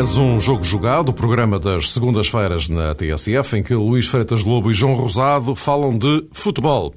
mais 0.00 0.16
um 0.16 0.40
Jogo 0.40 0.64
Jogado, 0.64 1.10
o 1.10 1.12
programa 1.12 1.58
das 1.58 1.92
segundas-feiras 1.92 2.70
na 2.70 2.94
TSF, 2.94 3.58
em 3.58 3.62
que 3.62 3.74
Luís 3.74 4.06
Freitas 4.06 4.42
Lobo 4.42 4.70
e 4.70 4.72
João 4.72 4.94
Rosado 4.94 5.54
falam 5.54 5.98
de 5.98 6.26
futebol. 6.32 6.94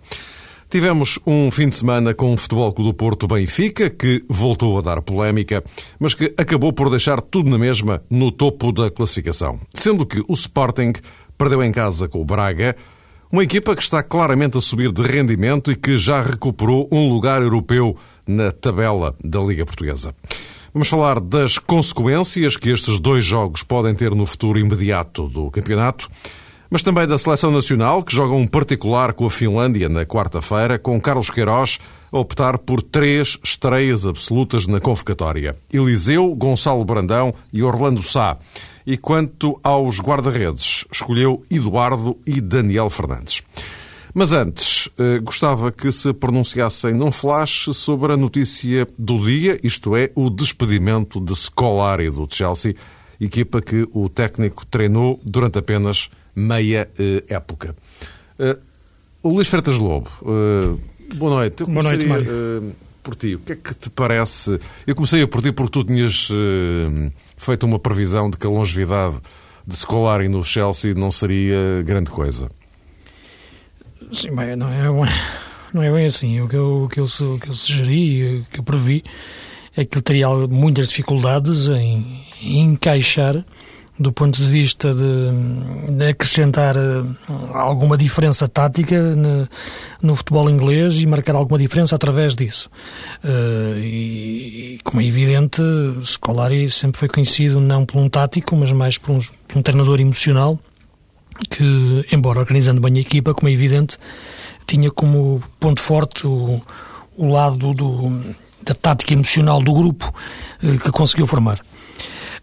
Tivemos 0.70 1.20
um 1.28 1.52
fim 1.52 1.68
de 1.68 1.76
semana 1.76 2.14
com 2.14 2.34
o 2.34 2.38
Futebol 2.38 2.72
Clube 2.72 2.92
do 2.92 2.94
Porto 2.94 3.28
Benfica, 3.28 3.90
que 3.90 4.24
voltou 4.30 4.78
a 4.78 4.82
dar 4.82 5.02
polémica, 5.02 5.62
mas 6.00 6.14
que 6.14 6.34
acabou 6.38 6.72
por 6.72 6.90
deixar 6.90 7.20
tudo 7.20 7.50
na 7.50 7.58
mesma 7.58 8.02
no 8.10 8.32
topo 8.32 8.72
da 8.72 8.90
classificação. 8.90 9.60
Sendo 9.74 10.06
que 10.06 10.24
o 10.26 10.32
Sporting 10.32 10.94
perdeu 11.38 11.62
em 11.62 11.74
casa 11.74 12.08
com 12.08 12.22
o 12.22 12.26
Braga, 12.26 12.74
uma 13.30 13.44
equipa 13.44 13.76
que 13.76 13.82
está 13.82 14.02
claramente 14.02 14.58
a 14.58 14.62
subir 14.62 14.94
de 14.94 15.02
rendimento 15.02 15.70
e 15.70 15.76
que 15.76 15.98
já 15.98 16.22
recuperou 16.22 16.88
um 16.90 17.12
lugar 17.12 17.42
europeu 17.42 17.98
na 18.26 18.50
tabela 18.50 19.14
da 19.22 19.42
Liga 19.42 19.66
Portuguesa. 19.66 20.16
Vamos 20.74 20.88
falar 20.88 21.20
das 21.20 21.60
consequências 21.60 22.58
que 22.58 22.72
estes 22.72 23.00
dois 23.00 23.24
jogos 23.24 23.62
podem 23.62 23.94
ter 23.94 24.16
no 24.16 24.26
futuro 24.26 24.58
imediato 24.58 25.28
do 25.28 25.52
campeonato, 25.52 26.10
mas 26.68 26.82
também 26.82 27.06
da 27.06 27.16
seleção 27.20 27.52
nacional, 27.52 28.02
que 28.02 28.12
joga 28.12 28.34
um 28.34 28.48
particular 28.48 29.14
com 29.14 29.28
a 29.28 29.30
Finlândia 29.30 29.88
na 29.88 30.04
quarta-feira, 30.04 30.80
com 30.80 31.00
Carlos 31.00 31.30
Queiroz 31.30 31.80
a 32.12 32.18
optar 32.18 32.58
por 32.58 32.82
três 32.82 33.38
estreias 33.44 34.04
absolutas 34.04 34.66
na 34.66 34.80
convocatória: 34.82 35.56
Eliseu, 35.72 36.34
Gonçalo 36.34 36.84
Brandão 36.84 37.36
e 37.54 37.62
Orlando 37.62 38.02
Sá. 38.02 38.38
E 38.84 38.98
quanto 38.98 39.60
aos 39.64 40.00
guarda-redes, 40.00 40.86
escolheu 40.92 41.46
Eduardo 41.52 42.18
e 42.26 42.42
Daniel 42.42 42.90
Fernandes. 42.90 43.44
Mas 44.14 44.32
antes, 44.32 44.90
eh, 45.00 45.18
gostava 45.18 45.72
que 45.72 45.92
se 45.92 46.14
pronunciassem 46.14 46.94
num 46.94 47.12
flash 47.12 47.70
sobre 47.74 48.14
a 48.14 48.18
notícia 48.18 48.88
do 48.96 49.18
dia, 49.26 49.60
isto 49.64 49.96
é, 49.96 50.12
o 50.14 50.30
despedimento 50.30 51.20
de 51.20 51.36
Scolari 51.36 52.12
do 52.12 52.28
Chelsea, 52.30 52.76
equipa 53.20 53.60
que 53.60 53.88
o 53.92 54.08
técnico 54.08 54.68
treinou 54.68 55.20
durante 55.26 55.58
apenas 55.58 56.12
meia 56.36 56.88
eh, 57.00 57.24
época. 57.28 57.76
Eh, 58.38 58.56
o 59.24 59.30
Luís 59.30 59.48
Freitas 59.48 59.78
Lobo, 59.78 60.12
boa 61.16 61.32
noite. 61.32 61.62
Eu 61.62 61.68
boa 61.68 61.82
noite, 61.82 62.06
Mário. 62.06 62.76
por 63.02 63.16
ti, 63.16 63.34
o 63.34 63.40
que 63.40 63.54
é 63.54 63.56
que 63.56 63.74
te 63.74 63.90
parece? 63.90 64.60
Eu 64.86 64.94
comecei 64.94 65.24
a 65.24 65.28
por 65.28 65.42
ti 65.42 65.52
porque 65.52 65.72
tu 65.72 65.84
tinhas 65.84 66.30
feito 67.36 67.66
uma 67.66 67.80
previsão 67.80 68.30
de 68.30 68.38
que 68.38 68.46
a 68.46 68.50
longevidade 68.50 69.16
de 69.66 69.76
Scolari 69.76 70.28
no 70.28 70.44
Chelsea 70.44 70.94
não 70.94 71.12
seria 71.12 71.82
grande 71.84 72.12
coisa. 72.12 72.50
Sim, 74.12 74.36
bem, 74.36 74.56
não 74.56 74.70
é, 74.70 75.10
não 75.74 75.84
é 75.84 75.92
bem 75.92 76.06
assim. 76.06 76.42
O 76.42 76.48
que 76.48 76.56
eu, 76.56 76.84
o 76.84 76.90
que 76.90 77.00
eu, 77.00 77.06
o 77.06 77.40
que 77.40 77.50
eu 77.50 77.54
sugeri, 77.54 78.40
o 78.40 78.46
que 78.52 78.60
eu 78.60 78.64
previ, 78.64 79.04
é 79.76 79.86
que 79.86 79.96
ele 79.96 80.04
teria 80.04 80.30
muitas 80.30 80.90
dificuldades 80.90 81.68
em, 81.68 82.26
em 82.42 82.62
encaixar 82.62 83.44
do 84.00 84.12
ponto 84.12 84.42
de 84.42 84.50
vista 84.50 84.94
de, 84.94 85.94
de 85.96 86.06
acrescentar 86.06 86.76
eh, 86.76 87.04
alguma 87.54 87.96
diferença 87.96 88.48
tática 88.48 89.00
no, 89.16 89.48
no, 90.02 90.16
futebol 90.16 90.50
inglês 90.50 91.00
e 91.00 91.06
marcar 91.06 91.36
alguma 91.36 91.60
diferença 91.60 91.96
através 91.96 92.36
disso. 92.36 92.72
Uh, 93.24 93.78
e, 93.78 94.80
como 94.84 95.00
é 95.00 95.06
evidente, 95.06 95.62
Scolari 96.04 96.72
sempre 96.72 97.00
foi 97.00 97.08
conhecido 97.08 97.62
não 97.62 97.86
por 97.86 98.00
um 98.00 98.10
tático, 98.10 98.56
mas 98.56 98.72
mais 98.72 98.98
por 98.98 99.14
por 99.48 99.60
um 99.60 99.62
treinador 99.62 100.02
emocional 100.02 100.60
que, 101.50 102.06
embora 102.12 102.40
organizando 102.40 102.82
bem 102.82 102.98
a 102.98 103.02
equipa, 103.02 103.34
como 103.34 103.50
é 103.50 103.52
evidente, 103.52 103.98
tinha 104.66 104.90
como 104.92 105.42
ponto 105.60 105.82
forte 105.82 106.26
o, 106.26 106.62
o 107.18 107.28
lado 107.28 107.74
do, 107.74 108.22
da 108.64 108.74
tática 108.74 109.14
emocional 109.14 109.62
do 109.62 109.74
grupo 109.74 110.14
eh, 110.64 110.78
que 110.78 110.92
conseguiu 110.92 111.28
formar. 111.28 111.60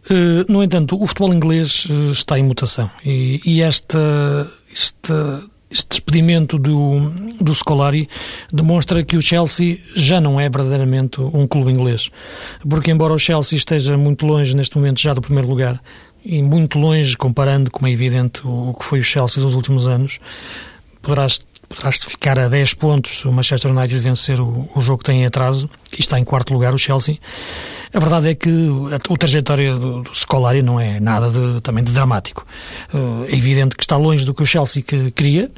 Eh, 0.08 0.44
no 0.48 0.62
entanto, 0.62 1.00
o 1.00 1.06
futebol 1.06 1.34
inglês 1.34 1.86
eh, 1.90 2.12
está 2.12 2.38
em 2.38 2.42
mutação 2.42 2.90
e, 3.04 3.40
e 3.44 3.60
esta, 3.60 4.50
esta, 4.72 5.42
este 5.70 5.88
despedimento 5.88 6.58
do, 6.58 7.10
do 7.40 7.54
Scolari 7.54 8.08
demonstra 8.52 9.04
que 9.04 9.16
o 9.16 9.22
Chelsea 9.22 9.78
já 9.94 10.20
não 10.20 10.40
é 10.40 10.48
verdadeiramente 10.48 11.20
um 11.20 11.46
clube 11.46 11.70
inglês. 11.70 12.10
Porque, 12.68 12.90
embora 12.90 13.14
o 13.14 13.18
Chelsea 13.18 13.56
esteja 13.56 13.96
muito 13.96 14.26
longe 14.26 14.54
neste 14.56 14.76
momento 14.76 15.00
já 15.00 15.14
do 15.14 15.20
primeiro 15.20 15.48
lugar, 15.48 15.80
e 16.24 16.42
muito 16.42 16.78
longe, 16.78 17.16
comparando, 17.16 17.70
como 17.70 17.86
é 17.86 17.92
evidente, 17.92 18.42
o 18.44 18.74
que 18.78 18.84
foi 18.84 18.98
o 19.00 19.02
Chelsea 19.02 19.42
dos 19.42 19.54
últimos 19.54 19.86
anos, 19.86 20.18
poderás, 21.02 21.40
poderás 21.68 22.04
ficar 22.04 22.38
a 22.38 22.48
10 22.48 22.74
pontos 22.74 23.24
o 23.24 23.32
Manchester 23.32 23.70
United 23.70 23.98
vencer 24.00 24.40
o, 24.40 24.68
o 24.74 24.80
jogo 24.80 24.98
que 24.98 25.04
tem 25.04 25.22
em 25.22 25.26
atraso, 25.26 25.68
e 25.92 26.00
está 26.00 26.18
em 26.18 26.24
quarto 26.24 26.52
lugar 26.52 26.74
o 26.74 26.78
Chelsea. 26.78 27.18
A 27.92 27.98
verdade 27.98 28.28
é 28.28 28.34
que 28.34 28.50
a, 28.92 28.96
a 28.96 29.16
trajetória 29.16 29.74
do, 29.74 30.02
do 30.02 30.14
Scolari 30.14 30.62
não 30.62 30.78
é 30.78 31.00
nada 31.00 31.30
de, 31.30 31.60
também 31.60 31.82
de 31.82 31.92
dramático. 31.92 32.46
Uh, 32.94 33.24
é 33.26 33.34
evidente 33.34 33.76
que 33.76 33.82
está 33.82 33.96
longe 33.96 34.24
do 34.24 34.32
que 34.32 34.42
o 34.42 34.46
Chelsea 34.46 34.82
que 34.82 35.10
queria, 35.10 35.50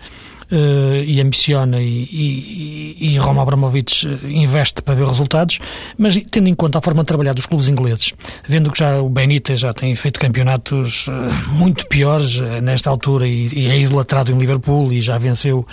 uh, 0.51 1.05
e 1.05 1.21
ambiciona 1.21 1.81
e, 1.81 2.09
e, 2.11 2.97
e 3.15 3.19
Roma 3.19 3.43
Abramovich 3.43 4.07
eh, 4.07 4.29
investe 4.29 4.83
para 4.83 4.95
ver 4.95 5.07
resultados, 5.07 5.59
mas 5.97 6.17
tendo 6.31 6.49
em 6.49 6.55
conta 6.55 6.79
a 6.79 6.83
forma 6.83 7.03
de 7.03 7.07
trabalhar 7.07 7.35
dos 7.35 7.47
clubes 7.47 7.69
ingleses, 7.69 8.13
vendo 8.47 8.71
que 8.71 8.79
já 8.79 9.01
o 9.01 9.09
Benítez 9.09 9.61
já 9.61 9.73
tem 9.73 9.95
feito 9.95 10.19
campeonatos 10.19 11.07
uh, 11.09 11.13
muito 11.53 11.87
piores 11.87 12.39
uh, 12.39 12.61
nesta 12.61 12.91
altura 12.91 13.27
e, 13.27 13.49
e 13.53 13.67
é 13.69 13.79
idolatrado 13.79 14.33
em 14.33 14.39
Liverpool 14.39 14.93
e 14.93 15.01
já 15.01 15.19
venceu 15.19 15.67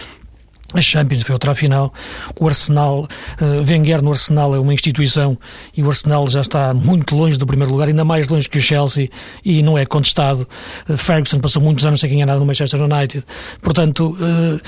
a 0.73 0.81
Champions 0.81 1.23
foi 1.23 1.33
outra 1.33 1.55
final. 1.55 1.91
O 2.39 2.47
Arsenal, 2.47 3.07
uh, 3.41 3.67
Wenger 3.67 4.03
no 4.03 4.11
Arsenal 4.11 4.53
é 4.53 4.59
uma 4.59 4.73
instituição 4.73 5.37
e 5.75 5.81
o 5.81 5.87
Arsenal 5.87 6.27
já 6.27 6.41
está 6.41 6.73
muito 6.73 7.15
longe 7.15 7.37
do 7.37 7.47
primeiro 7.47 7.71
lugar, 7.71 7.87
ainda 7.87 8.05
mais 8.05 8.27
longe 8.27 8.47
que 8.47 8.59
o 8.59 8.61
Chelsea 8.61 9.09
e 9.43 9.63
não 9.63 9.77
é 9.77 9.85
contestado. 9.85 10.47
Uh, 10.87 10.95
Ferguson 10.95 11.39
passou 11.39 11.61
muitos 11.61 11.85
anos 11.85 11.99
sem 11.99 12.09
ganhar 12.09 12.27
nada 12.27 12.39
no 12.39 12.45
Manchester 12.45 12.81
United. 12.81 13.25
Portanto, 13.61 14.15
uh, 14.19 14.61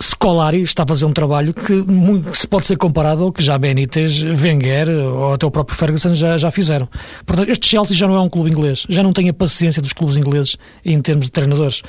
Scolari 0.00 0.62
está 0.62 0.84
a 0.84 0.86
fazer 0.86 1.04
um 1.04 1.12
trabalho 1.12 1.52
que 1.52 1.72
muito, 1.82 2.34
se 2.34 2.46
pode 2.46 2.66
ser 2.66 2.76
comparado 2.76 3.24
ao 3.24 3.32
que 3.32 3.42
já 3.42 3.58
Benítez, 3.58 4.22
Wenger 4.22 4.88
ou 4.88 5.34
até 5.34 5.44
o 5.44 5.50
próprio 5.50 5.76
Ferguson 5.76 6.14
já, 6.14 6.38
já 6.38 6.50
fizeram. 6.50 6.88
Portanto, 7.26 7.50
este 7.50 7.68
Chelsea 7.68 7.94
já 7.94 8.08
não 8.08 8.14
é 8.14 8.20
um 8.20 8.30
clube 8.30 8.50
inglês, 8.50 8.86
já 8.88 9.02
não 9.02 9.12
tem 9.12 9.28
a 9.28 9.34
paciência 9.34 9.82
dos 9.82 9.92
clubes 9.92 10.16
ingleses 10.16 10.56
em 10.84 10.98
termos 11.02 11.26
de 11.26 11.32
treinadores. 11.32 11.82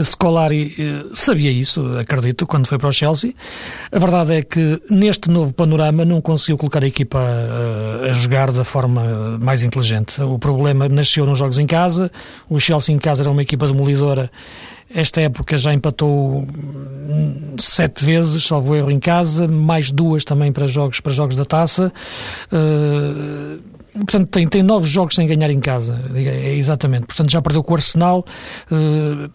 Scolari 0.00 0.74
sabia 1.14 1.50
isso, 1.50 1.96
acredito, 1.98 2.46
quando 2.46 2.66
foi 2.66 2.78
para 2.78 2.88
o 2.88 2.95
Chelsea. 2.96 3.34
A 3.92 3.98
verdade 3.98 4.34
é 4.34 4.42
que 4.42 4.80
neste 4.90 5.30
novo 5.30 5.52
panorama 5.52 6.04
não 6.04 6.20
conseguiu 6.20 6.56
colocar 6.56 6.82
a 6.82 6.86
equipa 6.86 7.18
a, 7.18 8.06
a 8.10 8.12
jogar 8.12 8.50
da 8.50 8.64
forma 8.64 9.38
mais 9.38 9.62
inteligente. 9.62 10.20
O 10.22 10.38
problema 10.38 10.88
nasceu 10.88 11.26
nos 11.26 11.38
jogos 11.38 11.58
em 11.58 11.66
casa, 11.66 12.10
o 12.48 12.58
Chelsea 12.58 12.94
em 12.94 12.98
casa 12.98 13.22
era 13.22 13.30
uma 13.30 13.42
equipa 13.42 13.66
demolidora 13.66 14.30
esta 14.88 15.20
época 15.20 15.58
já 15.58 15.74
empatou 15.74 16.46
sete 17.58 18.04
vezes, 18.04 18.44
salvo 18.44 18.74
erro, 18.74 18.90
em 18.90 19.00
casa, 19.00 19.48
mais 19.48 19.90
duas 19.90 20.24
também 20.24 20.52
para 20.52 20.68
jogos, 20.68 21.00
para 21.00 21.12
jogos 21.12 21.34
da 21.34 21.44
taça. 21.44 21.92
Uh, 22.52 23.58
portanto, 23.94 24.28
tem, 24.28 24.48
tem 24.48 24.62
nove 24.62 24.88
jogos 24.88 25.14
sem 25.14 25.26
ganhar 25.26 25.50
em 25.50 25.58
casa, 25.58 26.00
é, 26.14 26.54
exatamente. 26.54 27.06
Portanto, 27.06 27.30
já 27.30 27.42
perdeu 27.42 27.64
com 27.64 27.72
o 27.72 27.76
Arsenal. 27.76 28.24
Uh, 28.70 29.30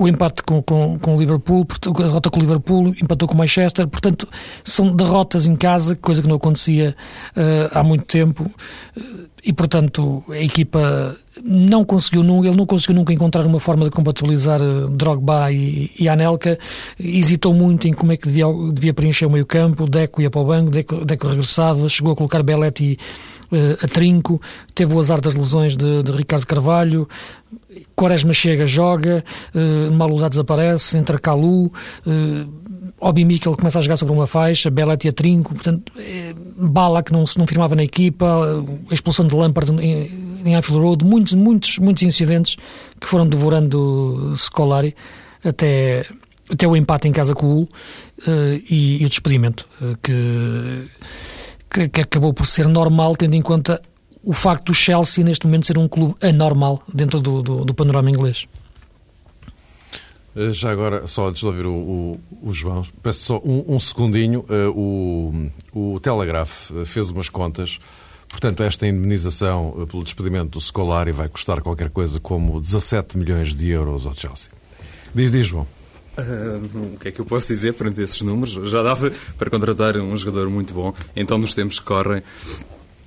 o 0.00 0.08
empate 0.08 0.42
com, 0.42 0.62
com, 0.62 0.98
com 0.98 1.14
o 1.14 1.18
Liverpool, 1.18 1.66
a 1.70 2.02
derrota 2.02 2.30
com 2.30 2.38
o 2.38 2.40
Liverpool, 2.40 2.88
empatou 3.02 3.28
com 3.28 3.34
o 3.34 3.36
Manchester, 3.36 3.86
portanto, 3.86 4.26
são 4.64 4.96
derrotas 4.96 5.46
em 5.46 5.54
casa, 5.54 5.94
coisa 5.94 6.22
que 6.22 6.28
não 6.28 6.36
acontecia 6.36 6.96
uh, 7.36 7.78
há 7.78 7.84
muito 7.84 8.06
tempo, 8.06 8.44
uh, 8.44 9.28
e 9.44 9.52
portanto, 9.52 10.24
a 10.30 10.38
equipa 10.38 11.14
não 11.44 11.84
conseguiu, 11.84 12.22
ele 12.22 12.56
não 12.56 12.64
conseguiu 12.64 12.94
nunca 12.94 13.12
encontrar 13.12 13.44
uma 13.44 13.60
forma 13.60 13.84
de 13.84 13.90
compatibilizar 13.90 14.62
uh, 14.62 14.88
Drogba 14.88 15.52
e, 15.52 15.90
e 15.98 16.08
Anelka, 16.08 16.58
hesitou 16.98 17.52
muito 17.52 17.86
em 17.86 17.92
como 17.92 18.12
é 18.12 18.16
que 18.16 18.26
devia, 18.26 18.46
devia 18.72 18.94
preencher 18.94 19.26
o 19.26 19.30
meio 19.30 19.44
campo, 19.44 19.86
Deco 19.86 20.22
ia 20.22 20.30
para 20.30 20.40
o 20.40 20.46
banco, 20.46 20.70
Deco, 20.70 21.04
Deco 21.04 21.28
regressava, 21.28 21.86
chegou 21.90 22.14
a 22.14 22.16
colocar 22.16 22.42
Belletti 22.42 22.98
a 23.82 23.88
trinco, 23.88 24.40
teve 24.76 24.94
o 24.94 24.98
azar 25.00 25.20
das 25.20 25.34
lesões 25.34 25.76
de, 25.76 26.04
de 26.04 26.12
Ricardo 26.12 26.46
Carvalho, 26.46 27.08
Quaresma 27.94 28.32
chega, 28.32 28.66
joga, 28.66 29.24
uh, 29.54 29.92
Maludá 29.92 30.28
desaparece, 30.28 30.98
entra 30.98 31.18
Calu, 31.18 31.66
uh, 31.66 32.60
Obi 33.00 33.24
Mikkel 33.24 33.56
começa 33.56 33.78
a 33.78 33.82
jogar 33.82 33.96
sobre 33.96 34.12
uma 34.12 34.26
faixa, 34.26 34.70
Belletti 34.70 35.08
a 35.08 35.12
trinco, 35.12 35.54
portanto, 35.54 35.90
é, 35.96 36.34
Bala 36.56 37.02
que 37.02 37.12
não, 37.12 37.24
não 37.36 37.46
firmava 37.46 37.74
na 37.74 37.82
equipa, 37.82 38.62
a 38.90 38.94
expulsão 38.94 39.26
de 39.26 39.34
Lampard 39.34 39.72
em, 39.72 40.42
em 40.44 40.54
Anfield 40.54 40.82
Road, 40.82 41.04
muitos, 41.04 41.32
muitos, 41.32 41.78
muitos 41.78 42.02
incidentes 42.02 42.56
que 43.00 43.06
foram 43.06 43.26
devorando 43.26 44.34
Scolari 44.36 44.94
até, 45.42 46.04
até 46.50 46.68
o 46.68 46.76
empate 46.76 47.08
em 47.08 47.12
casa 47.12 47.34
com 47.34 47.46
o 47.46 47.50
Hull 47.50 47.68
uh, 48.26 48.62
e, 48.68 49.02
e, 49.02 49.06
o 49.06 49.08
despedimento, 49.08 49.66
uh, 49.80 49.96
que, 50.02 50.90
que, 51.70 51.88
que 51.88 52.00
acabou 52.02 52.34
por 52.34 52.46
ser 52.46 52.68
normal, 52.68 53.16
tendo 53.16 53.34
em 53.34 53.42
conta 53.42 53.80
o 54.22 54.32
facto 54.32 54.66
do 54.66 54.74
Chelsea 54.74 55.24
neste 55.24 55.46
momento 55.46 55.66
ser 55.66 55.78
um 55.78 55.88
clube 55.88 56.14
anormal 56.20 56.82
dentro 56.92 57.20
do, 57.20 57.42
do, 57.42 57.64
do 57.64 57.74
panorama 57.74 58.10
inglês. 58.10 58.46
Eh, 60.36 60.52
já 60.52 60.70
agora, 60.70 61.06
só 61.06 61.28
antes 61.28 61.40
de 61.40 61.46
ouvir 61.46 61.66
o, 61.66 61.72
o, 61.72 62.20
o 62.42 62.54
João, 62.54 62.84
peço 63.02 63.20
só 63.20 63.40
um, 63.44 63.64
um 63.74 63.78
segundinho. 63.78 64.44
Uh, 64.48 65.50
o, 65.74 65.94
o 65.94 66.00
Telegraph 66.00 66.70
fez 66.84 67.10
umas 67.10 67.28
contas 67.28 67.78
Portanto, 68.30 68.62
esta 68.62 68.86
indemnização 68.86 69.76
eh, 69.80 69.86
pelo 69.86 70.04
despedimento 70.04 70.50
do 70.50 70.60
Scolari 70.60 71.10
vai 71.10 71.28
custar 71.28 71.60
qualquer 71.60 71.90
coisa 71.90 72.20
como 72.20 72.60
17 72.60 73.18
milhões 73.18 73.54
de 73.54 73.68
euros 73.68 74.06
ao 74.06 74.14
Chelsea. 74.14 74.50
Diz, 75.12 75.32
diz, 75.32 75.46
João. 75.46 75.66
Uh, 76.16 76.94
o 76.94 76.98
que 76.98 77.08
é 77.08 77.12
que 77.12 77.20
eu 77.20 77.24
posso 77.24 77.48
dizer 77.48 77.72
perante 77.72 78.00
esses 78.00 78.22
números? 78.22 78.52
Já 78.70 78.82
dava 78.82 79.10
para 79.36 79.50
contratar 79.50 79.96
um 79.96 80.16
jogador 80.16 80.48
muito 80.48 80.72
bom. 80.72 80.94
Então, 81.16 81.38
nos 81.38 81.54
tempos 81.54 81.80
que 81.80 81.84
correm, 81.84 82.22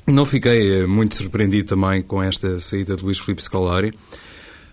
não 0.07 0.25
fiquei 0.25 0.81
eh, 0.81 0.87
muito 0.87 1.15
surpreendido 1.15 1.67
também 1.67 2.01
com 2.01 2.21
esta 2.21 2.59
saída 2.59 2.95
de 2.95 3.03
Luís 3.03 3.19
Filipe 3.19 3.43
Scolari. 3.43 3.93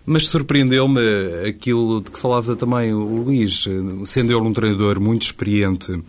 Mas 0.06 0.28
surpreendeu-me 0.28 1.00
aquilo 1.46 2.00
de 2.00 2.10
que 2.10 2.18
falava 2.18 2.56
também 2.56 2.92
o 2.92 3.22
Luís, 3.22 3.68
sendo 4.06 4.32
ele 4.32 4.40
um 4.40 4.52
treinador 4.52 4.98
muito 4.98 5.22
experiente 5.22 6.02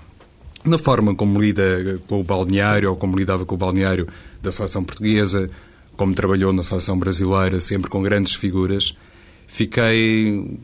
na 0.64 0.78
forma 0.78 1.14
como 1.14 1.40
lida 1.40 2.00
com 2.08 2.20
o 2.20 2.24
balneário 2.24 2.90
ou 2.90 2.96
como 2.96 3.18
lidava 3.18 3.46
com 3.46 3.56
o 3.56 3.58
balneário 3.58 4.08
da 4.42 4.50
seleção 4.50 4.84
portuguesa, 4.84 5.50
como 5.98 6.14
trabalhou 6.14 6.54
na 6.54 6.64
seleção 6.64 6.98
brasileira, 6.98 7.60
sempre 7.60 7.90
com 7.90 8.02
grandes 8.02 8.36
figuras, 8.36 8.96
fiquei 9.48 10.58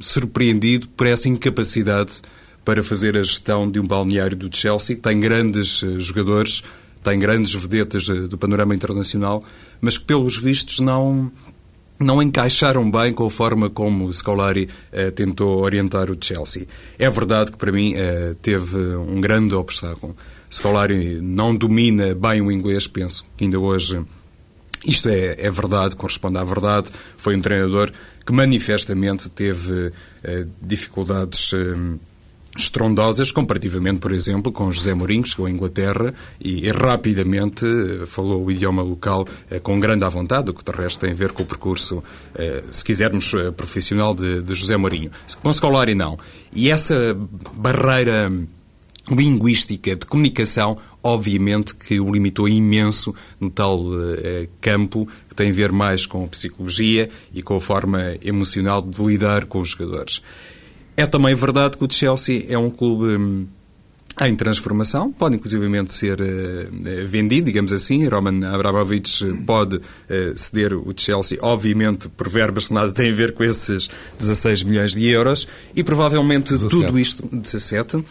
surpreendido 0.00 0.88
por 0.88 1.06
essa 1.06 1.28
incapacidade 1.28 2.20
para 2.64 2.82
fazer 2.82 3.16
a 3.16 3.22
gestão 3.22 3.70
de 3.70 3.80
um 3.80 3.86
balneário 3.86 4.36
do 4.36 4.54
Chelsea. 4.54 4.96
Tem 4.96 5.18
grandes 5.18 5.82
eh, 5.82 5.98
jogadores, 5.98 6.62
tem 7.02 7.18
grandes 7.18 7.54
vedetas 7.54 8.08
eh, 8.08 8.28
do 8.28 8.38
panorama 8.38 8.74
internacional, 8.74 9.42
mas 9.80 9.98
que, 9.98 10.04
pelos 10.04 10.38
vistos, 10.38 10.80
não, 10.80 11.30
não 11.98 12.22
encaixaram 12.22 12.88
bem 12.90 13.12
com 13.12 13.26
a 13.26 13.30
forma 13.30 13.68
como 13.68 14.12
Scolari 14.12 14.68
uh, 14.92 15.10
tentou 15.12 15.62
orientar 15.62 16.10
o 16.10 16.16
Chelsea. 16.20 16.66
É 16.98 17.08
verdade 17.10 17.50
que, 17.50 17.58
para 17.58 17.72
mim, 17.72 17.94
uh, 17.94 18.34
teve 18.36 18.76
um 18.76 19.20
grande 19.20 19.54
obstáculo. 19.54 20.16
Scolari 20.50 21.20
não 21.20 21.54
domina 21.54 22.14
bem 22.14 22.40
o 22.40 22.50
inglês, 22.50 22.86
penso 22.86 23.24
que 23.36 23.44
ainda 23.44 23.58
hoje 23.58 24.04
isto 24.86 25.08
é, 25.08 25.36
é 25.38 25.50
verdade, 25.50 25.96
corresponde 25.96 26.38
à 26.38 26.44
verdade. 26.44 26.90
Foi 27.16 27.36
um 27.36 27.40
treinador 27.40 27.90
que 28.24 28.32
manifestamente 28.32 29.30
teve 29.30 29.88
uh, 29.88 29.92
dificuldades 30.60 31.52
estrondosas, 32.56 33.32
comparativamente, 33.32 34.00
por 34.00 34.12
exemplo, 34.12 34.52
com 34.52 34.70
José 34.70 34.92
Mourinho, 34.94 35.22
que 35.22 35.30
chegou 35.30 35.46
à 35.46 35.50
Inglaterra 35.50 36.12
e, 36.40 36.66
e, 36.66 36.70
rapidamente 36.70 37.64
eh, 37.64 38.06
falou 38.06 38.44
o 38.44 38.50
idioma 38.50 38.82
local 38.82 39.26
eh, 39.50 39.58
com 39.58 39.80
grande 39.80 40.04
à 40.04 40.08
vontade, 40.08 40.50
o 40.50 40.54
que 40.54 40.62
de 40.62 40.76
resto 40.76 41.00
tem 41.00 41.12
a 41.12 41.14
ver 41.14 41.32
com 41.32 41.42
o 41.42 41.46
percurso, 41.46 42.02
eh, 42.34 42.62
se 42.70 42.84
quisermos, 42.84 43.32
profissional 43.56 44.14
de, 44.14 44.42
de 44.42 44.54
José 44.54 44.76
Mourinho. 44.76 45.10
Com 45.42 45.52
Scolari, 45.52 45.94
não. 45.94 46.18
E 46.52 46.70
essa 46.70 47.16
barreira 47.54 48.30
linguística 49.10 49.96
de 49.96 50.06
comunicação, 50.06 50.76
obviamente 51.02 51.74
que 51.74 51.98
o 51.98 52.12
limitou 52.12 52.48
imenso 52.48 53.14
no 53.40 53.50
tal 53.50 53.82
campo 54.60 55.08
que 55.28 55.34
tem 55.34 55.50
a 55.50 55.52
ver 55.52 55.72
mais 55.72 56.06
com 56.06 56.24
a 56.24 56.28
psicologia 56.28 57.08
e 57.34 57.42
com 57.42 57.56
a 57.56 57.60
forma 57.60 58.16
emocional 58.22 58.80
de 58.80 59.02
lidar 59.02 59.46
com 59.46 59.60
os 59.60 59.70
jogadores. 59.70 60.22
É 60.96 61.06
também 61.06 61.34
verdade 61.34 61.76
que 61.76 61.84
o 61.84 61.90
Chelsea 61.90 62.44
é 62.48 62.58
um 62.58 62.70
clube 62.70 63.16
hum, 63.16 63.46
em 64.20 64.36
transformação, 64.36 65.10
pode 65.10 65.36
inclusivamente 65.36 65.92
ser 65.92 66.20
uh, 66.20 67.06
vendido, 67.06 67.46
digamos 67.46 67.72
assim. 67.72 68.06
Roman 68.06 68.46
Abramovich 68.46 69.24
pode 69.46 69.76
uh, 69.76 69.80
ceder 70.36 70.74
o 70.74 70.92
Chelsea, 70.94 71.38
obviamente, 71.40 72.08
por 72.08 72.28
verbas 72.28 72.68
que 72.68 72.74
nada 72.74 72.92
têm 72.92 73.10
a 73.10 73.14
ver 73.14 73.32
com 73.32 73.42
esses 73.42 73.88
16 74.18 74.64
milhões 74.64 74.92
de 74.92 75.08
euros, 75.08 75.48
e 75.74 75.82
provavelmente 75.82 76.52
17. 76.52 76.68
tudo 76.68 76.98
isto, 76.98 77.28
17, 77.32 78.04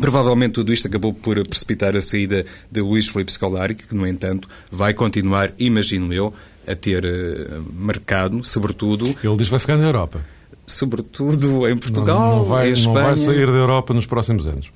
Provavelmente 0.00 0.52
tudo 0.52 0.72
isto 0.72 0.86
acabou 0.86 1.12
por 1.12 1.46
precipitar 1.46 1.94
a 1.94 2.00
saída 2.00 2.46
de 2.70 2.80
Luís 2.80 3.08
Felipe 3.08 3.32
Scolari, 3.32 3.74
que, 3.74 3.94
no 3.94 4.06
entanto, 4.06 4.48
vai 4.70 4.94
continuar, 4.94 5.52
imagino 5.58 6.14
eu, 6.14 6.32
a 6.66 6.74
ter 6.74 7.04
uh, 7.04 7.62
mercado, 7.74 8.42
sobretudo... 8.42 9.14
Ele 9.22 9.36
diz 9.36 9.48
que 9.48 9.50
vai 9.50 9.60
ficar 9.60 9.76
na 9.76 9.84
Europa 9.84 10.24
sobretudo 10.70 11.68
em 11.68 11.76
Portugal, 11.76 12.18
não, 12.18 12.36
não 12.38 12.44
vai, 12.44 12.70
em 12.70 12.72
Espanha. 12.72 12.98
Não 12.98 13.04
vai 13.04 13.16
sair 13.16 13.46
da 13.46 13.52
Europa 13.52 13.94
nos 13.94 14.06
próximos 14.06 14.46
anos. 14.46 14.70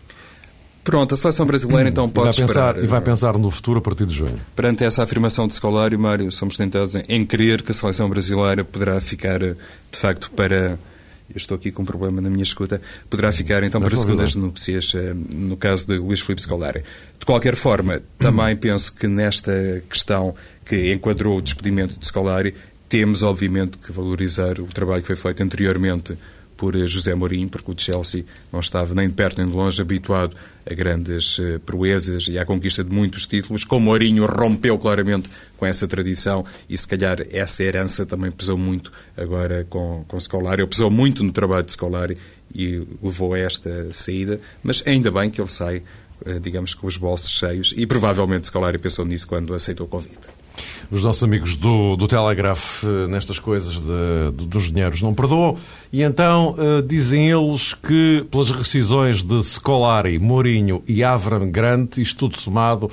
Pronto, 0.85 1.14
a 1.14 1.17
seleção 1.17 1.46
brasileira 1.46 1.88
então 1.88 2.08
pode 2.11 2.29
e 2.29 2.44
esperar. 2.44 2.75
Pensar, 2.75 2.85
e 2.85 2.87
vai 2.87 3.00
pensar 3.00 3.38
no 3.38 3.50
futuro 3.50 3.79
a 3.79 3.82
partir 3.82 4.05
de 4.05 4.14
junho. 4.14 4.38
Perante 4.55 4.85
essa 4.85 5.02
afirmação 5.02 5.49
de 5.49 5.55
Scolari, 5.55 5.96
Mário, 5.96 6.31
somos 6.31 6.58
tentados 6.58 6.94
em, 7.08 7.25
crer 7.25 7.62
que 7.62 7.70
a 7.70 7.75
seleção 7.75 8.08
brasileira 8.08 8.62
poderá 8.62 9.00
ficar, 9.00 9.41
de 9.41 9.99
facto, 9.99 10.31
para... 10.31 10.79
Eu 11.26 11.38
estou 11.38 11.56
aqui 11.56 11.73
com 11.73 11.82
um 11.82 11.87
problema 11.87 12.20
na 12.20 12.29
minha 12.29 12.43
escuta. 12.43 12.82
Poderá 13.08 13.32
ficar 13.32 13.62
então 13.62 13.81
para 13.81 13.97
segundas 13.97 14.35
núpcias, 14.35 14.94
eh, 14.94 15.14
no 15.14 15.56
caso 15.56 15.87
de 15.87 15.97
Luís 15.97 16.20
Filipe 16.20 16.43
Scolari. 16.43 16.82
De 17.19 17.25
qualquer 17.25 17.56
forma, 17.56 18.02
também 18.19 18.55
penso 18.55 18.94
que 18.94 19.08
nesta 19.08 19.82
questão 19.88 20.35
que 20.67 20.93
enquadrou 20.93 21.38
o 21.38 21.43
despedimento 21.43 21.99
de 21.99 22.05
Scolari, 22.05 22.55
temos, 22.94 23.25
obviamente, 23.25 23.76
que 23.76 23.91
valorizar 23.91 24.61
o 24.61 24.69
trabalho 24.69 25.02
que 25.02 25.08
foi 25.08 25.17
feito 25.17 25.43
anteriormente 25.43 26.17
por 26.56 26.76
eh, 26.76 26.87
José 26.87 27.12
Mourinho, 27.12 27.49
porque 27.49 27.73
o 27.73 27.75
Chelsea 27.76 28.25
não 28.52 28.61
estava 28.61 28.94
nem 28.94 29.08
de 29.08 29.14
perto 29.14 29.38
nem 29.38 29.50
de 29.50 29.56
longe 29.56 29.82
habituado 29.82 30.37
a 30.64 30.73
grandes 30.73 31.41
uh, 31.41 31.58
proezas 31.67 32.29
e 32.29 32.38
à 32.38 32.46
conquista 32.46 32.85
de 32.85 32.94
muitos 32.94 33.26
títulos. 33.26 33.64
Com 33.64 33.81
Mourinho 33.81 34.25
rompeu 34.26 34.79
claramente 34.79 35.29
com 35.56 35.67
essa 35.67 35.88
tradição 35.88 36.44
e 36.70 36.79
se 36.79 36.87
calhar 36.87 37.19
essa 37.32 37.64
herança 37.64 38.06
também 38.06 38.31
pesou 38.31 38.56
muito 38.56 38.93
agora 39.17 39.67
com, 39.69 40.05
com 40.06 40.20
Scolari, 40.20 40.64
pesou 40.64 40.88
muito 40.88 41.25
no 41.25 41.32
trabalho 41.32 41.67
de 41.67 41.73
Scolari 41.73 42.17
e 42.55 42.81
levou 43.02 43.35
a 43.35 43.40
esta 43.40 43.93
saída, 43.93 44.40
mas 44.62 44.85
ainda 44.87 45.11
bem 45.11 45.31
que 45.31 45.40
ele 45.40 45.50
sai, 45.50 45.82
uh, 46.25 46.38
digamos, 46.38 46.75
com 46.75 46.87
os 46.87 46.97
bolsos 46.97 47.32
cheios 47.32 47.75
e 47.76 47.88
provavelmente 47.88 48.47
Scolari 48.47 48.79
pensou 48.79 49.05
nisso 49.05 49.26
quando 49.26 49.52
aceitou 49.52 49.85
o 49.85 49.90
convite 49.90 50.44
os 50.90 51.02
nossos 51.02 51.22
amigos 51.24 51.56
do, 51.56 51.96
do 51.96 52.06
Telegraph 52.06 52.84
eh, 52.84 53.06
nestas 53.08 53.38
coisas 53.38 53.74
de, 53.74 54.30
de, 54.36 54.46
dos 54.46 54.70
dinheiros 54.70 55.02
não 55.02 55.14
perdoam. 55.14 55.56
E 55.92 56.02
então 56.02 56.54
uh, 56.58 56.82
dizem 56.82 57.30
eles 57.30 57.74
que, 57.74 58.26
pelas 58.30 58.50
rescisões 58.50 59.22
de 59.22 59.42
Scolari, 59.42 60.18
Mourinho 60.18 60.82
e 60.86 61.02
Avram 61.04 61.50
Grant, 61.50 61.98
isto 61.98 62.18
tudo 62.18 62.38
somado 62.38 62.90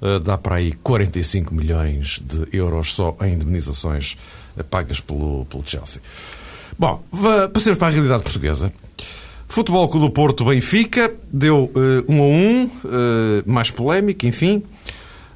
uh, 0.00 0.20
dá 0.20 0.36
para 0.36 0.56
aí 0.56 0.72
45 0.72 1.54
milhões 1.54 2.20
de 2.24 2.56
euros 2.56 2.94
só 2.94 3.16
em 3.22 3.34
indemnizações 3.34 4.16
uh, 4.56 4.64
pagas 4.64 5.00
pelo, 5.00 5.44
pelo 5.46 5.62
Chelsea. 5.66 6.00
Bom, 6.78 7.02
passemos 7.52 7.78
para 7.78 7.88
a 7.88 7.90
realidade 7.90 8.22
portuguesa. 8.22 8.72
Futebol 9.46 9.86
Clube 9.88 10.06
do 10.06 10.12
Porto 10.12 10.46
Benfica 10.46 11.14
deu 11.30 11.70
um 12.08 12.22
a 12.22 12.26
um, 12.26 12.70
mais 13.44 13.70
polémico, 13.70 14.24
enfim. 14.24 14.62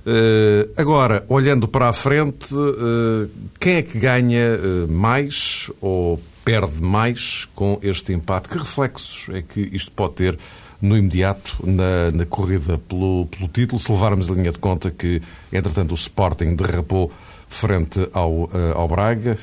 Uh, 0.06 0.70
agora, 0.76 1.24
olhando 1.28 1.66
para 1.66 1.88
a 1.88 1.92
frente, 1.92 2.54
uh, 2.54 3.28
quem 3.58 3.74
é 3.74 3.82
que 3.82 3.98
ganha 3.98 4.56
uh, 4.56 4.92
mais 4.92 5.68
ou 5.80 6.22
perde 6.44 6.80
mais 6.80 7.48
com 7.56 7.80
este 7.82 8.12
empate? 8.12 8.48
Que 8.48 8.56
reflexos 8.56 9.34
é 9.34 9.42
que 9.42 9.68
isto 9.72 9.90
pode 9.90 10.14
ter 10.14 10.38
no 10.80 10.96
imediato 10.96 11.58
na, 11.66 12.12
na 12.12 12.24
corrida 12.24 12.78
pelo, 12.78 13.26
pelo, 13.26 13.48
título, 13.48 13.80
se 13.80 13.90
levarmos 13.90 14.30
a 14.30 14.34
linha 14.34 14.52
de 14.52 14.60
conta 14.60 14.92
que, 14.92 15.20
entretanto, 15.52 15.90
o 15.90 15.94
Sporting 15.94 16.54
derrapou 16.54 17.10
frente 17.48 18.08
ao, 18.12 18.48
ao 18.74 18.86
Braga, 18.86 19.38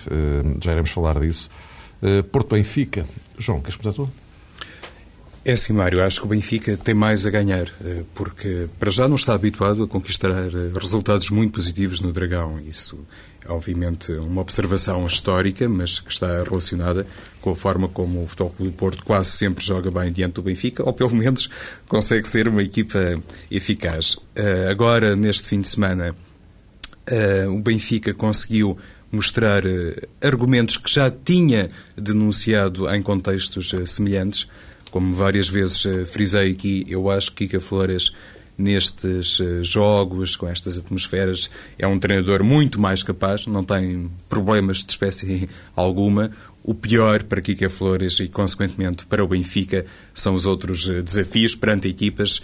já 0.61 0.71
iremos 0.71 0.91
falar 0.91 1.19
disso. 1.19 1.49
Porto 2.31 2.55
Benfica. 2.55 3.05
João, 3.37 3.61
queres 3.61 3.77
começar 3.77 3.95
tu? 3.95 4.22
É 5.45 5.51
assim, 5.51 5.73
Mário, 5.73 6.01
acho 6.01 6.21
que 6.21 6.25
o 6.25 6.29
Benfica 6.29 6.77
tem 6.77 6.95
mais 6.95 7.25
a 7.25 7.29
ganhar, 7.29 7.67
eh, 7.83 8.03
porque 8.15 8.69
para 8.79 8.89
já 8.89 9.09
não 9.09 9.15
está 9.15 9.33
habituado 9.33 9.83
a 9.83 9.87
conquistar 9.87 10.29
eh, 10.29 10.71
resultados 10.79 11.29
muito 11.29 11.51
positivos 11.51 11.99
no 11.99 12.13
Dragão. 12.13 12.61
Isso 12.61 12.97
é, 13.45 13.51
obviamente, 13.51 14.13
uma 14.13 14.39
observação 14.39 15.05
histórica, 15.05 15.67
mas 15.67 15.99
que 15.99 16.13
está 16.13 16.41
relacionada 16.43 17.05
com 17.41 17.51
a 17.51 17.55
forma 17.57 17.89
como 17.89 18.23
o 18.23 18.27
Futebol 18.27 18.51
Clube 18.51 18.71
do 18.71 18.77
Porto 18.77 19.03
quase 19.03 19.31
sempre 19.31 19.65
joga 19.65 19.91
bem 19.91 20.13
diante 20.13 20.35
do 20.35 20.43
Benfica, 20.43 20.81
ou 20.81 20.93
pelo 20.93 21.13
menos 21.13 21.49
consegue 21.89 22.25
ser 22.25 22.47
uma 22.47 22.63
equipa 22.63 23.21
eficaz. 23.51 24.15
Eh, 24.37 24.69
agora, 24.71 25.13
neste 25.13 25.49
fim 25.49 25.59
de 25.59 25.67
semana, 25.67 26.15
o 27.49 27.59
Benfica 27.59 28.13
conseguiu 28.13 28.77
mostrar 29.11 29.61
argumentos 30.21 30.77
que 30.77 30.89
já 30.89 31.11
tinha 31.11 31.69
denunciado 31.97 32.89
em 32.89 33.01
contextos 33.01 33.73
semelhantes 33.85 34.47
como 34.93 35.15
várias 35.15 35.49
vezes 35.49 35.87
eh, 35.87 36.05
frisei 36.05 36.51
aqui, 36.51 36.85
eu 36.87 37.09
acho 37.09 37.31
que 37.31 37.47
Kika 37.47 37.59
Flores 37.59 38.13
nestes 38.55 39.41
eh, 39.41 39.63
jogos, 39.63 40.35
com 40.35 40.47
estas 40.47 40.77
atmosferas, 40.77 41.49
é 41.79 41.87
um 41.87 41.97
treinador 41.97 42.43
muito 42.43 42.79
mais 42.79 43.01
capaz, 43.01 43.47
não 43.47 43.63
tem 43.63 44.07
problemas 44.29 44.85
de 44.85 44.91
espécie 44.91 45.49
alguma. 45.75 46.29
O 46.63 46.75
pior 46.75 47.23
para 47.23 47.41
Kika 47.41 47.71
Flores 47.71 48.19
e, 48.19 48.27
consequentemente, 48.27 49.07
para 49.07 49.23
o 49.23 49.27
Benfica 49.27 49.83
são 50.13 50.35
os 50.35 50.45
outros 50.45 50.87
eh, 50.87 51.01
desafios 51.01 51.55
perante 51.55 51.87
equipas 51.87 52.43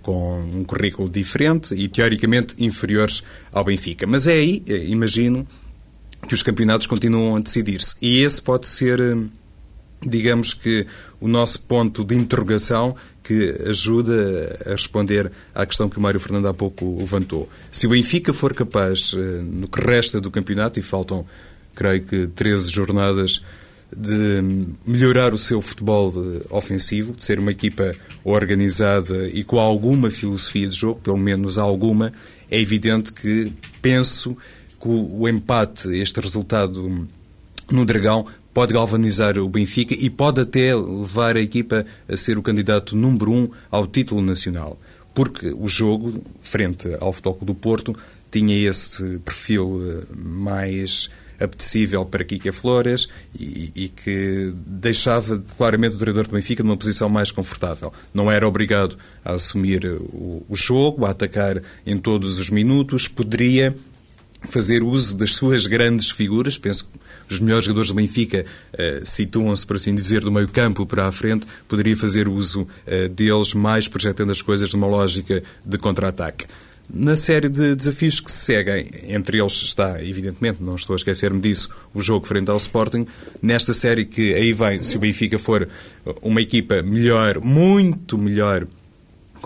com 0.00 0.40
um 0.54 0.62
currículo 0.62 1.08
diferente 1.08 1.74
e, 1.74 1.88
teoricamente, 1.88 2.54
inferiores 2.58 3.24
ao 3.52 3.64
Benfica. 3.64 4.06
Mas 4.06 4.28
é 4.28 4.34
aí, 4.34 4.62
imagino, 4.86 5.46
que 6.28 6.34
os 6.34 6.44
campeonatos 6.44 6.86
continuam 6.86 7.36
a 7.36 7.40
decidir-se. 7.40 7.96
E 8.00 8.22
esse 8.22 8.40
pode 8.40 8.68
ser 8.68 9.00
digamos 10.00 10.54
que, 10.54 10.86
o 11.20 11.26
nosso 11.26 11.60
ponto 11.62 12.04
de 12.04 12.14
interrogação 12.14 12.94
que 13.22 13.54
ajuda 13.66 14.58
a 14.64 14.70
responder 14.70 15.30
à 15.54 15.66
questão 15.66 15.88
que 15.88 15.98
o 15.98 16.00
Mário 16.00 16.20
Fernando 16.20 16.48
há 16.48 16.54
pouco 16.54 16.96
levantou. 16.98 17.48
Se 17.70 17.86
o 17.86 17.90
Benfica 17.90 18.32
for 18.32 18.54
capaz, 18.54 19.12
eh, 19.14 19.42
no 19.42 19.68
que 19.68 19.80
resta 19.80 20.20
do 20.20 20.30
campeonato, 20.30 20.78
e 20.78 20.82
faltam, 20.82 21.26
creio 21.74 22.02
que, 22.04 22.26
13 22.28 22.70
jornadas, 22.70 23.42
de 23.94 24.42
melhorar 24.86 25.34
o 25.34 25.38
seu 25.38 25.60
futebol 25.60 26.12
eh, 26.16 26.46
ofensivo, 26.50 27.14
de 27.14 27.24
ser 27.24 27.38
uma 27.38 27.50
equipa 27.50 27.92
organizada 28.24 29.28
e 29.28 29.42
com 29.44 29.58
alguma 29.58 30.10
filosofia 30.10 30.68
de 30.68 30.76
jogo, 30.76 31.00
pelo 31.00 31.16
menos 31.16 31.58
alguma, 31.58 32.12
é 32.50 32.60
evidente 32.60 33.12
que 33.12 33.52
penso 33.82 34.36
que 34.80 34.88
o 34.88 35.28
empate, 35.28 35.88
este 35.98 36.20
resultado 36.20 37.06
no 37.70 37.84
Dragão, 37.84 38.26
pode 38.58 38.74
galvanizar 38.74 39.38
o 39.38 39.48
Benfica 39.48 39.94
e 39.94 40.10
pode 40.10 40.40
até 40.40 40.74
levar 40.74 41.36
a 41.36 41.40
equipa 41.40 41.86
a 42.08 42.16
ser 42.16 42.36
o 42.36 42.42
candidato 42.42 42.96
número 42.96 43.30
um 43.30 43.48
ao 43.70 43.86
título 43.86 44.20
nacional. 44.20 44.80
Porque 45.14 45.54
o 45.56 45.68
jogo, 45.68 46.20
frente 46.40 46.88
ao 46.98 47.12
Futebol 47.12 47.38
do 47.40 47.54
Porto, 47.54 47.96
tinha 48.32 48.68
esse 48.68 49.20
perfil 49.20 49.80
eh, 49.80 50.06
mais 50.12 51.08
apetecível 51.38 52.04
para 52.04 52.24
Kika 52.24 52.52
Flores 52.52 53.08
e, 53.38 53.70
e, 53.76 53.88
que 53.90 54.52
deixava 54.66 55.40
claramente 55.56 55.94
o 55.94 55.98
treinador 55.98 56.26
do 56.26 56.34
Benfica 56.34 56.64
numa 56.64 56.76
posição 56.76 57.08
mais 57.08 57.30
confortável. 57.30 57.92
Não 58.12 58.28
era 58.28 58.48
obrigado 58.48 58.98
a 59.24 59.34
assumir 59.34 59.86
o, 59.86 60.44
o 60.48 60.56
jogo, 60.56 61.06
a 61.06 61.10
atacar 61.10 61.62
em 61.86 61.96
todos 61.96 62.40
os 62.40 62.50
minutos, 62.50 63.06
poderia 63.06 63.76
fazer 64.42 64.82
uso 64.82 65.16
das 65.16 65.34
suas 65.34 65.66
grandes 65.66 66.10
figuras. 66.10 66.56
Penso 66.56 66.84
que 66.84 67.34
os 67.34 67.40
melhores 67.40 67.66
jogadores 67.66 67.88
do 67.88 67.94
Benfica 67.94 68.44
uh, 68.44 69.06
situam-se, 69.06 69.66
por 69.66 69.76
assim 69.76 69.94
dizer, 69.94 70.20
do 70.20 70.32
meio 70.32 70.48
campo 70.48 70.86
para 70.86 71.06
a 71.06 71.12
frente. 71.12 71.46
Poderia 71.66 71.96
fazer 71.96 72.28
uso 72.28 72.62
uh, 72.62 73.08
deles, 73.08 73.54
mais 73.54 73.88
projetando 73.88 74.30
as 74.30 74.42
coisas 74.42 74.72
numa 74.72 74.86
lógica 74.86 75.42
de 75.64 75.78
contra-ataque. 75.78 76.46
Na 76.90 77.16
série 77.16 77.50
de 77.50 77.74
desafios 77.74 78.18
que 78.18 78.32
se 78.32 78.46
seguem, 78.46 78.88
entre 79.08 79.38
eles 79.38 79.52
está, 79.62 80.02
evidentemente, 80.02 80.62
não 80.62 80.74
estou 80.74 80.94
a 80.94 80.96
esquecer-me 80.96 81.38
disso, 81.38 81.68
o 81.92 82.00
jogo 82.00 82.26
frente 82.26 82.50
ao 82.50 82.56
Sporting. 82.56 83.06
Nesta 83.42 83.74
série 83.74 84.06
que 84.06 84.32
aí 84.32 84.54
vem, 84.54 84.82
se 84.82 84.96
o 84.96 85.00
Benfica 85.00 85.38
for 85.38 85.68
uma 86.22 86.40
equipa 86.40 86.82
melhor, 86.82 87.42
muito 87.42 88.16
melhor 88.16 88.66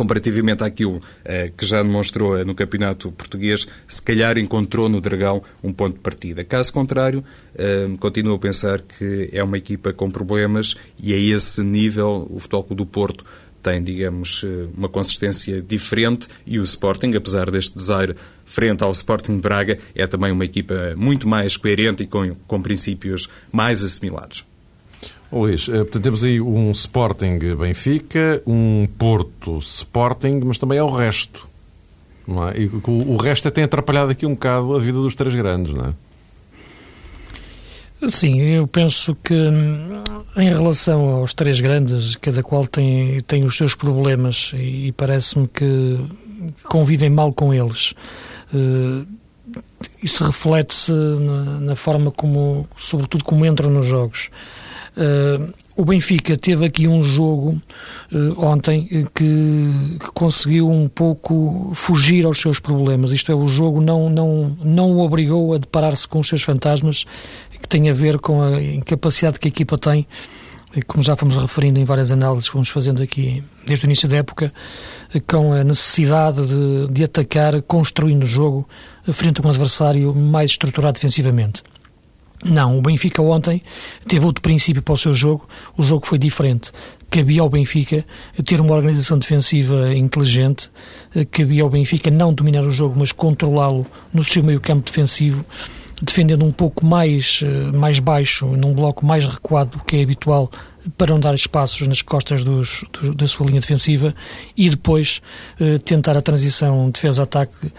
comparativamente 0.03 0.65
àquilo 0.65 1.01
eh, 1.25 1.53
que 1.57 1.65
já 1.65 1.81
demonstrou 1.81 2.37
eh, 2.37 2.45
no 2.45 2.57
campeonato 2.57 3.13
português, 3.13 3.69
se 3.87 4.03
calhar 4.03 4.37
encontrou 4.37 4.89
no 4.89 5.01
Dragão 5.01 5.41
um 5.63 5.73
ponto 5.73 5.95
de 5.95 6.01
partida. 6.01 6.43
Caso 6.43 6.73
contrário, 6.73 7.23
eh, 7.55 7.89
continuo 8.01 8.35
a 8.35 8.39
pensar 8.39 8.81
que 8.81 9.31
é 9.33 9.45
uma 9.45 9.57
equipa 9.57 9.93
com 9.93 10.11
problemas 10.11 10.75
e 11.01 11.15
a 11.15 11.17
esse 11.17 11.63
nível 11.63 12.27
o 12.29 12.41
Futebol 12.41 12.67
do 12.75 12.85
Porto 12.85 13.25
tem, 13.63 13.81
digamos, 13.81 14.45
uma 14.77 14.89
consistência 14.89 15.63
diferente 15.63 16.27
e 16.45 16.59
o 16.59 16.65
Sporting, 16.65 17.15
apesar 17.15 17.49
deste 17.49 17.77
desaire 17.77 18.17
frente 18.45 18.83
ao 18.83 18.91
Sporting 18.91 19.39
Braga, 19.39 19.79
é 19.95 20.05
também 20.05 20.33
uma 20.33 20.45
equipa 20.45 20.95
muito 20.97 21.29
mais 21.29 21.57
coerente 21.57 22.03
e 22.03 22.07
com, 22.09 22.35
com 22.49 22.61
princípios 22.61 23.29
mais 23.53 23.85
assimilados. 23.85 24.45
Luís, 25.33 25.69
eh, 25.69 25.79
portanto, 25.79 26.03
temos 26.03 26.25
aí 26.25 26.41
um 26.41 26.71
Sporting 26.73 27.39
Benfica, 27.57 28.43
um 28.47 28.87
Porto 28.99 29.59
Sporting, 29.59 30.41
mas 30.45 30.59
também 30.59 30.79
é 30.79 30.83
o 30.83 30.91
resto. 30.91 31.49
Não 32.27 32.49
é? 32.49 32.61
E 32.61 32.71
o 32.87 33.17
resto 33.17 33.51
tem 33.51 33.65
atrapalhado 33.65 34.11
aqui 34.11 34.27
um 34.27 34.35
bocado 34.35 34.77
a 34.77 34.79
vida 34.79 34.99
dos 34.99 35.15
três 35.15 35.35
grandes, 35.35 35.75
não 35.75 35.87
é? 35.87 35.95
Sim, 38.09 38.41
eu 38.41 38.67
penso 38.67 39.17
que 39.23 39.33
hum, 39.33 40.03
em 40.37 40.49
relação 40.49 41.09
aos 41.09 41.33
três 41.33 41.61
grandes, 41.61 42.17
cada 42.17 42.43
qual 42.43 42.67
tem, 42.67 43.21
tem 43.21 43.45
os 43.45 43.57
seus 43.57 43.75
problemas 43.75 44.53
e 44.55 44.93
parece-me 44.97 45.47
que 45.47 46.01
convivem 46.65 47.11
mal 47.11 47.33
com 47.33 47.55
eles. 47.55 47.95
Uh, 48.53 49.07
isso 50.03 50.25
reflete-se 50.25 50.93
na, 50.93 51.61
na, 51.61 51.77
forma 51.77 52.11
como, 52.11 52.67
sobretudo, 52.77 53.25
como 53.25 53.47
entram 53.47 53.71
nos 53.71 53.87
jogos. 53.87 54.31
Uh, 54.97 55.53
o 55.75 55.85
Benfica 55.87 56.37
teve 56.37 56.67
aqui 56.67 56.87
um 56.87 57.03
jogo 57.03 57.61
uh, 58.13 58.45
ontem 58.45 58.87
eh, 58.93 59.07
que, 59.15 59.99
que, 59.99 60.13
conseguiu 60.13 60.69
um 60.69 60.87
pouco 60.87 61.71
fugir 61.73 62.27
aos 62.27 62.39
seus 62.39 62.61
problemas. 62.61 63.11
Isto 63.11 63.33
é, 63.33 63.35
o 63.35 63.47
jogo 63.47 63.81
não, 63.81 64.11
não, 64.11 64.57
não 64.63 64.93
o 64.93 65.01
obrigou 65.01 65.55
a 65.55 65.59
deparar-se 65.59 66.07
com 66.07 66.21
os 66.21 66.29
seus 66.29 66.43
fantasmas, 66.43 67.07
que 67.61 67.67
tem 67.67 67.89
a 67.89 67.93
ver 67.95 68.19
com 68.19 68.43
a 68.43 68.63
incapacidade 68.63 69.39
que 69.39 69.49
a 69.49 69.51
equipa 69.51 69.79
tem, 69.79 70.07
como 70.87 71.03
já 71.03 71.17
fomos 71.17 71.37
referindo 71.37 71.81
em 71.81 71.85
várias 71.85 72.11
análises 72.11 72.49
que 72.49 72.53
fomos 72.53 72.69
fazendo 72.69 73.03
aqui 73.03 73.43
desde 73.67 73.85
o 73.85 73.87
início 73.87 74.09
da 74.09 74.17
época, 74.17 74.53
com 75.27 75.55
a 75.55 75.65
necessidade 75.65 76.47
de, 76.47 76.89
de 76.93 77.05
atacar 77.05 77.63
construindo 77.63 78.25
o 78.25 78.27
jogo 78.27 78.69
frente 79.13 79.41
a 79.41 79.47
um 79.47 79.49
adversário 79.49 80.15
mais 80.15 80.51
estruturado 80.51 80.95
defensivamente. 80.95 81.63
Não, 82.45 82.79
o 82.79 82.83
Benfica 82.83 83.23
ontem 83.23 83.63
teve 84.07 84.27
outro 84.27 84.43
princípio 84.43 84.83
para 84.83 84.95
o 84.95 84.99
seu 84.99 85.15
jogo, 85.15 85.49
o 85.77 85.83
jogo 85.83 86.07
foi 86.07 86.19
diferente. 86.19 86.73
Cabia 87.09 87.43
ao 87.43 87.49
Benfica 87.49 88.05
ter 88.45 88.61
uma 88.61 88.75
organização 88.75 89.19
defensiva 89.19 89.95
inteligente, 89.95 90.71
cabia 91.31 91.63
ao 91.63 91.71
Benfica 91.71 92.11
não 92.11 92.33
dominar 92.33 92.65
o 92.65 92.71
jogo, 92.71 92.99
mas 92.99 93.13
controlá-lo 93.13 93.87
no 94.13 94.25
seu 94.25 94.43
meio 94.43 94.61
campo 94.61 94.87
defensivo, 94.87 95.45
defendendo 96.01 96.45
um 96.45 96.51
pouco 96.51 96.85
mais, 96.85 97.45
mais 97.75 98.01
baixo, 98.01 98.47
num 98.47 98.75
bloco 98.75 99.07
mais 99.07 99.27
recuado 99.27 99.79
do 99.79 99.85
que 99.85 99.97
é 99.97 100.03
habitual, 100.03 100.51
para 100.97 101.13
não 101.13 101.21
dar 101.21 101.35
espaços 101.35 101.87
nas 101.87 102.03
costas 102.03 102.43
dos, 102.43 102.85
do, 102.93 103.15
da 103.15 103.29
sua 103.29 103.47
linha 103.47 103.61
defensiva 103.61 104.15
e 104.57 104.69
depois 104.69 105.21
eh, 105.61 105.79
tentar 105.79 106.17
a 106.17 106.21
transição 106.21 106.91
defesa-ataque 106.91 107.73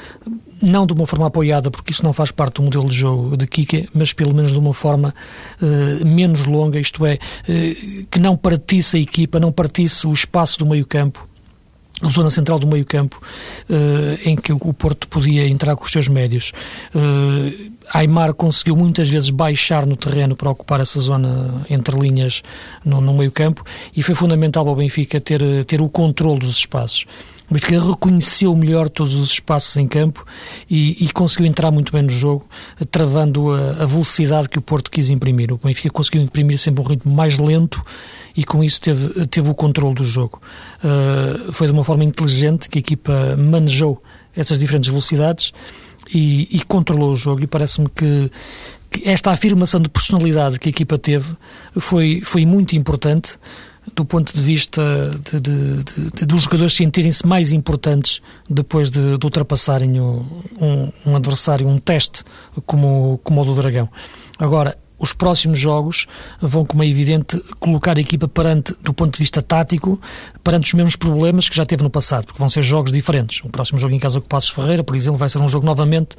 não 0.64 0.86
de 0.86 0.94
uma 0.94 1.06
forma 1.06 1.28
apoiada, 1.28 1.70
porque 1.70 1.92
isso 1.92 2.04
não 2.04 2.14
faz 2.14 2.32
parte 2.32 2.56
do 2.56 2.64
modelo 2.64 2.88
de 2.90 2.96
jogo 2.96 3.36
de 3.36 3.46
Kika, 3.46 3.86
mas 3.94 4.14
pelo 4.14 4.34
menos 4.34 4.52
de 4.52 4.58
uma 4.58 4.74
forma 4.74 5.14
uh, 5.62 6.06
menos 6.06 6.46
longa, 6.46 6.80
isto 6.80 7.06
é, 7.06 7.16
uh, 7.16 8.06
que 8.10 8.18
não 8.18 8.38
partisse 8.38 8.98
a 8.98 9.00
equipa, 9.00 9.40
não 9.40 9.52
partisse 9.52 10.08
o 10.08 10.14
espaço 10.14 10.58
do 10.58 10.66
meio-campo, 10.66 11.28
a 12.02 12.08
zona 12.08 12.30
central 12.30 12.60
do 12.60 12.66
meio-campo, 12.66 13.22
uh, 13.70 14.20
em 14.24 14.36
que 14.38 14.54
o 14.54 14.74
Porto 14.74 15.08
podia 15.08 15.48
entrar 15.48 15.76
com 15.76 15.84
os 15.84 15.92
seus 15.92 16.08
médios. 16.08 16.54
Uh, 16.96 17.72
Aymar 17.90 18.34
conseguiu 18.34 18.78
muitas 18.78 19.10
vezes 19.10 19.30
baixar 19.30 19.86
no 19.86 19.98
terreno 19.98 20.36
para 20.36 20.50
ocupar 20.50 20.80
essa 20.80 21.00
zona 21.00 21.62
entre 21.70 22.00
linhas 22.00 22.42
no, 22.86 23.02
no 23.02 23.14
meio-campo 23.14 23.64
e 23.96 24.02
foi 24.02 24.16
fundamental 24.16 24.68
ao 24.68 24.76
Benfica 24.76 25.20
ter, 25.20 25.66
ter 25.66 25.82
o 25.82 25.90
controle 25.90 26.40
dos 26.40 26.58
espaços. 26.58 27.06
O 27.50 27.54
Benfica 27.54 27.80
reconheceu 27.80 28.56
melhor 28.56 28.90
todos 28.90 29.16
os 29.16 29.32
espaços 29.32 29.76
em 29.78 29.88
campo 29.88 30.26
e, 30.70 31.04
e 31.04 31.12
conseguiu 31.12 31.46
entrar 31.46 31.72
muito 31.72 31.92
bem 31.92 32.02
no 32.02 32.10
jogo, 32.10 32.48
travando 32.90 33.52
a, 33.52 33.84
a, 33.84 33.86
velocidade 33.86 34.48
que 34.48 34.58
o 34.58 34.62
Porto 34.62 34.90
quis 34.90 35.10
imprimir. 35.10 35.52
O 35.52 35.58
Benfica 35.58 35.90
conseguiu 35.90 36.22
imprimir 36.22 36.58
sempre 36.58 36.82
um 36.82 36.88
ritmo 36.88 37.14
mais 37.14 37.38
lento 37.38 37.84
e 38.36 38.44
com 38.44 38.64
isso 38.64 38.82
teve, 38.82 39.28
teve 39.28 39.50
o 39.50 39.54
controle 39.54 39.94
do 39.94 40.04
jogo. 40.04 40.42
Uh, 40.80 41.52
foi 41.52 41.68
de 41.68 41.74
uma 41.74 41.84
forma 41.84 42.04
inteligente 42.04 42.70
que 42.70 42.78
a 42.78 42.82
equipa 42.82 43.36
manejou 43.38 44.02
essas 44.36 44.60
diferentes 44.60 44.90
velocidades 44.90 45.52
e, 46.14 46.48
e 46.50 46.64
controlou 46.64 47.12
o 47.12 47.16
jogo 47.16 47.44
e 47.44 47.48
parece-me 47.48 47.90
que, 47.90 48.32
que 48.90 49.08
esta 49.08 49.32
afirmação 49.32 49.80
de 49.80 49.90
personalidade 49.90 50.60
que 50.60 50.70
a 50.70 50.72
equipa 50.72 50.98
teve 50.98 51.36
foi, 51.78 52.22
foi 52.24 52.46
muito 52.46 52.76
importante 52.76 53.38
do 53.96 54.06
ponto 54.06 54.34
de 54.34 54.42
vista 54.42 55.12
de, 55.32 55.40
de, 55.40 55.84
de, 55.84 56.26
dos 56.26 56.44
jogadores 56.44 56.74
sentirem-se 56.74 57.26
mais 57.26 57.52
importantes 57.52 58.22
depois 58.50 58.90
de, 58.90 59.00
ultrapassarem 59.24 60.00
o, 60.00 60.26
um, 60.60 60.92
um, 61.06 61.16
adversário, 61.16 61.68
um 61.68 61.78
teste 61.78 62.24
como, 62.66 63.20
como 63.24 63.42
o 63.42 63.46
do 63.46 63.56
Dragão. 63.56 63.90
Agora, 64.40 64.78
os 64.98 65.12
próximos 65.12 65.60
jogos 65.60 66.08
vão, 66.40 66.66
como 66.66 66.82
é 66.82 66.88
evidente, 66.88 67.38
colocar 67.60 67.98
a 67.98 68.00
equipa 68.00 68.26
perante, 68.26 68.74
do 68.82 68.94
ponto 68.94 69.12
de 69.12 69.20
vista 69.20 69.42
tático, 69.42 70.00
perante 70.42 70.68
os 70.68 70.74
mesmos 70.74 70.96
problemas 70.96 71.50
que 71.50 71.58
já 71.58 71.66
teve 71.66 71.84
no 71.84 71.90
passado, 71.90 72.26
porque 72.26 72.40
vão 72.40 72.48
ser 72.48 72.64
jogos 72.64 72.90
diferentes. 72.90 73.42
O 73.44 73.50
próximo 73.50 73.78
jogo 73.78 73.94
em 73.94 74.00
casa 74.00 74.22
com 74.22 74.26
o 74.26 74.30
Passos 74.30 74.52
Ferreira, 74.52 74.82
por 74.82 74.96
exemplo, 74.96 75.18
vai 75.18 75.28
ser 75.28 75.40
um 75.40 75.50
jogo 75.50 75.66
novamente 75.66 76.16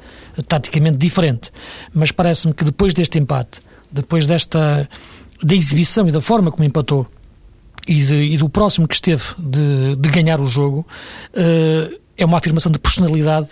taticamente 0.47 0.97
diferente. 0.97 1.51
Mas 1.93 2.11
parece-me 2.11 2.53
que 2.53 2.63
depois 2.63 2.93
deste 2.93 3.17
empate, 3.17 3.59
depois 3.91 4.27
desta 4.27 4.87
da 5.41 5.55
exibição 5.55 6.07
e 6.07 6.11
da 6.11 6.21
forma 6.21 6.51
como 6.51 6.63
empatou 6.63 7.07
e, 7.87 8.03
de, 8.03 8.15
e, 8.33 8.37
do 8.37 8.49
próximo 8.49 8.87
que 8.87 8.95
esteve 8.95 9.23
de, 9.37 9.95
de 9.95 10.09
ganhar 10.09 10.39
o 10.41 10.47
jogo, 10.47 10.85
uh, 11.33 11.99
é 12.17 12.25
uma 12.25 12.37
afirmação 12.37 12.71
de 12.71 12.79
personalidade 12.79 13.49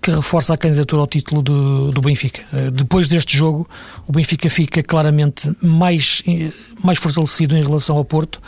que 0.00 0.10
reforça 0.10 0.54
a 0.54 0.58
candidatura 0.58 1.02
ao 1.02 1.06
título 1.06 1.42
do, 1.42 1.90
do 1.90 2.00
Benfica. 2.00 2.42
Eh, 2.52 2.70
depois 2.70 3.08
deste 3.08 3.36
jogo, 3.36 3.68
o 4.06 4.12
Benfica 4.12 4.50
fica 4.50 4.82
claramente 4.82 5.50
mais, 5.62 6.22
eh, 6.26 6.50
mais 6.82 6.98
fortalecido 6.98 7.56
em 7.56 7.62
relação 7.62 7.96
ao 7.96 8.04
Porto 8.04 8.40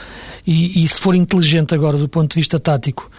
e, 0.46 0.82
e 0.82 0.88
se 0.88 1.00
for 1.00 1.14
inteligente 1.14 1.74
agora 1.74 1.96
do 1.96 2.08
ponto 2.08 2.30
de 2.30 2.36
vista 2.36 2.58
tático 2.58 3.10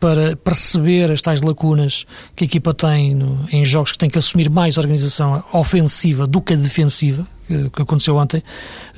para 0.00 0.36
perceber 0.36 1.10
as 1.10 1.22
tais 1.22 1.40
lacunas 1.40 2.04
que 2.34 2.44
a 2.44 2.46
equipa 2.46 2.74
tem 2.74 3.14
no, 3.14 3.46
em 3.50 3.64
jogos 3.64 3.92
que 3.92 3.98
tem 3.98 4.10
que 4.10 4.18
assumir 4.18 4.50
mais 4.50 4.76
organização 4.76 5.42
ofensiva 5.52 6.26
do 6.26 6.40
que 6.40 6.52
a 6.52 6.56
defensiva, 6.56 7.26
que 7.72 7.80
aconteceu 7.80 8.14
ontem, 8.16 8.42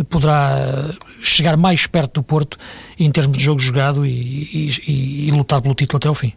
poderá 0.08 0.92
chegar 1.22 1.56
mais 1.56 1.86
perto 1.86 2.14
do 2.14 2.22
Porto 2.24 2.58
em 2.98 3.10
termos 3.12 3.38
de 3.38 3.44
jogo 3.44 3.60
jogado 3.60 4.04
e, 4.04 4.10
e, 4.10 5.28
e 5.28 5.30
lutar 5.30 5.62
pelo 5.62 5.74
título 5.74 5.98
até 5.98 6.08
ao 6.08 6.14
fim. 6.14 6.32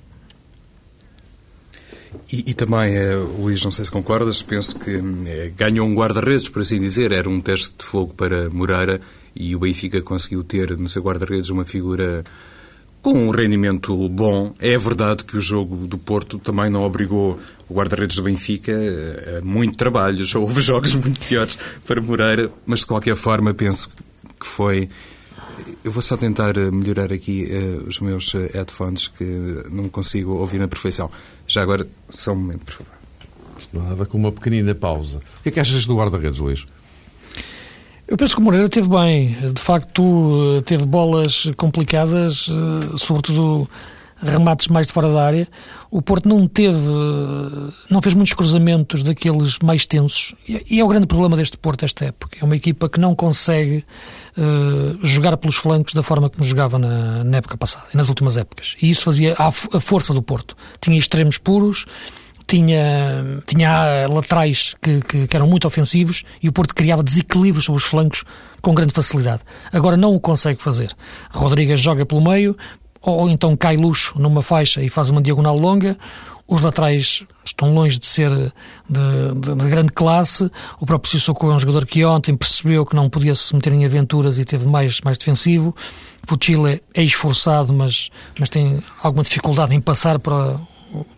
E, 2.33 2.45
e, 2.47 2.53
também, 2.55 2.95
eh, 2.95 3.13
Luís, 3.13 3.63
não 3.63 3.69
sei 3.69 3.85
se 3.85 3.91
concordas, 3.91 4.41
penso 4.41 4.79
que 4.79 4.89
eh, 5.27 5.53
ganhou 5.55 5.87
um 5.87 5.93
guarda-redes, 5.93 6.49
por 6.49 6.63
assim 6.63 6.79
dizer, 6.79 7.11
era 7.11 7.29
um 7.29 7.39
teste 7.39 7.75
de 7.77 7.85
fogo 7.85 8.11
para 8.15 8.49
Moreira 8.49 8.99
e 9.35 9.55
o 9.55 9.59
Benfica 9.59 10.01
conseguiu 10.01 10.43
ter 10.43 10.75
no 10.75 10.89
seu 10.89 11.03
guarda-redes 11.03 11.51
uma 11.51 11.63
figura 11.63 12.23
com 13.03 13.13
um 13.13 13.29
rendimento 13.29 14.09
bom. 14.09 14.51
É 14.57 14.75
verdade 14.79 15.25
que 15.25 15.37
o 15.37 15.41
jogo 15.41 15.85
do 15.85 15.99
Porto 15.99 16.39
também 16.39 16.71
não 16.71 16.81
obrigou 16.81 17.37
o 17.69 17.75
guarda-redes 17.75 18.15
do 18.15 18.23
Benfica 18.23 18.73
a 19.37 19.45
muito 19.45 19.77
trabalho. 19.77 20.25
Já 20.25 20.39
houve 20.39 20.57
jogos 20.59 20.95
muito 20.95 21.19
piores 21.19 21.55
para 21.85 22.01
Moreira, 22.01 22.51
mas 22.65 22.79
de 22.79 22.87
qualquer 22.87 23.15
forma 23.15 23.53
penso 23.53 23.91
que 24.39 24.47
foi. 24.47 24.89
Eu 25.83 25.91
vou 25.91 26.01
só 26.01 26.17
tentar 26.17 26.55
melhorar 26.71 27.11
aqui 27.11 27.47
uh, 27.51 27.87
os 27.87 27.99
meus 27.99 28.33
eh, 28.35 28.49
headphones 28.53 29.07
que 29.07 29.23
não 29.71 29.89
consigo 29.89 30.31
ouvir 30.33 30.57
na 30.57 30.67
perfeição. 30.67 31.09
Já 31.47 31.61
agora, 31.61 31.87
só 32.09 32.31
um 32.31 32.35
momento, 32.35 32.65
por 32.65 32.73
favor. 32.73 32.93
Nada 33.73 34.05
com 34.05 34.17
uma 34.17 34.31
pequenina 34.31 34.73
pausa. 34.75 35.19
O 35.39 35.43
que 35.43 35.49
é 35.49 35.51
que 35.51 35.59
achas 35.59 35.85
do 35.85 35.95
guarda-redes, 35.95 36.39
Luís? 36.39 36.65
Eu 38.07 38.17
penso 38.17 38.35
que 38.35 38.41
o 38.41 38.43
Moreira 38.43 38.69
teve 38.69 38.87
bem. 38.87 39.35
De 39.53 39.61
facto, 39.61 40.61
teve 40.65 40.85
bolas 40.85 41.51
complicadas, 41.57 42.47
eh, 42.49 42.97
sobretudo 42.97 43.69
remates 44.23 44.67
mais 44.67 44.87
de 44.87 44.93
fora 44.93 45.11
da 45.11 45.25
área. 45.25 45.47
O 45.91 46.01
Porto 46.01 46.27
não 46.27 46.47
teve, 46.47 46.77
não 47.89 48.01
fez 48.01 48.15
muitos 48.15 48.33
cruzamentos 48.33 49.03
daqueles 49.03 49.59
mais 49.59 49.85
tensos. 49.85 50.33
E 50.47 50.79
é 50.79 50.83
o 50.83 50.87
grande 50.87 51.05
problema 51.05 51.35
deste 51.37 51.57
Porto 51.57 51.85
esta 51.85 52.05
época. 52.05 52.37
É 52.41 52.45
uma 52.45 52.55
equipa 52.55 52.89
que 52.89 52.99
não 52.99 53.15
consegue 53.15 53.85
uh, 54.37 55.05
jogar 55.05 55.37
pelos 55.37 55.55
flancos 55.55 55.93
da 55.93 56.03
forma 56.03 56.29
como 56.29 56.43
jogava 56.43 56.79
na, 56.79 57.23
na 57.23 57.37
época 57.37 57.57
passada 57.57 57.85
e 57.93 57.97
nas 57.97 58.09
últimas 58.09 58.37
épocas. 58.37 58.75
E 58.81 58.89
isso 58.89 59.03
fazia 59.03 59.35
a, 59.37 59.47
a 59.47 59.51
força 59.51 60.13
do 60.13 60.21
Porto. 60.21 60.55
Tinha 60.81 60.97
extremos 60.97 61.37
puros, 61.37 61.85
tinha, 62.47 63.41
tinha 63.45 64.07
laterais 64.07 64.75
que, 64.81 65.01
que, 65.01 65.27
que, 65.27 65.35
eram 65.35 65.47
muito 65.47 65.65
ofensivos 65.65 66.23
e 66.41 66.49
o 66.49 66.51
Porto 66.51 66.75
criava 66.75 67.03
desequilíbrios 67.03 67.65
sobre 67.65 67.81
os 67.81 67.85
flancos 67.85 68.23
com 68.61 68.73
grande 68.73 68.93
facilidade. 68.93 69.41
Agora 69.71 69.97
não 69.97 70.13
o 70.13 70.19
consegue 70.19 70.61
fazer. 70.61 70.93
Rodrigues 71.31 71.79
joga 71.79 72.05
pelo 72.05 72.21
meio, 72.21 72.55
ou 73.03 73.29
então 73.29 73.55
cai 73.55 73.75
luxo 73.75 74.17
numa 74.17 74.41
faixa 74.41 74.81
e 74.81 74.89
faz 74.89 75.09
uma 75.09 75.21
diagonal 75.21 75.57
longa. 75.57 75.97
Os 76.47 76.61
laterais 76.61 77.23
estão 77.45 77.73
longe 77.73 77.99
de 77.99 78.05
ser 78.05 78.29
de, 78.29 79.33
de, 79.39 79.55
de 79.55 79.69
grande 79.69 79.91
classe. 79.91 80.49
O 80.79 80.85
próprio 80.85 81.11
Sissoko 81.11 81.49
é 81.51 81.53
um 81.53 81.59
jogador 81.59 81.85
que 81.85 82.03
ontem 82.03 82.35
percebeu 82.35 82.85
que 82.85 82.95
não 82.95 83.09
podia 83.09 83.35
se 83.35 83.53
meter 83.55 83.73
em 83.73 83.85
aventuras 83.85 84.37
e 84.37 84.45
teve 84.45 84.67
mais, 84.67 84.99
mais 85.01 85.17
defensivo. 85.17 85.75
Fuchile 86.25 86.81
é 86.93 87.03
esforçado, 87.03 87.73
mas, 87.73 88.09
mas 88.39 88.49
tem 88.49 88.81
alguma 89.01 89.23
dificuldade 89.23 89.75
em 89.75 89.81
passar 89.81 90.19
para 90.19 90.59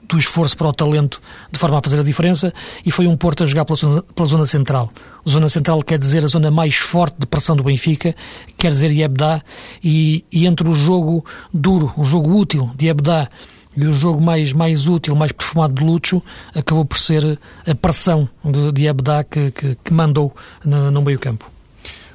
do 0.08 0.18
esforço 0.18 0.56
para 0.56 0.68
o 0.68 0.74
talento 0.74 1.22
de 1.52 1.60
forma 1.60 1.80
a 1.80 1.82
fazer 1.82 2.00
a 2.00 2.04
diferença 2.04 2.54
e 2.86 2.92
foi 2.92 3.08
um 3.08 3.18
Porto 3.18 3.44
a 3.44 3.48
jogar 3.48 3.66
pela 3.66 3.78
zona, 3.78 4.04
pela 4.04 4.28
zona 4.28 4.46
central. 4.46 4.92
Zona 5.28 5.50
central 5.50 5.82
quer 5.82 5.98
dizer 5.98 6.24
a 6.24 6.28
zona 6.28 6.52
mais 6.52 6.76
forte 6.76 7.16
de 7.20 7.26
pressão 7.26 7.56
do 7.56 7.64
Benfica, 7.64 8.16
quer 8.58 8.72
dizer 8.72 8.92
Iebda, 8.92 9.44
e, 9.84 10.24
e 10.32 10.46
entre 10.46 10.68
o 10.70 10.74
jogo 10.74 11.26
duro, 11.54 11.94
o 11.98 12.04
jogo 12.04 12.36
útil 12.36 12.70
de 12.76 12.88
Iebda 12.88 13.30
e 13.76 13.86
o 13.86 13.94
jogo 13.94 14.22
mais, 14.22 14.54
mais 14.54 14.88
útil, 14.88 15.16
mais 15.16 15.32
perfumado 15.32 15.74
de 15.74 15.84
Lucho, 15.84 16.22
acabou 16.54 16.86
por 16.86 16.98
ser 16.98 17.40
a 17.68 17.76
pressão 17.76 18.30
de, 18.44 18.72
de 18.72 18.84
que, 19.30 19.52
que, 19.52 19.78
que 19.84 19.94
mandou 19.94 20.34
no, 20.64 20.92
no 20.92 21.02
meio 21.02 21.20
campo. 21.20 21.52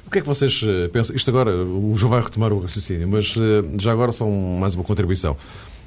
O 0.05 0.11
que 0.11 0.19
é 0.19 0.21
que 0.21 0.27
vocês 0.27 0.61
eh, 0.61 0.89
pensam? 0.89 1.15
Isto 1.15 1.29
agora, 1.29 1.55
o 1.55 1.93
João 1.95 2.11
vai 2.11 2.21
retomar 2.21 2.51
o 2.51 2.59
raciocínio, 2.59 3.07
mas 3.07 3.33
eh, 3.37 3.63
já 3.79 3.93
agora 3.93 4.11
só 4.11 4.27
mais 4.27 4.75
uma 4.75 4.83
contribuição. 4.83 5.37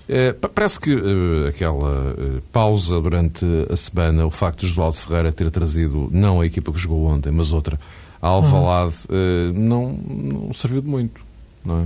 É, 0.08 0.32
parece 0.32 0.78
que 0.78 0.94
uh, 0.94 1.48
aquela 1.48 2.12
uh, 2.12 2.42
pausa 2.52 3.00
durante 3.00 3.44
a 3.70 3.76
semana, 3.76 4.26
o 4.26 4.30
facto 4.30 4.60
de 4.60 4.66
Josualdo 4.66 4.96
Ferreira 4.96 5.32
ter 5.32 5.50
trazido 5.50 6.08
não 6.12 6.40
a 6.40 6.46
equipa 6.46 6.70
que 6.70 6.78
jogou 6.78 7.06
ontem, 7.06 7.32
mas 7.32 7.52
outra, 7.52 7.80
a 8.20 8.28
Alvalade, 8.28 8.96
uh, 9.08 9.52
não, 9.54 9.92
não 9.92 10.52
serviu 10.52 10.82
de 10.82 10.88
muito, 10.88 11.22
não 11.64 11.80
é? 11.80 11.84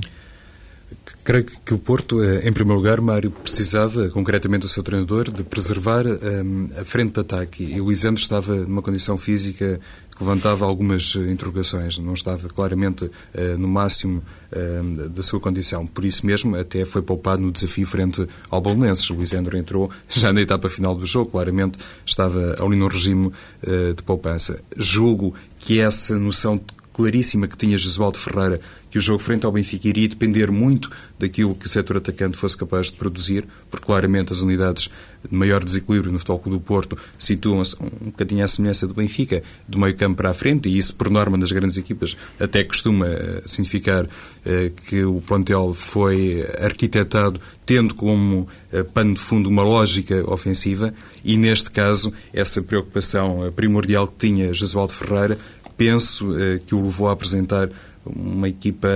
Creio 1.24 1.44
que 1.44 1.74
o 1.74 1.78
Porto, 1.78 2.22
em 2.22 2.52
primeiro 2.52 2.80
lugar, 2.80 3.00
Mário, 3.00 3.30
precisava, 3.30 4.08
concretamente 4.08 4.64
o 4.64 4.68
seu 4.68 4.82
treinador, 4.82 5.30
de 5.30 5.42
preservar 5.42 6.06
um, 6.06 6.70
a 6.80 6.84
frente 6.84 7.14
de 7.14 7.20
ataque. 7.20 7.64
E 7.64 7.80
o 7.80 7.90
Lisandro 7.90 8.20
estava 8.20 8.54
numa 8.54 8.80
condição 8.80 9.18
física 9.18 9.78
que 10.18 10.24
levantava 10.24 10.64
algumas 10.64 11.14
eh, 11.14 11.30
interrogações, 11.30 11.96
não 11.98 12.12
estava 12.12 12.48
claramente 12.48 13.04
uh, 13.04 13.56
no 13.56 13.68
máximo 13.68 14.20
uh, 14.50 15.08
da 15.08 15.22
sua 15.22 15.38
condição. 15.38 15.86
Por 15.86 16.04
isso 16.04 16.26
mesmo, 16.26 16.56
até 16.56 16.84
foi 16.84 17.02
poupado 17.02 17.40
no 17.40 17.52
desafio 17.52 17.86
frente 17.86 18.26
ao 18.50 18.60
Bolonenses. 18.60 19.08
O 19.10 19.14
Lisandro 19.14 19.56
entrou 19.56 19.88
já 20.08 20.32
na 20.32 20.40
etapa 20.40 20.68
final 20.68 20.94
do 20.94 21.06
jogo, 21.06 21.30
claramente 21.30 21.78
estava 22.04 22.56
ali 22.60 22.76
no 22.76 22.88
regime 22.88 23.28
uh, 23.28 23.94
de 23.94 24.02
poupança. 24.02 24.58
Julgo 24.76 25.34
que 25.60 25.78
essa 25.78 26.18
noção 26.18 26.56
de 26.56 26.64
claríssima 26.98 27.46
que 27.46 27.56
tinha 27.56 27.78
Jesualdo 27.78 28.18
Ferreira, 28.18 28.58
que 28.90 28.98
o 28.98 29.00
jogo 29.00 29.22
frente 29.22 29.46
ao 29.46 29.52
Benfica 29.52 29.86
iria 29.86 30.08
depender 30.08 30.50
muito 30.50 30.90
daquilo 31.16 31.54
que 31.54 31.66
o 31.66 31.68
setor 31.68 31.98
atacante 31.98 32.36
fosse 32.36 32.56
capaz 32.56 32.90
de 32.90 32.94
produzir, 32.94 33.46
porque 33.70 33.86
claramente 33.86 34.32
as 34.32 34.40
unidades 34.40 34.90
de 35.24 35.36
maior 35.36 35.62
desequilíbrio 35.62 36.10
no 36.10 36.18
Futebol 36.18 36.42
do 36.46 36.60
Porto 36.60 36.98
situam-se 37.16 37.76
um 37.80 38.06
bocadinho 38.06 38.44
à 38.44 38.48
semelhança 38.48 38.84
do 38.84 38.94
Benfica, 38.94 39.44
do 39.68 39.78
meio 39.78 39.94
campo 39.96 40.16
para 40.16 40.30
a 40.30 40.34
frente, 40.34 40.68
e 40.68 40.76
isso, 40.76 40.92
por 40.96 41.08
norma, 41.08 41.36
nas 41.36 41.52
grandes 41.52 41.76
equipas, 41.76 42.16
até 42.40 42.64
costuma 42.64 43.06
eh, 43.06 43.42
significar 43.44 44.08
eh, 44.44 44.72
que 44.88 45.04
o 45.04 45.20
plantel 45.20 45.72
foi 45.72 46.44
arquitetado 46.58 47.40
tendo 47.64 47.94
como 47.94 48.48
eh, 48.72 48.82
pano 48.82 49.14
de 49.14 49.20
fundo 49.20 49.48
uma 49.48 49.62
lógica 49.62 50.28
ofensiva, 50.28 50.92
e 51.24 51.36
neste 51.36 51.70
caso, 51.70 52.12
essa 52.32 52.60
preocupação 52.60 53.52
primordial 53.54 54.08
que 54.08 54.26
tinha 54.26 54.52
Jesualdo 54.52 54.92
Ferreira 54.92 55.38
penso 55.78 56.38
eh, 56.38 56.60
que 56.66 56.74
o 56.74 56.82
levou 56.82 57.08
a 57.08 57.12
apresentar 57.12 57.70
uma 58.04 58.48
equipa 58.48 58.88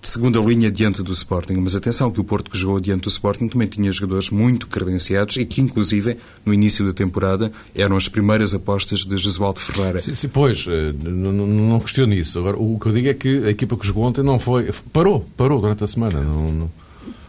de 0.00 0.08
segunda 0.08 0.38
linha 0.40 0.70
diante 0.70 1.02
do 1.02 1.12
Sporting. 1.12 1.54
Mas 1.54 1.76
atenção 1.76 2.10
que 2.10 2.20
o 2.20 2.24
Porto 2.24 2.50
que 2.50 2.56
jogou 2.56 2.80
diante 2.80 3.02
do 3.02 3.08
Sporting 3.08 3.48
também 3.48 3.68
tinha 3.68 3.92
jogadores 3.92 4.30
muito 4.30 4.66
credenciados 4.68 5.36
e 5.36 5.44
que, 5.44 5.60
inclusive, 5.60 6.16
no 6.46 6.54
início 6.54 6.86
da 6.86 6.92
temporada, 6.92 7.52
eram 7.74 7.96
as 7.96 8.08
primeiras 8.08 8.54
apostas 8.54 9.04
de 9.04 9.16
Jesualdo 9.16 9.60
Ferreira. 9.60 10.00
Sim, 10.00 10.14
sim, 10.14 10.28
pois, 10.28 10.64
eh, 10.66 10.94
não, 11.02 11.78
questiono 11.80 12.14
isso. 12.14 12.38
Agora, 12.38 12.56
o 12.56 12.78
que 12.78 12.86
eu 12.86 12.92
digo 12.92 13.08
é 13.08 13.14
que 13.14 13.44
a 13.44 13.50
equipa 13.50 13.76
que 13.76 13.86
jogou 13.86 14.04
ontem 14.04 14.22
não 14.22 14.38
foi... 14.40 14.72
Parou, 14.92 15.26
parou 15.36 15.60
durante 15.60 15.84
a 15.84 15.86
semana. 15.86 16.20
Não, 16.20 16.52
não 16.52 16.87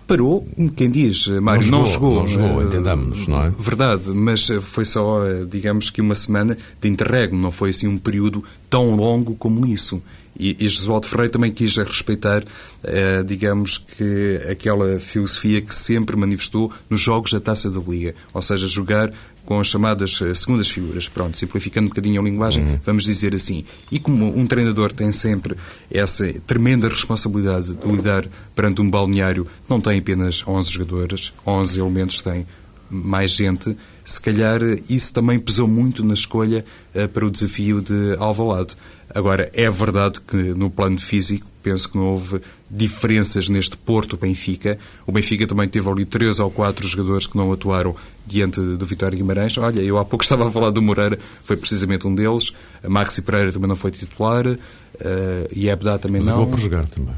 parou, 0.09 0.43
quem 0.75 0.89
diz, 0.89 1.27
Mário, 1.27 1.69
não 1.69 1.85
jogou. 1.85 2.15
Não 2.15 2.27
jogou, 2.27 2.47
jogou 2.47 2.63
entendamos, 2.63 3.27
não 3.27 3.43
é? 3.43 3.53
Verdade, 3.57 4.11
mas 4.11 4.47
foi 4.61 4.83
só, 4.83 5.21
digamos 5.47 5.91
que 5.91 6.01
uma 6.01 6.15
semana 6.15 6.57
de 6.81 6.89
interregno, 6.89 7.39
não 7.39 7.51
foi 7.51 7.69
assim 7.69 7.87
um 7.87 7.97
período 7.97 8.43
tão 8.69 8.95
longo 8.95 9.35
como 9.35 9.67
isso. 9.67 10.01
E, 10.39 10.55
e 10.57 10.67
Jesualdo 10.69 11.05
Ferreira 11.05 11.33
também 11.33 11.51
quis 11.51 11.75
respeitar, 11.75 12.43
eh, 12.83 13.23
digamos 13.23 13.77
que, 13.77 14.39
aquela 14.49 14.97
filosofia 14.99 15.61
que 15.61 15.75
sempre 15.75 16.15
manifestou 16.15 16.71
nos 16.89 17.01
jogos 17.01 17.33
da 17.33 17.41
Taça 17.41 17.69
da 17.69 17.79
Liga. 17.79 18.15
Ou 18.33 18.41
seja, 18.41 18.65
jogar 18.65 19.11
com 19.45 19.59
as 19.59 19.67
chamadas 19.67 20.21
eh, 20.21 20.33
segundas 20.33 20.69
figuras. 20.69 21.09
Pronto, 21.09 21.37
simplificando 21.37 21.87
um 21.87 21.89
bocadinho 21.89 22.21
a 22.21 22.23
linguagem, 22.23 22.63
uhum. 22.63 22.79
vamos 22.85 23.03
dizer 23.03 23.35
assim. 23.35 23.65
E 23.91 23.99
como 23.99 24.27
um 24.37 24.47
treinador 24.47 24.93
tem 24.93 25.11
sempre 25.11 25.57
essa 25.91 26.31
tremenda 26.47 26.87
responsabilidade 26.87 27.75
de 27.75 27.87
lidar 27.87 28.25
perante 28.55 28.79
um 28.79 28.89
balneário 28.89 29.45
que 29.45 29.69
não 29.69 29.81
tem 29.81 29.99
apenas 29.99 30.47
11 30.47 30.71
jogadores, 30.71 31.33
11 31.45 31.79
elementos, 31.79 32.21
tem 32.21 32.45
mais 32.89 33.31
gente, 33.31 33.75
se 34.09 34.21
calhar 34.21 34.59
isso 34.89 35.13
também 35.13 35.37
pesou 35.37 35.67
muito 35.67 36.03
na 36.03 36.13
escolha 36.13 36.65
uh, 36.95 37.07
para 37.09 37.25
o 37.25 37.31
desafio 37.31 37.81
de 37.81 38.15
Alvalade. 38.17 38.75
Agora, 39.13 39.49
é 39.53 39.69
verdade 39.69 40.21
que 40.21 40.35
no 40.35 40.69
plano 40.69 40.99
físico, 40.99 41.47
penso 41.63 41.89
que 41.89 41.97
não 41.97 42.13
houve 42.13 42.41
diferenças 42.69 43.49
neste 43.49 43.75
Porto-Benfica. 43.75 44.77
O 45.05 45.11
Benfica 45.11 45.47
também 45.47 45.67
teve 45.67 45.89
ali 45.89 46.05
três 46.05 46.39
ou 46.39 46.51
quatro 46.51 46.87
jogadores 46.87 47.25
que 47.25 47.35
não 47.35 47.51
atuaram 47.51 47.95
diante 48.25 48.59
do 48.59 48.85
Vitória 48.85 49.17
Guimarães. 49.17 49.57
Olha, 49.57 49.81
eu 49.81 49.97
há 49.97 50.05
pouco 50.05 50.23
estava 50.23 50.47
a 50.47 50.51
falar 50.51 50.69
do 50.69 50.81
Moreira, 50.81 51.17
foi 51.43 51.57
precisamente 51.57 52.07
um 52.07 52.13
deles. 52.13 52.53
A 52.83 52.89
Maxi 52.89 53.21
Pereira 53.21 53.51
também 53.51 53.67
não 53.67 53.75
foi 53.75 53.91
titular. 53.91 54.45
Uh, 54.47 54.57
e 55.55 55.69
Ebda 55.69 55.97
também 55.97 56.21
Mas 56.21 56.29
não. 56.29 56.41
Mas 56.41 56.49
por 56.49 56.59
jogar 56.59 56.87
também. 56.87 57.15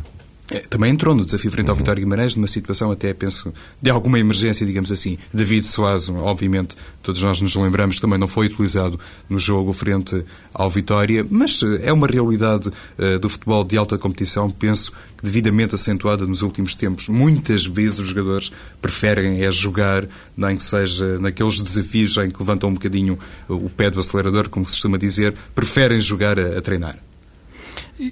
É, 0.52 0.60
também 0.60 0.92
entrou 0.92 1.16
no 1.16 1.24
desafio 1.24 1.50
frente 1.50 1.70
ao 1.70 1.76
Vitória 1.78 2.04
Guimarães, 2.04 2.36
numa 2.36 2.46
situação 2.46 2.92
até, 2.92 3.14
penso, 3.14 3.54
de 3.82 3.90
alguma 3.90 4.20
emergência, 4.20 4.66
digamos 4.66 4.92
assim. 4.92 5.18
David 5.34 5.66
Soazo, 5.66 6.14
obviamente, 6.18 6.76
todos 7.02 7.24
nós 7.24 7.40
nos 7.40 7.56
lembramos, 7.56 8.02
também 8.02 8.20
não 8.20 8.28
foi 8.28 8.48
utilizado 8.48 9.00
no 9.30 9.40
jogo 9.40 9.72
frente 9.72 10.26
ao 10.54 10.70
Vitória, 10.70 11.26
mas 11.30 11.64
eh, 11.64 11.84
é 11.84 11.94
uma 11.94 12.06
realidade 12.06 12.68
uh, 12.68 13.18
do 13.18 13.30
futebol 13.30 13.64
de 13.64 13.78
alta 13.78 13.98
competição, 13.98 14.50
penso, 14.50 14.92
que 15.18 15.24
devidamente 15.24 15.76
acentuada 15.76 16.28
nos 16.28 16.42
últimos 16.42 16.76
tempos. 16.76 17.08
Muitas 17.08 17.66
vezes 17.66 18.00
os 18.00 18.08
jogadores 18.08 18.52
preferem 18.82 19.46
é 19.46 19.50
jogar, 19.50 20.06
nem 20.36 20.58
que 20.58 20.64
seja 20.64 21.18
naqueles 21.18 21.62
desafios 21.62 22.18
em 22.18 22.30
que 22.30 22.40
levantam 22.40 22.70
um 22.70 22.74
bocadinho 22.74 23.18
o 23.48 23.70
pé 23.70 23.90
do 23.90 24.02
acelerador, 24.02 24.50
como 24.50 24.66
se 24.66 24.74
costuma 24.74 24.98
dizer, 24.98 25.34
preferem 25.56 26.02
jogar 26.02 26.38
a, 26.38 26.58
a 26.58 26.62
treinar. 26.62 27.00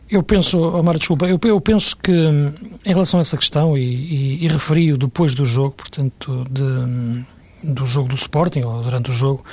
Eu 0.10 0.22
penso, 0.22 0.60
Omar, 0.60 1.00
desculpa, 1.00 1.26
eu, 1.28 1.40
eu, 1.44 1.60
penso 1.60 1.98
que 1.98 2.12
em 2.12 2.90
relação 2.90 3.20
a 3.20 3.22
essa 3.22 3.38
questão, 3.38 3.76
e, 3.76 3.82
e, 3.82 4.46
e 4.46 4.48
referi-o 4.48 4.98
depois 4.98 5.34
do 5.34 5.46
jogo, 5.46 5.72
portanto, 5.72 6.46
de, 6.50 7.26
do 7.64 7.86
jogo 7.88 8.10
do 8.10 8.16
Sporting, 8.16 8.62
ou 8.62 8.84
durante 8.84 9.10
o 9.10 9.14
jogo, 9.14 9.44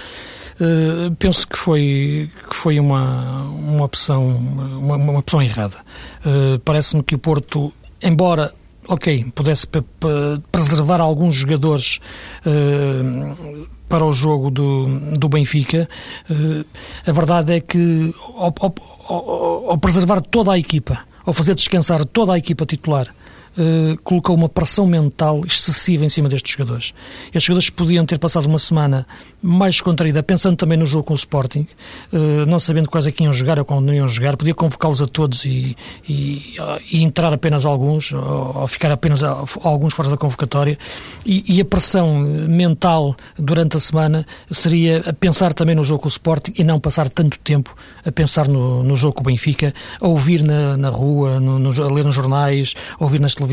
uh, 0.61 1.15
penso 1.17 1.49
que 1.49 1.57
foi, 1.57 2.31
que 2.51 2.55
foi 2.55 2.79
uma, 2.79 3.45
uma 3.45 3.85
opção 3.85 4.27
uma, 4.27 4.97
uma 4.97 5.19
opção 5.21 5.43
errada. 5.43 5.79
Uh, 6.21 6.59
Parece-me 6.61 7.03
que 7.03 7.15
o 7.15 7.19
Porto, 7.19 7.73
embora 8.03 8.53
ok, 8.89 9.25
pudesse 9.35 9.67
preservar 10.53 11.01
alguns 11.01 11.35
jogadores 11.35 11.99
uh, 12.45 13.67
para 13.89 14.05
o 14.05 14.13
jogo 14.13 14.51
do, 14.51 14.87
do 15.13 15.29
Benfica, 15.29 15.89
a 17.07 17.13
verdade 17.13 17.53
é 17.55 17.61
que 17.61 18.13
ao, 18.37 18.53
ao, 19.09 19.71
ao 19.71 19.79
preservar 19.79 20.21
toda 20.21 20.53
a 20.53 20.59
equipa, 20.59 21.01
ao 21.25 21.33
fazer 21.33 21.55
descansar 21.55 22.05
toda 22.05 22.33
a 22.35 22.39
equipa 22.39 22.67
titular, 22.67 23.13
Uh, 23.57 23.97
colocou 24.03 24.37
uma 24.37 24.51
pressão 24.51 24.87
mental 24.87 25.43
excessiva 25.47 26.05
em 26.05 26.09
cima 26.11 26.29
destes 26.29 26.53
jogadores. 26.53 26.93
Estes 27.29 27.45
jogadores 27.45 27.71
podiam 27.71 28.05
ter 28.05 28.19
passado 28.19 28.45
uma 28.45 28.59
semana 28.59 29.07
mais 29.43 29.81
contraída, 29.81 30.23
pensando 30.23 30.57
também 30.57 30.77
no 30.77 30.85
jogo 30.85 31.05
com 31.05 31.13
o 31.13 31.17
Sporting, 31.17 31.67
uh, 32.13 32.47
não 32.47 32.59
sabendo 32.59 32.91
quais 32.91 33.07
é 33.07 33.13
que 33.13 33.25
iam 33.25 33.33
jogar 33.33 33.59
ou 33.59 33.65
quando 33.65 33.87
não 33.87 33.95
iam 33.95 34.09
jogar, 34.09 34.37
podia 34.37 34.55
convocá-los 34.55 35.01
a 35.01 35.07
todos 35.07 35.45
e, 35.45 35.77
e, 36.09 36.57
e, 36.91 37.03
entrar 37.03 37.33
apenas 37.33 37.65
alguns, 37.65 38.13
ou, 38.13 38.57
ou 38.57 38.67
ficar 38.67 38.91
apenas 38.91 39.23
a 39.23 39.45
alguns 39.63 39.95
fora 39.95 40.09
da 40.09 40.17
convocatória. 40.17 40.77
E, 41.25 41.57
e, 41.57 41.61
a 41.61 41.65
pressão 41.65 42.19
mental 42.19 43.15
durante 43.39 43.77
a 43.77 43.81
semana 43.81 44.27
seria 44.51 44.99
a 45.07 45.13
pensar 45.13 45.53
também 45.53 45.75
no 45.75 45.85
jogo 45.85 46.03
com 46.03 46.09
o 46.09 46.11
Sporting 46.11 46.53
e 46.59 46.65
não 46.65 46.81
passar 46.81 47.09
tanto 47.09 47.39
tempo 47.39 47.75
a 48.05 48.11
pensar 48.11 48.49
no, 48.49 48.83
no 48.83 48.97
jogo 48.97 49.15
com 49.15 49.21
o 49.21 49.25
Benfica, 49.25 49.73
a 50.01 50.07
ouvir 50.07 50.43
na, 50.43 50.77
na 50.77 50.89
rua, 50.89 51.41
no, 51.41 51.59
no, 51.59 51.71
a 51.83 51.93
ler 51.93 52.05
nos 52.05 52.15
jornais, 52.15 52.75
a 52.99 53.05
ouvir 53.05 53.21
nas 53.21 53.35
televisões, 53.35 53.46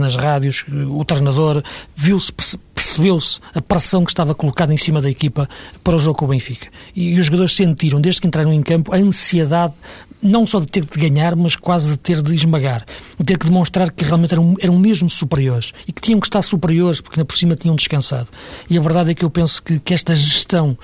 nas 0.00 0.16
rádios, 0.16 0.64
o 0.90 1.04
treinador 1.04 1.62
viu-se, 1.94 2.32
percebeu-se 2.74 3.40
a 3.54 3.60
pressão 3.60 4.04
que 4.04 4.10
estava 4.10 4.34
colocada 4.34 4.72
em 4.72 4.76
cima 4.76 5.00
da 5.00 5.10
equipa 5.10 5.48
para 5.82 5.96
o 5.96 5.98
jogo 5.98 6.18
com 6.18 6.24
o 6.24 6.28
Benfica. 6.28 6.68
E, 6.94 7.10
e 7.10 7.20
os 7.20 7.26
jogadores 7.26 7.54
sentiram, 7.54 8.00
desde 8.00 8.20
que 8.20 8.26
entraram 8.26 8.52
em 8.52 8.62
campo, 8.62 8.94
a 8.94 8.96
ansiedade 8.96 9.74
não 10.20 10.46
só 10.46 10.60
de 10.60 10.66
ter 10.66 10.84
de 10.84 10.98
ganhar, 10.98 11.36
mas 11.36 11.54
quase 11.56 11.92
de 11.92 11.96
ter 11.96 12.22
de 12.22 12.34
esmagar. 12.34 12.84
De 13.18 13.24
ter 13.24 13.38
que 13.38 13.46
demonstrar 13.46 13.90
que 13.90 14.04
realmente 14.04 14.34
eram, 14.34 14.54
eram 14.60 14.76
mesmo 14.76 15.08
superiores 15.08 15.72
e 15.86 15.92
que 15.92 16.02
tinham 16.02 16.20
que 16.20 16.26
estar 16.26 16.42
superiores 16.42 17.00
porque 17.00 17.18
na 17.18 17.24
por 17.24 17.36
cima 17.36 17.54
tinham 17.54 17.76
descansado. 17.76 18.28
E 18.68 18.76
a 18.76 18.80
verdade 18.80 19.12
é 19.12 19.14
que 19.14 19.24
eu 19.24 19.30
penso 19.30 19.62
que, 19.62 19.78
que 19.78 19.94
esta 19.94 20.14
gestão 20.16 20.76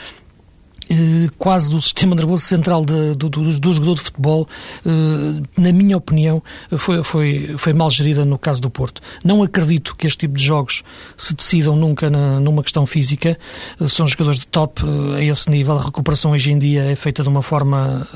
eh, 0.90 1.30
quase 1.38 1.70
do 1.70 1.80
sistema 1.80 2.14
nervoso 2.14 2.44
central 2.44 2.84
de, 2.84 3.14
do, 3.14 3.28
do, 3.28 3.58
do, 3.58 3.72
jogador 3.72 3.94
de 3.94 4.00
futebol, 4.02 4.48
eh, 4.84 5.42
na 5.56 5.72
minha 5.72 5.96
opinião, 5.96 6.42
foi, 6.76 7.02
foi, 7.02 7.54
foi 7.56 7.72
mal 7.72 7.90
gerida 7.90 8.24
no 8.24 8.38
caso 8.38 8.60
do 8.60 8.68
Porto. 8.68 9.00
Não 9.24 9.42
acredito 9.42 9.96
que 9.96 10.06
este 10.06 10.18
tipo 10.18 10.36
de 10.36 10.44
jogos 10.44 10.82
se 11.16 11.34
decidam 11.34 11.74
nunca 11.74 12.10
na, 12.10 12.38
numa 12.38 12.62
questão 12.62 12.84
física. 12.84 13.38
Eh, 13.80 13.86
são 13.86 14.06
jogadores 14.06 14.40
de 14.40 14.46
top 14.46 14.82
a 15.16 15.22
esse 15.22 15.50
nível. 15.50 15.78
A 15.78 15.84
recuperação 15.84 16.32
hoje 16.32 16.52
em 16.52 16.58
dia 16.58 16.84
é 16.84 16.94
feita 16.94 17.22
de 17.22 17.28
uma 17.28 17.42
forma 17.42 18.06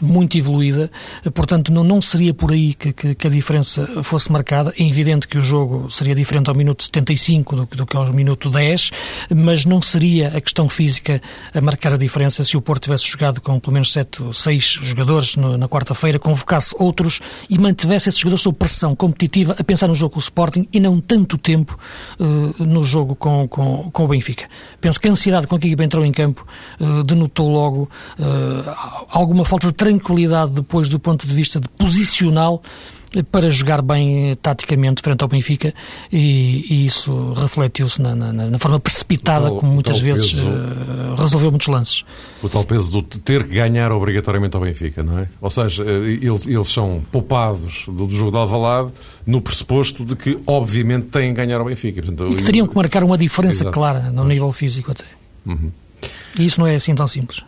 muito 0.00 0.38
evoluída. 0.38 0.90
Portanto, 1.34 1.72
não, 1.72 1.84
não 1.84 2.00
seria 2.00 2.32
por 2.32 2.52
aí 2.52 2.74
que, 2.74 2.92
que, 2.92 3.14
que, 3.14 3.26
a 3.26 3.30
diferença 3.30 3.86
fosse 4.02 4.30
marcada. 4.32 4.72
É 4.78 4.86
evidente 4.86 5.28
que 5.28 5.36
o 5.36 5.42
jogo 5.42 5.90
seria 5.90 6.14
diferente 6.14 6.48
ao 6.48 6.56
minuto 6.56 6.82
75 6.82 7.56
do, 7.56 7.66
do 7.66 7.86
que 7.86 7.96
ao 7.96 8.12
minuto 8.12 8.50
10, 8.50 8.90
mas 9.34 9.64
não 9.64 9.82
seria 9.82 10.28
a 10.28 10.40
questão 10.40 10.68
física 10.68 11.20
a 11.54 11.60
marcar 11.60 11.89
a 11.92 11.96
diferença 11.96 12.44
se 12.44 12.56
o 12.56 12.60
Porto 12.60 12.84
tivesse 12.84 13.06
jogado 13.06 13.40
com 13.40 13.58
pelo 13.58 13.72
menos 13.72 13.92
sete 13.92 14.22
ou 14.22 14.32
seis 14.32 14.78
jogadores 14.82 15.36
no, 15.36 15.56
na 15.56 15.68
quarta-feira, 15.68 16.18
convocasse 16.18 16.74
outros 16.78 17.20
e 17.48 17.58
mantivesse 17.58 18.08
esses 18.08 18.20
jogadores 18.20 18.42
sob 18.42 18.56
pressão 18.56 18.94
competitiva 18.94 19.56
a 19.58 19.64
pensar 19.64 19.88
no 19.88 19.94
jogo 19.94 20.14
com 20.14 20.18
o 20.18 20.22
Sporting 20.22 20.68
e 20.72 20.80
não 20.80 21.00
tanto 21.00 21.38
tempo 21.38 21.78
uh, 22.18 22.64
no 22.64 22.84
jogo 22.84 23.14
com, 23.14 23.46
com, 23.48 23.90
com, 23.90 24.04
o 24.04 24.08
Benfica. 24.08 24.48
Penso 24.80 25.00
que 25.00 25.08
a 25.08 25.12
ansiedade 25.12 25.46
com 25.46 25.58
que 25.58 25.66
a 25.66 25.68
equipa 25.68 25.84
entrou 25.84 26.04
em 26.04 26.12
campo 26.12 26.46
uh, 26.80 27.02
denotou 27.04 27.48
logo 27.48 27.90
uh, 28.18 29.06
alguma 29.08 29.44
falta 29.44 29.68
de 29.68 29.74
tranquilidade 29.74 30.52
depois 30.52 30.88
do 30.88 30.98
ponto 30.98 31.26
de 31.26 31.34
vista 31.34 31.60
de 31.60 31.68
posicional 31.68 32.62
para 33.30 33.50
jogar 33.50 33.82
bem 33.82 34.34
taticamente 34.36 35.02
frente 35.02 35.22
ao 35.22 35.28
Benfica 35.28 35.74
e, 36.12 36.64
e 36.70 36.86
isso 36.86 37.32
refletiu-se 37.32 38.00
na, 38.00 38.14
na, 38.14 38.32
na, 38.32 38.58
forma 38.58 38.78
precipitada 38.78 39.48
tal, 39.48 39.58
como 39.58 39.72
muitas 39.72 39.98
vezes 39.98 40.32
peso, 40.32 40.48
uh, 40.48 41.14
resolveu 41.16 41.50
muitos 41.50 41.66
lances. 41.66 42.04
O 42.42 42.48
tal 42.48 42.64
peso 42.64 43.02
de 43.02 43.18
ter 43.18 43.44
que 43.44 43.54
ganhar 43.54 43.90
obrigatoriamente 43.90 44.56
ao 44.56 44.62
Benfica, 44.62 45.02
não 45.02 45.18
é? 45.18 45.28
Ou 45.40 45.50
seja, 45.50 45.82
eh, 45.84 46.18
eles, 46.22 46.46
eles 46.46 46.68
são 46.68 47.04
poupados 47.10 47.84
do, 47.86 48.06
do 48.06 48.14
jogo 48.14 48.30
de 48.30 48.36
Alvalade 48.36 48.90
no 49.26 49.40
pressuposto 49.40 50.04
de 50.04 50.14
que 50.14 50.38
obviamente 50.46 51.06
têm 51.08 51.34
que 51.34 51.44
ganhar 51.44 51.58
ao 51.58 51.66
Benfica. 51.66 52.02
Portanto, 52.02 52.32
e 52.32 52.36
que 52.36 52.44
teriam 52.44 52.66
que 52.66 52.76
marcar 52.76 53.02
uma 53.02 53.18
diferença 53.18 53.64
Exato. 53.64 53.74
clara 53.74 54.10
no 54.12 54.24
nível 54.24 54.52
físico 54.52 54.92
até. 54.92 55.04
Uhum. 55.44 55.70
E 56.38 56.44
isso 56.44 56.60
não 56.60 56.66
é 56.66 56.76
assim 56.76 56.94
tão 56.94 57.06
simples. 57.06 57.42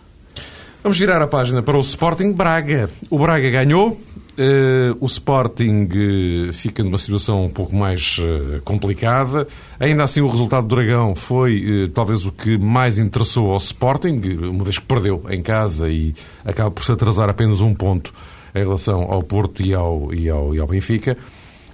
Vamos 0.82 0.98
virar 0.98 1.22
a 1.22 1.28
página 1.28 1.62
para 1.62 1.76
o 1.76 1.80
Sporting 1.80 2.32
Braga. 2.32 2.90
O 3.08 3.18
Braga 3.18 3.48
ganhou, 3.50 3.98
Uh, 4.32 4.96
o 4.98 5.04
Sporting 5.04 5.86
uh, 5.92 6.52
fica 6.54 6.82
numa 6.82 6.96
situação 6.96 7.44
um 7.44 7.50
pouco 7.50 7.76
mais 7.76 8.16
uh, 8.18 8.62
complicada. 8.62 9.46
Ainda 9.78 10.04
assim, 10.04 10.22
o 10.22 10.28
resultado 10.28 10.66
do 10.66 10.74
Dragão 10.74 11.14
foi 11.14 11.90
talvez 11.94 12.24
o 12.24 12.32
que 12.32 12.56
mais 12.56 12.98
interessou 12.98 13.50
ao 13.50 13.58
Sporting, 13.58 14.22
uma 14.50 14.64
vez 14.64 14.78
que 14.78 14.86
perdeu 14.86 15.22
em 15.28 15.42
casa 15.42 15.90
e 15.90 16.14
acaba 16.46 16.70
por 16.70 16.82
se 16.82 16.90
atrasar 16.90 17.28
apenas 17.28 17.60
um 17.60 17.74
ponto 17.74 18.10
em 18.54 18.60
relação 18.60 19.02
ao 19.02 19.22
Porto 19.22 19.60
e 19.62 19.74
ao, 19.74 20.14
e 20.14 20.30
ao, 20.30 20.54
e 20.54 20.58
ao 20.58 20.66
Benfica. 20.66 21.14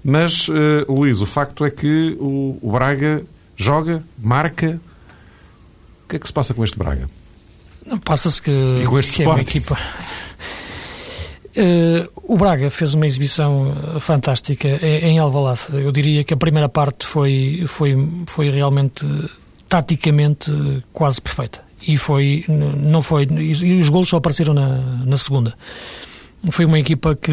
Mas, 0.03 0.49
Luís, 0.89 1.21
o 1.21 1.27
facto 1.27 1.65
é 1.65 1.71
que 1.71 2.17
o, 2.19 2.59
o 2.61 2.73
Braga 2.73 3.23
joga, 3.55 4.03
marca. 4.19 4.81
O 6.05 6.09
que 6.09 6.17
é 6.17 6.19
que 6.19 6.27
se 6.27 6.33
passa 6.33 6.53
com 6.53 6.65
este 6.65 6.77
Braga? 6.77 7.09
Passa-se 8.05 8.43
que, 8.43 8.51
e 8.51 8.85
com 8.85 8.99
este 8.99 9.17
que 9.17 9.23
é 9.23 9.29
uma 9.29 9.41
equipa 9.41 9.79
Uh, 11.59 12.09
o 12.23 12.37
Braga 12.37 12.71
fez 12.71 12.95
uma 12.95 13.05
exibição 13.05 13.75
fantástica 13.99 14.69
em 14.81 15.19
Alvalade. 15.19 15.63
Eu 15.73 15.91
diria 15.91 16.23
que 16.23 16.33
a 16.33 16.37
primeira 16.37 16.69
parte 16.69 17.05
foi, 17.05 17.65
foi, 17.67 17.97
foi 18.27 18.49
realmente 18.49 19.05
taticamente 19.69 20.53
quase 20.93 21.21
perfeita. 21.21 21.61
E 21.83 21.97
foi, 21.97 22.45
não 22.49 23.03
foi, 23.03 23.27
e 23.31 23.79
os 23.79 23.89
golos 23.89 24.09
só 24.09 24.19
apareceram 24.19 24.55
na, 24.55 24.79
na 25.05 25.17
segunda. 25.17 25.55
Foi 26.51 26.65
uma 26.65 26.79
equipa 26.79 27.17
que, 27.17 27.33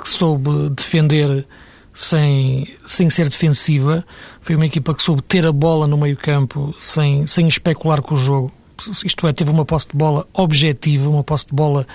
que 0.00 0.08
soube 0.08 0.70
defender 0.70 1.46
sem, 1.92 2.74
sem 2.86 3.10
ser 3.10 3.28
defensiva. 3.28 4.04
Foi 4.40 4.54
uma 4.54 4.66
equipa 4.66 4.94
que 4.94 5.02
soube 5.02 5.20
ter 5.22 5.44
a 5.44 5.52
bola 5.52 5.86
no 5.86 5.98
meio-campo 5.98 6.74
sem, 6.78 7.26
sem 7.26 7.46
especular 7.48 8.00
com 8.00 8.14
o 8.14 8.18
jogo. 8.18 8.52
Isto 9.04 9.26
é, 9.26 9.32
teve 9.32 9.50
uma 9.50 9.64
posse 9.64 9.88
de 9.88 9.96
bola 9.96 10.26
objetiva, 10.32 11.08
uma 11.08 11.24
posse 11.24 11.46
de 11.46 11.54
bola 11.54 11.86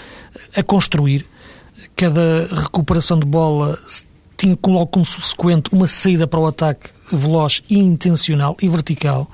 a 0.55 0.63
construir 0.63 1.25
cada 1.95 2.47
recuperação 2.47 3.19
de 3.19 3.25
bola 3.25 3.79
tinha 4.37 4.57
logo 4.67 4.87
como 4.87 5.05
subsequente 5.05 5.69
uma 5.71 5.87
saída 5.87 6.27
para 6.27 6.39
o 6.39 6.45
ataque 6.45 6.89
veloz 7.11 7.61
e 7.69 7.77
intencional 7.79 8.57
e 8.61 8.67
vertical 8.67 9.29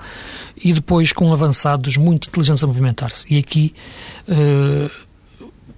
e 0.62 0.74
depois 0.74 1.12
com 1.12 1.32
avançados 1.32 1.98
muito 1.98 2.28
inteligentes 2.28 2.64
a 2.64 2.68
movimentar-se. 2.68 3.26
E 3.30 3.40
aqui 3.40 3.74
uh, 4.28 5.09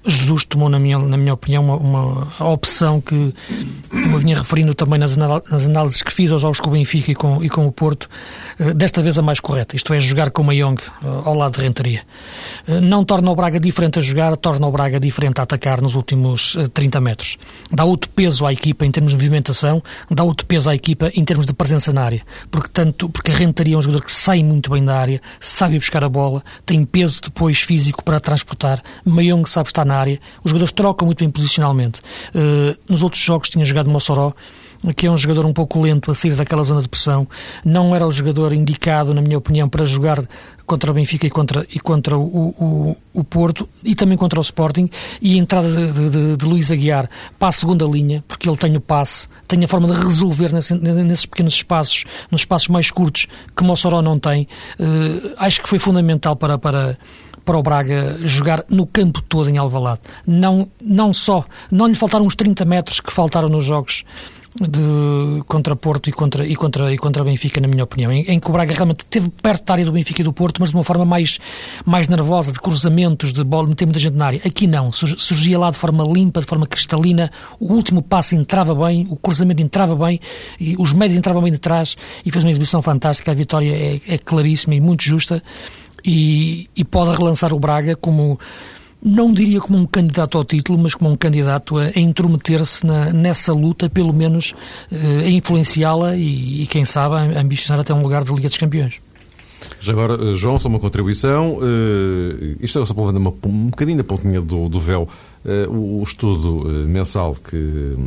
Jesus 0.06 0.46
tomou, 0.46 0.68
na 0.68 0.80
minha, 0.80 0.98
na 0.98 1.16
minha 1.16 1.34
opinião, 1.34 1.64
uma, 1.64 1.76
uma 1.76 2.50
opção 2.52 3.00
que, 3.00 3.34
eu 3.92 4.18
vinha 4.18 4.38
referindo 4.38 4.74
também 4.74 5.00
nas, 5.00 5.18
análises 5.18 6.02
que 6.02 6.12
fiz 6.12 6.32
aos 6.32 6.42
jogos 6.42 6.60
com 6.60 6.70
o 6.70 6.74
Benfica 6.74 7.12
e 7.12 7.16
com, 7.16 7.44
e 7.44 7.50
com 7.50 7.68
o 7.68 7.72
Porto, 7.72 8.10
uh, 8.60 8.74
desta 8.74 9.02
vez 9.02 9.20
a 9.20 9.22
mais 9.22 9.40
correta, 9.40 9.76
isto 9.76 9.94
é, 9.94 10.00
jogar 10.00 10.32
com 10.32 10.42
o 10.42 10.46
Mayong 10.46 10.82
uh, 11.04 11.08
ao 11.26 11.36
lado 11.36 11.58
de 11.58 11.62
Renteria. 11.62 12.02
Uh, 12.68 12.82
não 12.82 13.06
torna 13.06 13.30
o 13.30 13.36
Braga 13.36 13.60
diferente 13.60 14.00
a 14.00 14.02
jogar, 14.02 14.36
torna 14.38 14.66
o 14.66 14.72
Braga 14.72 15.00
diferente 15.00 15.40
a 15.40 15.44
atacar 15.44 15.82
nos 15.82 15.94
últimos 15.94 16.58
30 16.74 17.00
metros. 17.00 17.38
Dá 17.72 17.84
outro 17.84 18.10
peso 18.10 18.46
à 18.46 18.52
equipa 18.52 18.86
em 18.86 18.92
termos 18.92 19.12
de 19.12 19.18
movimentação, 19.18 19.84
dá 20.10 20.24
outro 20.24 20.48
peso 20.48 20.70
à 20.70 20.76
equipa 20.76 21.12
em 21.14 21.24
termos 21.24 21.46
de 21.46 21.54
presença 21.54 21.94
na 21.94 22.02
área, 22.02 22.24
porque, 22.50 22.70
tanto, 22.74 23.08
porque 23.08 23.32
a 23.32 23.36
Renteria 23.36 23.76
é 23.76 23.78
um 23.78 23.82
jogador 23.82 24.04
que 24.04 24.12
sai 24.12 24.44
muito 24.44 24.72
bem 24.72 24.84
da 24.84 24.98
área, 24.98 25.22
sabe 25.40 25.78
buscar 25.78 26.04
a 26.04 26.10
bola, 26.10 26.44
tem 26.66 26.84
peso 26.86 27.22
depois 27.22 27.62
físico 27.62 28.04
para 28.04 28.20
transportar, 28.20 28.82
Mayong 29.06 29.48
sabe 29.48 29.70
estar 29.70 29.86
na 29.86 29.91
área, 29.94 30.20
os 30.44 30.52
jogadores 30.52 30.72
trocam 30.72 31.06
muito 31.06 31.20
bem 31.20 31.30
posicionalmente. 31.30 32.02
Uh, 32.34 32.78
nos 32.88 33.04
outros 33.04 33.22
jogos 33.22 33.50
tinha 33.50 33.66
jogado 33.66 33.90
Mossoró 33.90 34.34
que 34.96 35.06
é 35.06 35.12
um 35.12 35.18
jogador 35.18 35.46
um 35.46 35.54
pouco 35.54 35.80
lento 35.80 36.10
a 36.10 36.16
sair 36.16 36.34
daquela 36.36 36.64
zona 36.64 36.82
de 36.82 36.90
pressão. 36.90 37.28
Não 37.64 37.96
era 37.96 38.08
o 38.08 38.12
jogador 38.12 38.52
indicado, 38.52 39.14
na 39.14 39.22
minha 39.22 39.38
opinião, 39.38 39.70
para 39.70 39.86
jogar 39.86 40.24
contra 40.66 40.90
o 40.90 40.94
Benfica 40.94 41.28
e 41.28 41.30
contra, 41.30 41.66
e 41.70 41.80
contra 41.80 42.18
o, 42.18 42.24
o, 42.24 42.98
o 43.14 43.24
Porto 43.24 43.68
e 43.84 43.94
também 43.94 44.18
contra 44.18 44.40
o 44.40 44.42
Sporting. 44.42 44.90
E 45.22 45.36
a 45.36 45.38
entrada 45.38 45.70
de, 45.70 46.10
de, 46.10 46.38
de, 46.38 46.46
Luís 46.46 46.72
Aguiar 46.72 47.10
para 47.38 47.50
a 47.50 47.52
segunda 47.52 47.86
linha, 47.86 48.24
porque 48.28 48.50
ele 48.50 48.58
tem 48.58 48.76
o 48.76 48.82
passe, 48.82 49.28
tem 49.48 49.64
a 49.64 49.68
forma 49.68 49.88
de 49.88 50.02
resolver 50.02 50.52
nesse, 50.52 50.74
nesses 50.74 51.26
pequenos 51.26 51.54
espaços, 51.54 52.06
nos 52.32 52.42
espaços 52.42 52.70
mais 52.70 52.90
curtos 52.90 53.28
que 53.56 53.64
Mossoró 53.64 54.02
não 54.02 54.18
tem. 54.18 54.48
Uh, 54.80 55.34
acho 55.38 55.62
que 55.62 55.70
foi 55.70 55.78
fundamental 55.78 56.36
para. 56.36 56.58
para 56.58 56.98
para 57.44 57.58
o 57.58 57.64
Braga 57.64 58.20
jogar 58.24 58.64
no 58.70 58.86
campo 58.86 59.22
todo 59.22 59.50
em 59.50 59.58
Alvalade. 59.58 60.02
Não, 60.26 60.68
não 60.82 61.14
só, 61.14 61.46
não 61.72 61.88
lhe 61.88 61.96
faltaram 61.96 62.26
os 62.26 62.36
30 62.36 62.66
metros 62.66 63.00
que 63.00 63.12
faltaram 63.12 63.50
nos 63.50 63.66
jogos 63.66 64.04
de 64.60 65.42
contra 65.48 65.76
Porto 65.76 66.10
e 66.10 66.12
contra, 66.12 66.46
e 66.46 66.56
contra, 66.56 66.94
e 66.94 66.98
contra 66.98 67.24
Benfica, 67.24 67.62
na 67.62 67.68
minha 67.68 67.84
opinião, 67.84 68.12
em, 68.12 68.24
em 68.24 68.40
que 68.40 68.50
o 68.50 68.52
Braga 68.52 68.74
realmente 68.74 69.02
esteve 69.02 69.30
perto 69.30 69.66
da 69.66 69.74
área 69.74 69.86
do 69.86 69.92
Benfica 69.92 70.22
e 70.22 70.24
do 70.24 70.34
Porto, 70.34 70.60
mas 70.60 70.70
de 70.70 70.76
uma 70.76 70.84
forma 70.84 71.06
mais, 71.06 71.40
mais 71.86 72.08
nervosa, 72.08 72.52
de 72.52 72.60
cruzamentos, 72.60 73.32
de 73.32 73.44
bola, 73.44 73.68
meter 73.68 73.86
muita 73.86 74.00
gente 74.00 74.16
na 74.16 74.26
área. 74.26 74.42
Aqui 74.46 74.68
não, 74.68 74.92
surgia 74.92 75.58
lá 75.58 75.72
de 75.72 75.78
forma 75.78 76.04
limpa, 76.04 76.42
de 76.42 76.48
forma 76.48 76.68
cristalina, 76.68 77.32
o 77.60 77.74
último 77.74 78.02
passo 78.02 78.36
entrava 78.36 78.76
bem, 78.76 79.08
o 79.10 79.16
cruzamento 79.16 79.62
entrava 79.62 79.96
bem, 79.96 80.20
e 80.60 80.76
os 80.78 80.92
médios 80.92 81.18
entravam 81.18 81.42
bem 81.42 81.52
de 81.52 81.60
trás, 81.60 81.96
e 82.26 82.32
fez 82.32 82.44
uma 82.44 82.52
exibição 82.52 82.82
fantástica, 82.82 83.32
a 83.32 83.36
vitória 83.36 83.72
é, 83.72 84.02
é 84.16 84.18
claríssima 84.18 84.76
e 84.76 84.82
muito 84.82 85.04
justa, 85.04 85.42
e, 86.04 86.70
e 86.76 86.84
pode 86.84 87.18
relançar 87.18 87.54
o 87.54 87.60
Braga 87.60 87.96
como 87.96 88.40
não 89.04 89.34
diria 89.34 89.60
como 89.60 89.80
um 89.80 89.86
candidato 89.86 90.38
ao 90.38 90.46
título, 90.46 90.78
mas 90.78 90.94
como 90.94 91.10
um 91.10 91.18
candidato 91.18 91.78
a, 91.78 91.86
a 91.86 92.00
intrometer-se 92.00 92.86
nessa 93.14 93.52
luta, 93.52 93.90
pelo 93.90 94.14
menos 94.14 94.54
uh, 94.92 95.20
a 95.26 95.30
influenciá-la 95.30 96.16
e, 96.16 96.64
e, 96.64 96.68
quem 96.68 96.86
sabe, 96.86 97.16
a 97.16 97.42
ambicionar 97.42 97.80
até 97.82 97.94
um 97.94 98.04
lugar 98.04 98.24
de 98.24 98.32
Liga 98.32 98.48
dos 98.48 98.58
Campeões. 98.58 99.00
Já 99.80 99.92
agora, 99.92 100.14
eh, 100.14 100.36
João, 100.36 100.60
só 100.60 100.68
uma 100.68 100.80
contribuição. 100.80 101.58
Uh, 101.58 102.58
isto 102.60 102.80
é 102.80 102.86
só 102.86 102.94
para 102.94 103.04
uma, 103.04 103.34
um 103.46 103.70
bocadinho 103.70 103.98
da 103.98 104.04
pontinha 104.04 104.42
do, 104.42 104.70
do 104.70 104.80
véu. 104.80 105.08
Uh, 105.44 105.72
o, 105.72 106.00
o, 106.00 106.04
estudo 106.04 106.66
mensal, 106.88 107.36
que, 107.36 107.58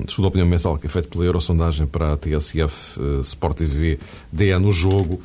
estudo 0.07 0.23
de 0.23 0.29
opinião 0.29 0.47
mensal 0.47 0.79
que 0.79 0.87
é 0.87 0.91
feito 0.91 1.09
pela 1.09 1.25
Eurosondagem 1.25 1.87
para 1.87 2.13
a 2.13 2.17
TSF 2.17 3.01
Sport 3.23 3.57
TV 3.57 3.99
DE 4.33 4.57
no 4.59 4.71
jogo, 4.71 5.21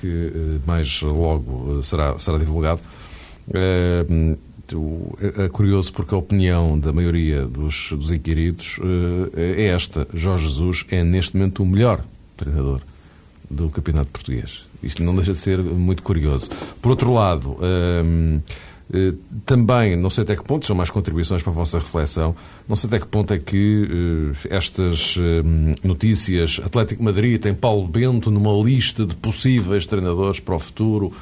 que 0.00 0.60
mais 0.66 1.00
logo 1.02 1.82
será, 1.82 2.18
será 2.18 2.38
divulgado, 2.38 2.80
é 5.38 5.48
curioso 5.48 5.92
porque 5.92 6.14
a 6.14 6.18
opinião 6.18 6.78
da 6.78 6.92
maioria 6.92 7.46
dos, 7.46 7.90
dos 7.92 8.12
inquiridos 8.12 8.78
eh, 9.34 9.62
é 9.62 9.66
esta. 9.68 10.06
Jorge 10.12 10.48
Jesus 10.48 10.84
é, 10.90 11.02
neste 11.02 11.36
momento, 11.36 11.62
o 11.62 11.66
melhor 11.66 12.04
treinador 12.36 12.80
do 13.50 13.70
Campeonato 13.70 14.10
Português. 14.10 14.64
Isto 14.82 15.02
não 15.02 15.14
deixa 15.14 15.32
de 15.32 15.38
ser 15.38 15.58
muito 15.58 16.02
curioso. 16.02 16.50
Por 16.82 16.90
outro 16.90 17.12
lado, 17.12 17.56
eh, 17.62 18.40
também, 19.44 19.96
não 19.96 20.08
sei 20.08 20.24
até 20.24 20.34
que 20.34 20.42
ponto, 20.42 20.66
são 20.66 20.74
mais 20.74 20.88
contribuições 20.88 21.42
para 21.42 21.52
a 21.52 21.54
vossa 21.54 21.78
reflexão, 21.78 22.34
não 22.66 22.74
sei 22.74 22.88
até 22.88 22.98
que 22.98 23.06
ponto 23.06 23.34
é 23.34 23.38
que 23.38 24.34
eh, 24.42 24.56
estas 24.56 25.16
ehm, 25.18 25.74
notícias, 25.84 26.58
Atlético 26.64 27.02
Madrid 27.02 27.38
tem 27.40 27.54
Paulo 27.54 27.86
Bento 27.86 28.30
numa 28.30 28.52
lista 28.64 29.04
de 29.04 29.14
possíveis 29.14 29.86
treinadores 29.86 30.40
para 30.40 30.56
o 30.56 30.58
futuro, 30.58 31.12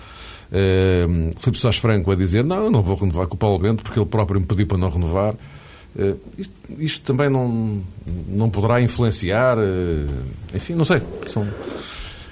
Uh, 0.47 1.35
Filipe 1.41 1.59
Sás 1.59 1.77
Franco 1.77 2.09
a 2.13 2.15
dizer 2.15 2.45
não, 2.45 2.71
não 2.71 2.81
vou 2.81 2.95
renovar 2.95 3.27
com 3.27 3.35
o 3.35 3.37
Paulo 3.37 3.59
Bento 3.59 3.83
porque 3.83 3.99
ele 3.99 4.07
próprio 4.07 4.39
me 4.41 4.47
pediu 4.47 4.65
para 4.65 4.79
não 4.79 4.91
renovar. 4.91 5.35
Uh, 5.35 6.17
isto, 6.39 6.55
isto, 6.79 7.05
também 7.05 7.29
não, 7.29 7.83
não 8.29 8.49
poderá 8.49 8.81
influenciar, 8.81 9.59
uh, 9.59 10.09
enfim, 10.55 10.75
não 10.75 10.85
sei. 10.85 11.03
São 11.29 11.45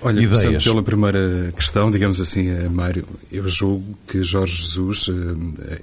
Olha, 0.05 0.21
ideias. 0.21 0.63
pela 0.63 0.83
primeira 0.83 1.49
questão, 1.57 1.91
digamos 1.91 2.21
assim, 2.21 2.49
eh, 2.49 2.69
Mário, 2.69 3.07
eu 3.33 3.47
julgo 3.49 3.97
que 4.07 4.23
Jorge 4.23 4.55
Jesus 4.55 5.11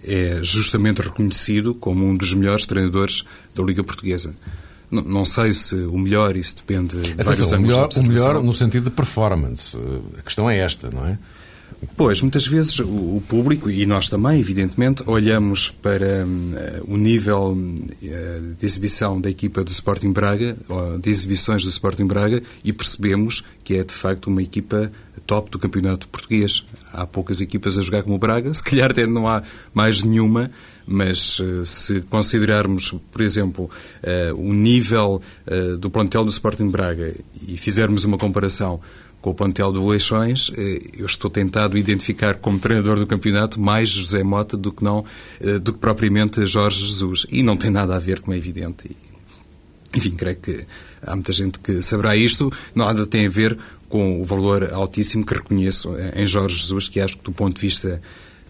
é 0.04 0.40
justamente 0.44 1.02
reconhecido 1.02 1.74
como 1.74 2.06
um 2.06 2.16
dos 2.16 2.34
melhores 2.34 2.66
treinadores 2.66 3.26
da 3.56 3.64
Liga 3.64 3.84
Portuguesa. 3.84 4.34
Não, 4.92 5.02
não 5.04 5.26
sei 5.26 5.54
se 5.54 5.76
o 5.76 5.98
melhor, 5.98 6.36
isso 6.36 6.58
depende 6.58 6.98
de 6.98 7.14
Atenção, 7.14 7.26
vários 7.26 7.54
ângulos. 7.54 7.76
O 7.76 7.78
melhor, 7.78 7.90
o 7.96 8.04
melhor 8.04 8.44
no 8.44 8.54
sentido 8.54 8.86
de 8.86 8.92
performance. 8.92 9.78
A 10.18 10.22
questão 10.22 10.50
é 10.50 10.58
esta, 10.58 10.90
não 10.92 11.06
é? 11.08 11.18
Pois, 11.98 12.22
muitas 12.22 12.46
vezes 12.46 12.80
o 12.80 13.22
público, 13.28 13.70
e 13.70 13.86
nós 13.88 14.08
também, 14.08 14.40
evidentemente, 14.40 15.04
olhamos 15.08 15.70
para 15.70 16.26
uh, 16.26 16.94
o 16.94 16.96
nível 16.96 17.54
uh, 17.54 18.56
de 18.56 18.66
exibição 18.66 19.20
da 19.20 19.30
equipa 19.30 19.64
do 19.64 19.72
Sporting 19.72 20.12
Braga, 20.12 20.56
de 21.02 21.10
exibições 21.10 21.64
do 21.64 21.70
Sporting 21.70 22.06
Braga, 22.06 22.42
e 22.64 22.72
percebemos 22.72 23.44
que 23.64 23.76
é, 23.76 23.84
de 23.84 23.94
facto, 23.94 24.28
uma 24.28 24.44
equipa 24.44 24.92
top 25.26 25.50
do 25.50 25.58
campeonato 25.58 26.08
português. 26.08 26.66
Há 26.94 27.08
poucas 27.08 27.42
equipas 27.42 27.78
a 27.78 27.82
jogar 27.82 28.04
como 28.04 28.16
o 28.16 28.20
Braga, 28.20 28.54
se 28.54 28.64
calhar 28.64 28.92
até 28.92 29.08
não 29.08 29.28
há 29.28 29.42
mais 29.74 30.04
nenhuma, 30.04 30.52
mas 30.86 31.40
uh, 31.40 31.66
se 31.66 32.02
considerarmos, 32.02 32.94
por 33.12 33.22
exemplo, 33.22 33.70
o 34.36 34.54
nível 34.54 35.22
do 35.80 35.90
plantel 35.90 36.24
do 36.24 36.30
Sporting 36.30 36.70
Braga 36.70 37.14
e 37.48 37.58
fizermos 37.58 38.04
uma 38.04 38.18
comparação 38.18 38.80
com 39.22 39.30
o 39.30 39.34
plantel 39.34 39.72
do 39.72 39.86
Leixões, 39.86 40.52
eh, 40.58 40.80
eu 40.98 41.06
estou 41.06 41.30
tentado 41.30 41.78
identificar 41.78 42.36
como 42.36 42.60
treinador 42.60 42.98
do 42.98 43.06
campeonato 43.06 43.62
mais 43.62 43.90
José 43.90 44.24
Mota 44.24 44.58
do 44.58 44.72
que, 44.72 44.84
não, 44.84 45.06
eh, 45.40 45.60
do 45.60 45.74
que 45.74 45.80
propriamente 45.80 46.46
Jorge 46.48 46.84
Jesus. 46.86 47.28
E 47.30 47.44
não 47.44 47.56
tem 47.56 47.70
nada 47.70 47.96
a 47.96 48.00
ver, 48.00 48.20
como 48.20 48.34
é 48.34 48.38
evidente. 48.38 48.96
Enfim, 49.94 50.12
creio 50.12 50.38
que 50.38 50.66
há 51.04 51.16
muita 51.16 51.32
gente 51.32 51.60
que 51.60 51.82
saberá 51.82 52.16
isto. 52.16 52.52
Nada 52.74 53.06
tem 53.06 53.28
a 53.28 53.30
ver 53.30 53.58
com 53.88 54.22
o 54.22 54.24
valor 54.24 54.74
altíssimo 54.74 55.26
que 55.26 55.36
reconheço 55.36 55.96
eh, 55.96 56.14
em 56.16 56.26
Jorge 56.26 56.58
Jesus, 56.58 56.90
que 56.90 57.00
acho 57.00 57.18
que, 57.18 57.24
do 57.24 57.32
ponto 57.32 57.56
de 57.56 57.62
vista 57.62 58.02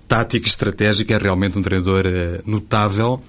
tático 0.07 0.45
e 0.45 0.49
estratégico, 0.49 1.11
é 1.11 1.17
realmente 1.17 1.59
um 1.59 1.61
treinador 1.61 2.05
notável 2.45 3.21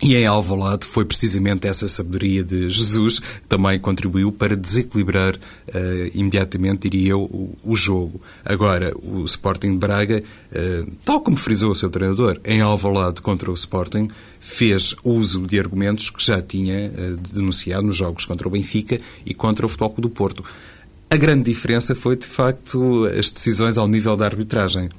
e 0.00 0.14
em 0.14 0.26
Alvalade 0.26 0.84
foi 0.84 1.06
precisamente 1.06 1.66
essa 1.66 1.88
sabedoria 1.88 2.44
de 2.44 2.68
Jesus 2.68 3.18
que 3.18 3.48
também 3.48 3.78
contribuiu 3.78 4.30
para 4.30 4.54
desequilibrar 4.54 5.34
uh, 5.34 6.10
imediatamente, 6.14 6.90
diria 6.90 7.12
eu, 7.12 7.22
o, 7.22 7.56
o, 7.64 7.74
jogo. 7.74 8.20
Agora, 8.44 8.92
o 9.02 9.24
Sporting 9.24 9.72
de 9.72 9.78
Braga, 9.78 10.22
uh, 10.52 10.90
tal 11.02 11.22
como 11.22 11.36
frisou 11.38 11.70
o 11.70 11.74
seu 11.74 11.88
treinador, 11.88 12.38
em 12.44 12.60
Alvalade 12.60 13.22
contra 13.22 13.50
o 13.50 13.54
Sporting, 13.54 14.08
fez 14.38 14.94
uso 15.02 15.46
de 15.46 15.58
argumentos 15.58 16.10
que 16.10 16.22
já 16.22 16.42
tinha 16.42 16.90
uh, 16.90 17.16
denunciado 17.32 17.86
nos 17.86 17.96
jogos 17.96 18.26
contra 18.26 18.46
o 18.46 18.50
Benfica 18.50 19.00
e 19.24 19.32
contra 19.32 19.64
o 19.64 19.68
Futebol 19.68 19.90
Clube 19.90 20.02
do 20.02 20.10
Porto. 20.10 20.44
A 21.08 21.16
grande 21.16 21.44
diferença 21.44 21.94
foi, 21.94 22.16
de 22.16 22.26
facto, 22.26 23.06
as 23.18 23.30
decisões 23.30 23.78
ao 23.78 23.88
nível 23.88 24.14
da 24.14 24.26
arbitragem 24.26 24.90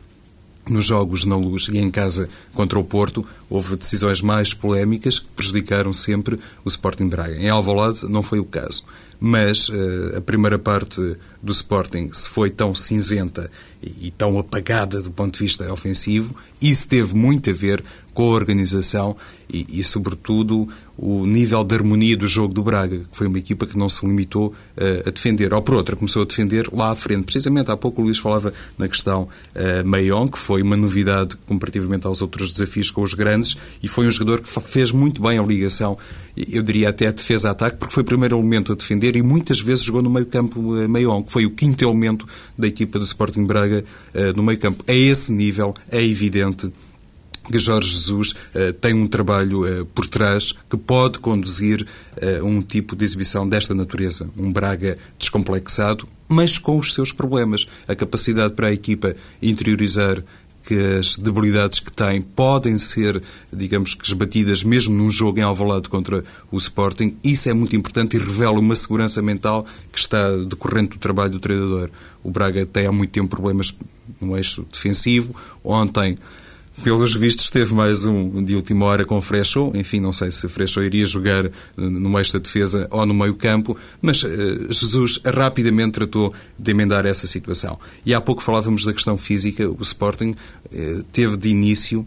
nos 0.69 0.85
jogos 0.85 1.25
na 1.25 1.35
luz 1.35 1.67
e 1.71 1.77
em 1.77 1.89
casa 1.89 2.29
contra 2.53 2.77
o 2.79 2.83
Porto, 2.83 3.25
houve 3.49 3.75
decisões 3.75 4.21
mais 4.21 4.53
polémicas 4.53 5.19
que 5.19 5.27
prejudicaram 5.35 5.93
sempre 5.93 6.39
o 6.63 6.67
Sporting 6.67 7.07
Braga. 7.07 7.35
Em 7.35 7.49
Alvalade 7.49 8.07
não 8.07 8.21
foi 8.21 8.39
o 8.39 8.45
caso, 8.45 8.83
mas 9.19 9.69
uh, 9.69 10.17
a 10.17 10.21
primeira 10.21 10.59
parte 10.59 11.01
do 11.41 11.51
Sporting 11.51 12.09
se 12.11 12.29
foi 12.29 12.49
tão 12.49 12.75
cinzenta 12.75 13.49
e, 13.81 14.07
e, 14.07 14.11
tão 14.11 14.37
apagada 14.37 15.01
do 15.01 15.11
ponto 15.11 15.33
de 15.33 15.43
vista 15.43 15.71
ofensivo, 15.71 16.35
isso 16.61 16.87
teve 16.87 17.15
muito 17.15 17.49
a 17.49 17.53
ver 17.53 17.83
com 18.13 18.23
a 18.23 18.35
organização 18.35 19.15
e, 19.49 19.79
e, 19.79 19.83
sobretudo, 19.83 20.67
o 20.97 21.25
nível 21.25 21.63
de 21.63 21.75
harmonia 21.75 22.17
do 22.17 22.25
jogo 22.25 22.53
do 22.53 22.63
Braga, 22.63 22.97
que 22.97 23.15
foi 23.15 23.27
uma 23.27 23.37
equipa 23.37 23.67
que 23.67 23.77
não 23.77 23.87
se 23.87 24.05
limitou 24.05 24.47
uh, 24.47 25.07
a 25.07 25.11
defender. 25.11 25.53
Ou 25.53 25.61
por 25.61 25.75
outra, 25.75 25.95
começou 25.95 26.23
a 26.23 26.25
defender 26.25 26.67
lá 26.73 26.91
à 26.91 26.95
frente. 26.95 27.25
Precisamente 27.25 27.69
há 27.69 27.77
pouco 27.77 28.01
o 28.01 28.05
Luís 28.05 28.17
falava 28.17 28.51
na 28.77 28.87
questão 28.87 29.23
uh, 29.23 29.87
Maion, 29.87 30.27
que 30.27 30.39
foi 30.39 30.61
uma 30.61 30.75
novidade 30.75 31.35
comparativamente 31.45 32.07
aos 32.07 32.21
outros 32.21 32.51
desafios 32.51 32.89
com 32.89 33.03
os 33.03 33.13
grandes, 33.13 33.55
e 33.81 33.87
foi 33.87 34.07
um 34.07 34.11
jogador 34.11 34.41
que 34.41 34.49
fez 34.61 34.91
muito 34.91 35.21
bem 35.21 35.37
a 35.37 35.43
ligação, 35.43 35.97
eu 36.35 36.61
diria 36.61 36.89
até 36.89 37.07
a 37.07 37.11
defesa-ataque, 37.11 37.77
porque 37.77 37.93
foi 37.93 38.03
o 38.03 38.05
primeiro 38.05 38.37
elemento 38.37 38.71
a 38.71 38.75
defender 38.75 39.15
e 39.15 39.21
muitas 39.21 39.59
vezes 39.59 39.83
jogou 39.83 40.01
no 40.01 40.09
meio-campo 40.09 40.59
uh, 40.59 40.89
Maion, 40.89 41.21
que 41.23 41.31
foi 41.31 41.45
o 41.45 41.51
quinto 41.51 41.83
elemento 41.83 42.27
da 42.57 42.67
equipa 42.67 42.97
do 42.97 43.05
Sporting 43.05 43.45
Braga 43.45 43.83
uh, 44.13 44.35
no 44.35 44.43
meio-campo. 44.43 44.83
A 44.87 44.93
esse 44.93 45.31
nível, 45.31 45.73
é 45.89 46.03
evidente 46.03 46.71
que 47.51 47.59
Jorge 47.59 47.89
Jesus 47.89 48.31
uh, 48.31 48.73
tem 48.73 48.93
um 48.93 49.07
trabalho 49.07 49.81
uh, 49.81 49.85
por 49.85 50.07
trás 50.07 50.53
que 50.69 50.77
pode 50.77 51.19
conduzir 51.19 51.81
uh, 51.81 52.45
um 52.45 52.61
tipo 52.61 52.95
de 52.95 53.03
exibição 53.03 53.47
desta 53.47 53.73
natureza. 53.73 54.29
Um 54.37 54.51
Braga 54.51 54.97
descomplexado, 55.17 56.07
mas 56.27 56.57
com 56.57 56.77
os 56.77 56.93
seus 56.93 57.11
problemas. 57.11 57.67
A 57.87 57.95
capacidade 57.95 58.53
para 58.53 58.67
a 58.67 58.73
equipa 58.73 59.15
interiorizar 59.41 60.23
que 60.67 60.97
as 60.97 61.15
debilidades 61.15 61.79
que 61.79 61.89
tem 61.89 62.21
podem 62.21 62.77
ser, 62.77 63.23
digamos 63.53 63.95
que, 63.95 64.05
esbatidas 64.05 64.65
mesmo 64.65 64.93
num 64.93 65.09
jogo 65.09 65.39
em 65.39 65.41
Alvalade 65.41 65.87
contra 65.87 66.25
o 66.51 66.57
Sporting. 66.57 67.15
Isso 67.23 67.47
é 67.47 67.53
muito 67.53 67.73
importante 67.73 68.17
e 68.17 68.19
revela 68.19 68.59
uma 68.59 68.75
segurança 68.75 69.21
mental 69.21 69.65
que 69.93 69.97
está 69.97 70.35
decorrente 70.35 70.89
do 70.89 70.97
trabalho 70.97 71.31
do 71.31 71.39
treinador. 71.39 71.89
O 72.21 72.29
Braga 72.29 72.65
tem 72.65 72.85
há 72.85 72.91
muito 72.91 73.11
tempo 73.11 73.29
problemas 73.29 73.73
no 74.19 74.35
eixo 74.35 74.65
defensivo. 74.69 75.33
Ontem 75.63 76.17
pelos 76.83 77.15
vistos, 77.15 77.49
teve 77.49 77.73
mais 77.73 78.05
um 78.05 78.43
de 78.43 78.55
última 78.55 78.85
hora 78.85 79.05
com 79.05 79.21
Freixo. 79.21 79.71
Enfim, 79.73 79.99
não 79.99 80.13
sei 80.13 80.29
se 80.29 80.47
Freixo 80.47 80.81
iria 80.81 81.05
jogar 81.05 81.45
eh, 81.45 81.51
no 81.75 82.09
meio 82.09 82.31
da 82.31 82.39
defesa 82.39 82.87
ou 82.91 83.05
no 83.05 83.13
meio 83.13 83.35
campo, 83.35 83.75
mas 84.01 84.23
uh, 84.23 84.27
Jesus 84.69 85.19
rapidamente 85.25 85.93
tratou 85.93 86.33
de 86.57 86.71
emendar 86.71 87.05
essa 87.05 87.25
situação. 87.25 87.79
E 88.05 88.13
há 88.13 88.21
pouco 88.21 88.43
falávamos 88.43 88.85
da 88.85 88.93
questão 88.93 89.17
física. 89.17 89.67
O 89.69 89.81
Sporting 89.81 90.31
uh, 90.31 91.03
teve 91.11 91.35
de 91.35 91.49
início 91.49 92.05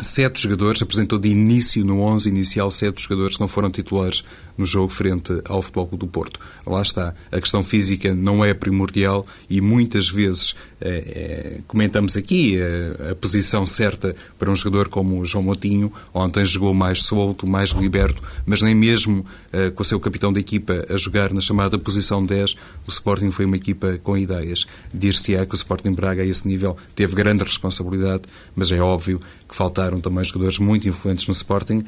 sete 0.00 0.42
jogadores, 0.42 0.82
apresentou 0.82 1.18
de 1.18 1.28
início, 1.28 1.84
no 1.84 2.00
11 2.00 2.28
inicial, 2.28 2.70
sete 2.70 3.02
jogadores 3.02 3.36
que 3.36 3.40
não 3.40 3.48
foram 3.48 3.70
titulares 3.70 4.24
no 4.56 4.64
jogo 4.64 4.88
frente 4.88 5.32
ao 5.44 5.60
Futebol 5.62 5.86
Clube 5.86 6.06
do 6.06 6.10
Porto. 6.10 6.40
Lá 6.66 6.82
está, 6.82 7.14
a 7.30 7.40
questão 7.40 7.62
física 7.62 8.14
não 8.14 8.44
é 8.44 8.54
primordial 8.54 9.26
e 9.48 9.60
muitas 9.60 10.08
vezes 10.08 10.54
é, 10.80 10.88
é, 10.88 11.58
comentamos 11.66 12.16
aqui 12.16 12.58
a, 12.60 13.12
a, 13.12 13.14
posição 13.14 13.66
certa 13.66 14.14
para 14.38 14.50
um 14.50 14.54
jogador 14.54 14.88
como 14.88 15.20
o 15.20 15.24
João 15.24 15.44
Motinho, 15.44 15.92
ontem 16.12 16.44
jogou 16.44 16.74
mais 16.74 17.02
solto, 17.02 17.46
mais 17.46 17.70
liberto, 17.70 18.22
mas 18.46 18.62
nem 18.62 18.74
mesmo 18.74 19.24
é, 19.52 19.70
com 19.70 19.82
o 19.82 19.84
seu 19.84 19.98
capitão 19.98 20.32
da 20.32 20.40
equipa 20.40 20.84
a 20.88 20.96
jogar 20.96 21.32
na 21.32 21.40
chamada 21.40 21.78
posição 21.78 22.24
10, 22.24 22.52
o 22.86 22.90
Sporting 22.90 23.30
foi 23.30 23.44
uma 23.44 23.56
equipa 23.56 23.98
com 24.02 24.16
ideias. 24.16 24.66
Dir-se-á 24.92 25.46
que 25.46 25.54
o 25.54 25.56
Sporting 25.56 25.92
Braga 25.92 26.22
a 26.22 26.26
esse 26.26 26.46
nível 26.46 26.76
teve 26.94 27.14
grande 27.14 27.44
responsabilidade, 27.44 28.22
mas 28.54 28.70
é 28.70 28.80
óbvio 28.80 29.20
que 29.48 29.54
faltaram 29.54 30.00
também 30.00 30.24
jogadores 30.24 30.58
muito 30.58 30.88
influentes 30.88 31.26
no 31.26 31.32
Sporting, 31.32 31.84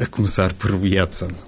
a 0.00 0.06
começar 0.06 0.52
por 0.54 0.70
Edson. 0.84 1.47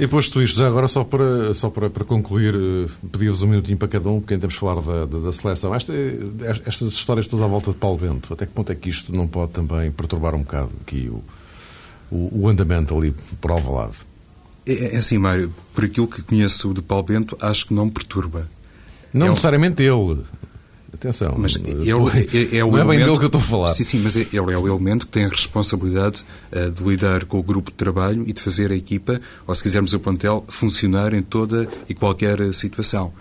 E 0.00 0.08
posto 0.08 0.40
isto, 0.40 0.58
já 0.58 0.66
agora, 0.66 0.88
só 0.88 1.04
para, 1.04 1.52
só 1.52 1.68
para, 1.68 1.90
para 1.90 2.06
concluir, 2.06 2.54
eh, 2.54 2.90
pedir-vos 3.12 3.42
um 3.42 3.48
minutinho 3.48 3.76
para 3.76 3.86
cada 3.86 4.08
um, 4.08 4.18
porque 4.18 4.32
ainda 4.32 4.40
temos 4.40 4.54
de 4.54 4.60
falar 4.60 4.80
da, 4.80 5.04
da, 5.04 5.18
da 5.26 5.30
seleção. 5.30 5.74
Esta, 5.74 5.92
estas 6.64 6.94
histórias 6.94 7.26
todas 7.26 7.44
à 7.44 7.46
volta 7.46 7.70
de 7.70 7.76
Paulo 7.76 7.98
Bento, 7.98 8.32
até 8.32 8.46
que 8.46 8.52
ponto 8.52 8.72
é 8.72 8.74
que 8.74 8.88
isto 8.88 9.14
não 9.14 9.28
pode 9.28 9.52
também 9.52 9.92
perturbar 9.92 10.34
um 10.34 10.38
bocado 10.38 10.70
aqui 10.80 11.10
o, 11.10 11.22
o, 12.10 12.44
o 12.44 12.48
andamento 12.48 12.96
ali 12.96 13.14
por 13.42 13.50
Alvalade? 13.50 13.92
É, 14.64 14.94
é 14.94 14.96
assim, 14.96 15.18
Mário, 15.18 15.52
por 15.74 15.84
aquilo 15.84 16.08
que 16.08 16.22
conheço 16.22 16.72
de 16.72 16.80
Paulo 16.80 17.04
Bento, 17.04 17.36
acho 17.38 17.66
que 17.66 17.74
não 17.74 17.90
perturba. 17.90 18.48
Não 19.12 19.26
é 19.26 19.28
necessariamente 19.28 19.82
ele. 19.82 20.22
Atenção. 20.92 21.34
Mas 21.38 21.56
ele 21.56 21.88
é, 21.88 22.58
é 22.58 22.64
o 22.64 22.70
não 22.70 22.78
é 22.78 22.84
bem 22.84 22.98
dele 22.98 23.16
que 23.16 23.24
eu 23.24 23.26
estou 23.26 23.40
a 23.40 23.44
falar. 23.44 23.68
Sim, 23.68 23.84
sim, 23.84 24.00
mas 24.00 24.16
ele 24.16 24.28
é 24.32 24.40
o 24.40 24.68
elemento 24.68 25.06
que 25.06 25.12
tem 25.12 25.24
a 25.24 25.28
responsabilidade 25.28 26.24
uh, 26.52 26.70
de 26.70 26.82
lidar 26.82 27.24
com 27.24 27.38
o 27.38 27.42
grupo 27.42 27.70
de 27.70 27.76
trabalho 27.76 28.24
e 28.26 28.32
de 28.32 28.40
fazer 28.40 28.72
a 28.72 28.74
equipa, 28.74 29.20
ou 29.46 29.54
se 29.54 29.62
quisermos 29.62 29.92
o 29.92 30.00
plantel, 30.00 30.44
funcionar 30.48 31.14
em 31.14 31.22
toda 31.22 31.68
e 31.88 31.94
qualquer 31.94 32.52
situação. 32.52 33.12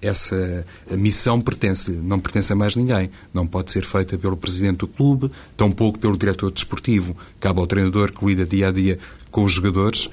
Essa 0.00 0.64
missão 0.92 1.38
pertence-lhe, 1.38 1.98
não 1.98 2.18
pertence 2.18 2.50
a 2.50 2.56
mais 2.56 2.74
ninguém. 2.76 3.10
Não 3.34 3.46
pode 3.46 3.70
ser 3.70 3.84
feita 3.84 4.16
pelo 4.16 4.36
presidente 4.36 4.78
do 4.78 4.86
clube, 4.86 5.30
tampouco 5.54 5.98
pelo 5.98 6.16
diretor 6.16 6.50
desportivo. 6.50 7.14
Cabe 7.38 7.60
ao 7.60 7.66
treinador 7.66 8.10
que 8.10 8.24
lida 8.24 8.46
dia 8.46 8.68
a 8.68 8.72
dia 8.72 8.98
com 9.30 9.44
os 9.44 9.52
jogadores 9.52 10.08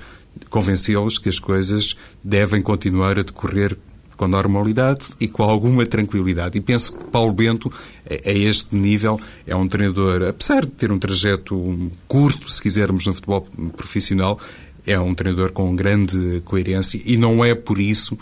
convencê-los 0.49 1.17
que 1.17 1.29
as 1.29 1.39
coisas 1.39 1.95
devem 2.23 2.61
continuar 2.61 3.19
a 3.19 3.23
decorrer 3.23 3.77
com 4.15 4.27
normalidade 4.27 5.07
e 5.19 5.27
com 5.27 5.43
alguma 5.43 5.85
tranquilidade. 5.85 6.57
E 6.57 6.61
penso 6.61 6.93
que 6.93 7.03
Paulo 7.05 7.33
Bento, 7.33 7.71
a 8.09 8.31
este 8.31 8.75
nível, 8.75 9.19
é 9.45 9.55
um 9.55 9.67
treinador, 9.67 10.23
apesar 10.23 10.61
de 10.61 10.71
ter 10.71 10.91
um 10.91 10.99
trajeto 10.99 11.91
curto, 12.07 12.49
se 12.51 12.61
quisermos, 12.61 13.05
no 13.05 13.13
futebol 13.13 13.47
profissional, 13.75 14.39
é 14.85 14.99
um 14.99 15.13
treinador 15.15 15.51
com 15.51 15.75
grande 15.75 16.41
coerência 16.45 17.01
e 17.05 17.15
não 17.17 17.43
é 17.43 17.55
por 17.55 17.79
isso 17.79 18.17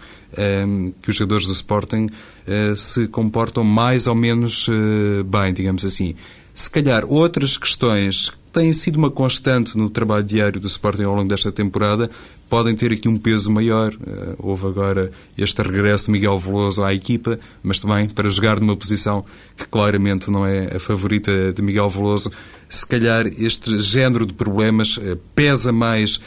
um, 0.68 0.94
que 1.02 1.10
os 1.10 1.16
jogadores 1.16 1.48
do 1.48 1.54
Sporting 1.54 2.06
uh, 2.06 2.76
se 2.76 3.08
comportam 3.08 3.64
mais 3.64 4.08
ou 4.08 4.16
menos 4.16 4.68
uh, 4.68 5.24
bem, 5.26 5.54
digamos 5.54 5.84
assim. 5.84 6.16
Se 6.54 6.70
calhar 6.70 7.04
outras 7.06 7.58
questões 7.58 8.30
que 8.30 8.38
têm 8.52 8.74
sido 8.74 8.98
uma 8.98 9.10
constante 9.10 9.78
no 9.78 9.90
trabalho 9.90 10.24
diário 10.24 10.60
do 10.60 10.68
Sporting 10.68 11.04
ao 11.04 11.16
longo 11.16 11.30
desta 11.30 11.52
temporada 11.52 12.10
podem 12.52 12.76
ter 12.76 12.92
aqui 12.92 13.08
um 13.08 13.18
peso 13.18 13.50
maior. 13.50 13.94
Uh, 13.94 14.36
houve 14.38 14.68
agora 14.68 15.10
este 15.38 15.62
regresso 15.62 16.08
de 16.08 16.12
Miguel 16.12 16.38
Veloso 16.38 16.84
à 16.84 16.94
equipa, 16.94 17.40
mas 17.64 17.80
também 17.80 18.10
para 18.10 18.30
jogar 18.30 18.60
numa 18.60 18.76
posição 18.76 19.24
que 19.56 19.66
claramente 19.66 20.30
não 20.30 20.46
é 20.46 20.76
a 20.76 20.80
favorita 20.80 21.54
de 21.54 21.62
Miguel 21.62 21.90
Veloso. 21.90 22.30
Se 22.68 22.86
calhar 22.86 23.26
este 23.26 23.80
género 23.80 24.26
de 24.26 24.34
problemas 24.34 24.98
uh, 24.98 25.18
pesa 25.34 25.72
mais 25.72 26.20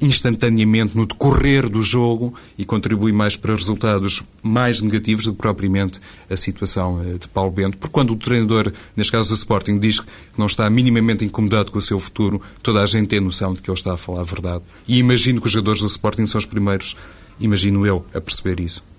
instantaneamente 0.00 0.96
no 0.96 1.06
decorrer 1.06 1.68
do 1.68 1.82
jogo 1.82 2.32
e 2.56 2.64
contribui 2.64 3.12
mais 3.12 3.36
para 3.36 3.54
resultados 3.54 4.22
mais 4.42 4.80
negativos 4.80 5.24
do 5.24 5.32
que 5.32 5.38
propriamente 5.38 6.00
a 6.28 6.36
situação 6.36 7.00
uh, 7.00 7.18
de 7.18 7.28
Paulo 7.28 7.50
Bento. 7.50 7.76
Porque 7.76 7.92
quando 7.92 8.12
o 8.12 8.16
treinador, 8.16 8.72
neste 8.96 9.12
caso 9.12 9.28
do 9.28 9.34
Sporting, 9.34 9.78
diz 9.78 10.00
que 10.00 10.08
não 10.38 10.46
está 10.46 10.68
minimamente 10.70 11.24
incomodado 11.24 11.70
com 11.70 11.78
o 11.78 11.82
seu 11.82 11.98
futuro, 11.98 12.40
toda 12.62 12.82
a 12.82 12.86
gente 12.86 13.08
tem 13.08 13.20
noção 13.20 13.54
de 13.54 13.62
que 13.62 13.70
ele 13.70 13.78
está 13.78 13.94
a 13.94 13.96
falar 13.96 14.20
a 14.20 14.24
verdade. 14.24 14.62
E 14.86 14.98
imagino 14.98 15.40
que 15.40 15.46
os 15.46 15.52
jogadores 15.52 15.80
do 15.80 15.86
Sporting 15.86 16.26
são 16.26 16.38
os 16.38 16.46
primeiros, 16.46 16.96
imagino 17.38 17.86
eu, 17.86 18.04
a 18.14 18.20
perceber 18.20 18.60
isso. 18.60 18.89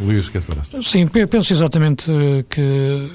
Luís, 0.00 0.28
o 0.28 0.30
que 0.30 0.38
é 0.38 0.40
que 0.40 0.46
parece? 0.46 0.82
Sim, 0.82 1.06
penso 1.08 1.52
exatamente 1.52 2.06
que 2.48 3.10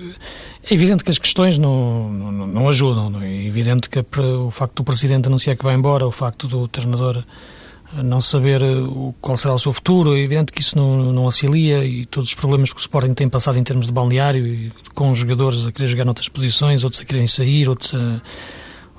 é 0.63 0.73
evidente 0.73 1.03
que 1.03 1.09
as 1.09 1.17
questões 1.17 1.57
não, 1.57 2.11
não, 2.11 2.47
não 2.47 2.69
ajudam. 2.69 3.09
Não 3.09 3.21
é? 3.21 3.27
é 3.27 3.45
evidente 3.45 3.89
que 3.89 3.99
o 3.99 4.51
facto 4.51 4.75
do 4.75 4.83
Presidente 4.83 5.27
anunciar 5.27 5.57
que 5.57 5.63
vai 5.63 5.75
embora, 5.75 6.05
o 6.05 6.11
facto 6.11 6.47
do 6.47 6.67
treinador 6.67 7.23
não 7.93 8.21
saber 8.21 8.61
qual 9.19 9.35
será 9.35 9.53
o 9.53 9.59
seu 9.59 9.73
futuro, 9.73 10.15
é 10.15 10.19
evidente 10.19 10.53
que 10.53 10.61
isso 10.61 10.77
não, 10.77 11.11
não 11.11 11.25
auxilia 11.25 11.83
e 11.83 12.05
todos 12.05 12.29
os 12.29 12.35
problemas 12.35 12.71
que 12.71 12.79
o 12.79 12.81
Sporting 12.81 13.13
tem 13.13 13.27
passado 13.27 13.57
em 13.57 13.63
termos 13.63 13.85
de 13.87 13.91
balneário 13.91 14.47
e 14.47 14.71
com 14.93 15.11
os 15.11 15.17
jogadores 15.17 15.65
a 15.65 15.71
querer 15.71 15.87
jogar 15.87 16.05
noutras 16.05 16.29
posições, 16.29 16.83
outros 16.83 17.01
a 17.01 17.05
quererem 17.05 17.27
sair, 17.27 17.67
outros 17.67 17.93
a, 17.93 18.21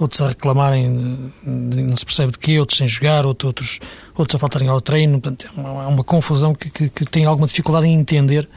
outros 0.02 0.20
a 0.20 0.28
reclamarem, 0.28 1.32
de, 1.42 1.76
de, 1.76 1.82
não 1.82 1.96
se 1.96 2.04
percebe 2.04 2.32
de 2.32 2.38
quê, 2.38 2.58
outros 2.58 2.78
sem 2.78 2.88
jogar, 2.88 3.24
outros, 3.26 3.78
outros 4.14 4.34
a 4.34 4.38
faltarem 4.38 4.68
ao 4.68 4.80
treino. 4.80 5.20
Portanto, 5.20 5.46
é 5.46 5.60
uma, 5.60 5.84
é 5.84 5.86
uma 5.86 6.04
confusão 6.04 6.54
que, 6.54 6.70
que, 6.70 6.88
que 6.88 7.04
tem 7.04 7.24
alguma 7.24 7.46
dificuldade 7.46 7.86
em 7.86 7.94
entender 7.94 8.48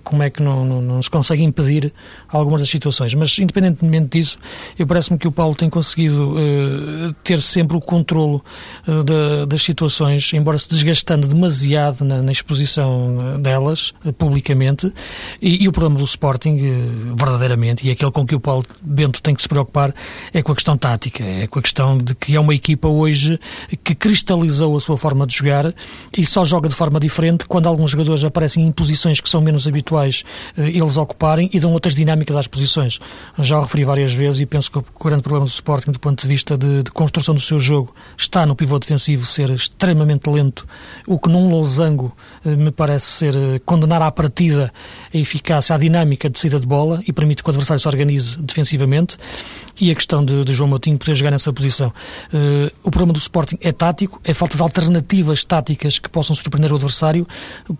como 0.00 0.22
é 0.22 0.30
que 0.30 0.42
não, 0.42 0.64
não, 0.64 0.82
não, 0.82 1.02
se 1.02 1.10
consegue 1.10 1.42
impedir 1.42 1.92
algumas 2.28 2.60
das 2.60 2.70
situações. 2.70 3.14
Mas, 3.14 3.38
independentemente 3.38 4.18
disso, 4.18 4.38
eu 4.78 4.86
parece-me 4.86 5.18
que 5.18 5.26
o 5.26 5.32
Paulo 5.32 5.54
tem 5.54 5.68
conseguido 5.68 6.34
uh, 6.34 7.12
ter 7.24 7.40
sempre 7.40 7.76
o 7.76 7.80
controlo 7.80 8.44
uh, 8.86 9.02
de, 9.02 9.46
das 9.46 9.62
situações, 9.62 10.32
embora 10.32 10.58
se 10.58 10.68
desgastando 10.68 11.26
demasiado 11.26 12.04
na, 12.04 12.22
na 12.22 12.32
exposição 12.32 13.34
eh, 13.34 13.38
delas, 13.38 13.92
publicamente, 14.18 14.92
e, 15.40 15.64
e, 15.64 15.68
o 15.68 15.72
problema 15.72 15.98
do 15.98 16.04
Sporting, 16.04 17.14
verdadeiramente, 17.16 17.86
e 17.86 17.90
aquele 17.90 18.10
com 18.10 18.26
que 18.26 18.34
o 18.34 18.40
Paulo 18.40 18.64
Bento 18.80 19.22
tem 19.22 19.34
que 19.34 19.42
se 19.42 19.48
preocupar, 19.48 19.94
é 20.32 20.42
com 20.42 20.52
a 20.52 20.54
questão 20.54 20.76
tática, 20.76 21.22
é 21.22 21.46
com 21.46 21.58
a 21.58 21.62
questão 21.62 21.98
de 21.98 22.14
que 22.14 22.36
é 22.36 22.40
uma 22.40 22.54
equipa 22.54 22.88
hoje 22.88 23.38
que 23.82 23.94
cristalizou 23.94 24.76
a 24.76 24.80
sua 24.80 24.96
forma 24.96 25.26
de 25.26 25.36
jogar 25.36 25.74
e 26.16 26.24
só 26.24 26.44
joga 26.44 26.68
de 26.68 26.74
forma 26.74 26.98
diferente 27.00 27.44
quando 27.44 27.66
alguns 27.66 27.90
jogadores 27.90 28.24
aparecem 28.24 28.66
em 28.66 28.72
posições 28.72 29.20
que 29.20 29.28
são 29.28 29.40
menos 29.40 29.66
habituais 29.66 29.85
habituais 29.86 30.24
eh, 30.56 30.68
eles 30.68 30.96
ocuparem 30.96 31.48
e 31.52 31.60
dão 31.60 31.72
outras 31.72 31.94
dinâmicas 31.94 32.36
às 32.36 32.46
posições. 32.46 32.98
Já 33.38 33.58
o 33.58 33.62
referi 33.62 33.84
várias 33.84 34.12
vezes 34.12 34.40
e 34.40 34.46
penso 34.46 34.70
que 34.70 34.78
o 34.78 34.84
grande 35.04 35.22
problema 35.22 35.46
do 35.46 35.50
Sporting, 35.50 35.92
do 35.92 36.00
ponto 36.00 36.20
de 36.20 36.28
vista 36.28 36.58
de, 36.58 36.82
de 36.82 36.90
construção 36.90 37.34
do 37.34 37.40
seu 37.40 37.58
jogo, 37.58 37.94
está 38.16 38.44
no 38.44 38.56
pivô 38.56 38.78
defensivo 38.78 39.24
ser 39.24 39.50
extremamente 39.50 40.28
lento, 40.28 40.66
o 41.06 41.18
que 41.18 41.28
num 41.28 41.48
losango 41.50 42.14
eh, 42.44 42.56
me 42.56 42.70
parece 42.70 43.06
ser 43.06 43.36
eh, 43.36 43.58
condenar 43.64 44.02
à 44.02 44.10
partida 44.10 44.72
a 45.12 45.16
eficácia, 45.16 45.74
a 45.74 45.78
dinâmica 45.78 46.28
de 46.28 46.38
saída 46.38 46.58
de 46.58 46.66
bola 46.66 47.00
e 47.06 47.12
permite 47.12 47.42
que 47.42 47.48
o 47.48 47.50
adversário 47.50 47.80
se 47.80 47.88
organize 47.88 48.36
defensivamente 48.38 49.16
e 49.80 49.90
a 49.90 49.94
questão 49.94 50.24
de, 50.24 50.44
de 50.44 50.52
João 50.52 50.68
Moutinho 50.68 50.98
poder 50.98 51.14
jogar 51.14 51.30
nessa 51.30 51.52
posição. 51.52 51.92
Uh, 52.32 52.72
o 52.82 52.90
problema 52.90 53.12
do 53.12 53.18
Sporting 53.18 53.58
é 53.60 53.72
tático, 53.72 54.20
é 54.24 54.32
falta 54.32 54.56
de 54.56 54.62
alternativas 54.62 55.44
táticas 55.44 55.98
que 55.98 56.08
possam 56.08 56.34
surpreender 56.34 56.72
o 56.72 56.76
adversário, 56.76 57.26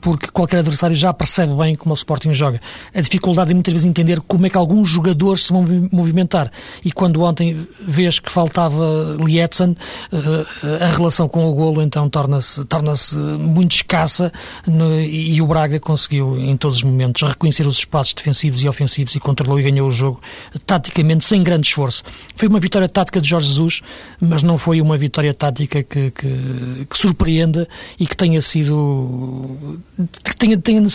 porque 0.01 0.29
qualquer 0.29 0.59
adversário 0.59 0.95
já 0.95 1.13
percebe 1.13 1.55
bem 1.55 1.75
como 1.87 1.95
o 1.95 1.97
Sporting 1.97 2.35
joga. 2.35 2.61
A 2.93 3.01
dificuldade 3.01 3.53
é 3.53 3.55
muitas 3.55 3.73
vezes 3.73 3.87
entender 3.87 4.21
como 4.21 4.45
é 4.45 4.51
que 4.51 4.59
alguns 4.59 4.89
jogadores 4.89 5.45
se 5.45 5.53
vão 5.53 5.65
movimentar. 5.93 6.51
E 6.85 6.91
quando 6.91 7.23
ontem 7.23 7.65
vês 7.81 8.19
que 8.19 8.31
faltava 8.31 9.17
Lietzen, 9.21 9.77
uh, 10.13 10.83
a 10.83 10.89
relação 10.89 11.29
com 11.29 11.47
o 11.47 11.55
golo 11.55 11.81
então 11.81 12.11
torna-se 12.11 12.65
torna 12.65 12.93
muito 13.39 13.77
escassa 13.77 14.33
e 15.09 15.41
o 15.41 15.47
Braga 15.47 15.79
conseguiu 15.79 16.37
em 16.37 16.57
todos 16.57 16.79
os 16.79 16.83
momentos 16.83 17.23
reconhecer 17.23 17.67
os 17.67 17.79
espaços 17.79 18.15
defensivos 18.15 18.63
e 18.65 18.69
ofensivos 18.69 19.15
e 19.15 19.21
controlou 19.21 19.61
e 19.61 19.63
ganhou 19.63 19.87
o 19.87 19.93
jogo 19.93 20.21
taticamente 20.67 21.25
sem 21.25 21.43
grande 21.45 21.69
esforço. 21.69 22.03
Foi 22.35 22.49
uma 22.49 22.59
vitória 22.59 22.89
tática 22.89 23.21
de 23.21 23.29
Jorge 23.29 23.47
Jesus, 23.47 23.81
mas 24.21 24.43
não 24.43 24.59
foi 24.59 24.81
uma 24.81 24.99
vitória 24.99 25.33
tática 25.33 25.85
que, 25.85 26.11
que, 26.11 26.87
que 26.91 26.99
surpreenda 26.99 27.69
e 28.01 28.07
que 28.07 28.17
tenha 28.17 28.41
sido. 28.41 29.79
que 30.25 30.37
tenha, 30.37 30.59
tenha, 30.59 30.89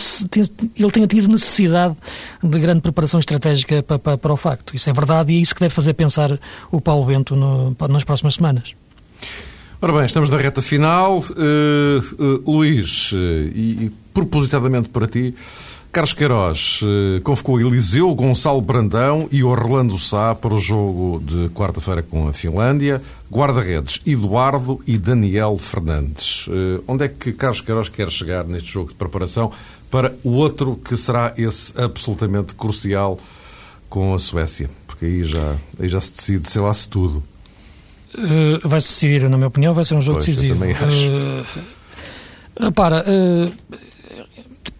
ele 0.82 0.92
tenha 0.92 1.06
tido 1.06 1.28
necessidade 1.28 1.96
de 2.42 2.58
grande 2.58 2.80
preparação 2.80 3.20
estratégica 3.20 3.82
para, 3.82 3.98
para, 3.98 4.18
para, 4.18 4.32
o 4.32 4.36
facto. 4.36 4.74
Isso 4.74 4.88
é 4.90 4.92
verdade 4.92 5.32
e 5.32 5.36
é 5.36 5.40
isso 5.40 5.54
que 5.54 5.60
deve 5.60 5.74
fazer 5.74 5.94
pensar 5.94 6.38
o 6.70 6.80
Paulo 6.80 7.06
Bento 7.06 7.36
no, 7.36 7.76
nas 7.88 8.04
próximas 8.04 8.34
semanas. 8.34 8.74
Ora 9.80 9.92
bem, 9.94 10.04
estamos 10.04 10.30
na 10.30 10.36
reta 10.36 10.62
final. 10.62 11.18
Uh, 11.18 12.42
uh, 12.46 12.50
Luís, 12.52 13.10
uh, 13.12 13.16
e, 13.16 13.86
e 13.86 13.92
propositadamente 14.14 14.88
para 14.88 15.08
ti, 15.08 15.34
Carlos 15.92 16.14
Queiroz 16.14 16.80
eh, 16.82 17.20
convocou 17.20 17.60
Eliseu, 17.60 18.14
Gonçalo 18.14 18.62
Brandão 18.62 19.28
e 19.30 19.44
Orlando 19.44 19.98
Sá 19.98 20.34
para 20.34 20.54
o 20.54 20.58
jogo 20.58 21.22
de 21.22 21.50
quarta-feira 21.50 22.02
com 22.02 22.26
a 22.26 22.32
Finlândia. 22.32 23.02
Guarda-redes 23.30 24.00
Eduardo 24.06 24.80
e 24.86 24.96
Daniel 24.96 25.58
Fernandes. 25.58 26.46
Eh, 26.48 26.80
onde 26.88 27.04
é 27.04 27.08
que 27.08 27.30
Carlos 27.34 27.60
Queiroz 27.60 27.90
quer 27.90 28.10
chegar 28.10 28.44
neste 28.44 28.72
jogo 28.72 28.88
de 28.88 28.94
preparação 28.94 29.52
para 29.90 30.14
o 30.24 30.30
outro 30.30 30.80
que 30.82 30.96
será 30.96 31.34
esse 31.36 31.78
absolutamente 31.78 32.54
crucial 32.54 33.18
com 33.90 34.14
a 34.14 34.18
Suécia? 34.18 34.70
Porque 34.86 35.04
aí 35.04 35.24
já, 35.24 35.56
aí 35.78 35.90
já 35.90 36.00
se 36.00 36.14
decide, 36.14 36.48
sei 36.48 36.62
lá, 36.62 36.72
se 36.72 36.88
tudo. 36.88 37.22
Uh, 38.14 38.66
vai-se 38.66 38.88
decidir, 38.88 39.28
na 39.28 39.36
minha 39.36 39.48
opinião, 39.48 39.74
vai 39.74 39.84
ser 39.84 39.92
um 39.92 40.00
jogo 40.00 40.20
pois, 40.20 40.26
decisivo. 40.26 40.54
Eu 40.54 40.58
também 40.58 40.74
acho. 40.74 41.10
Uh, 41.10 42.64
repara, 42.64 43.04
uh, 43.06 43.52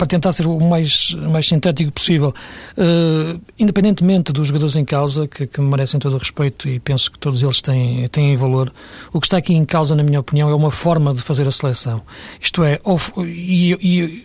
para 0.03 0.09
tentar 0.09 0.33
ser 0.33 0.49
o 0.49 0.59
mais, 0.59 1.15
mais 1.15 1.47
sintético 1.47 1.93
possível, 1.93 2.35
uh, 2.77 3.41
independentemente 3.57 4.33
dos 4.33 4.49
jogadores 4.49 4.75
em 4.75 4.85
causa, 4.85 5.29
que, 5.29 5.47
que, 5.47 5.61
merecem 5.61 6.01
todo 6.01 6.17
o 6.17 6.19
respeito 6.19 6.69
e 6.69 6.81
penso 6.81 7.09
que 7.09 7.17
todos 7.21 7.41
eles 7.41 7.63
têm, 7.63 8.09
têm 8.09 8.37
valor, 8.37 8.73
o 9.13 9.21
que 9.21 9.29
está 9.29 9.37
aqui 9.37 9.55
em 9.55 9.65
causa, 9.65 9.95
na 9.95 10.03
minha 10.03 10.19
opinião, 10.19 10.51
é 10.51 10.55
uma 10.57 10.73
forma 10.73 11.15
de 11.15 11.23
fazer 11.23 11.47
a 11.47 11.53
seleção. 11.53 12.03
Isto 12.41 12.65
é, 12.65 12.81
e, 13.25 13.75
e 13.81 14.25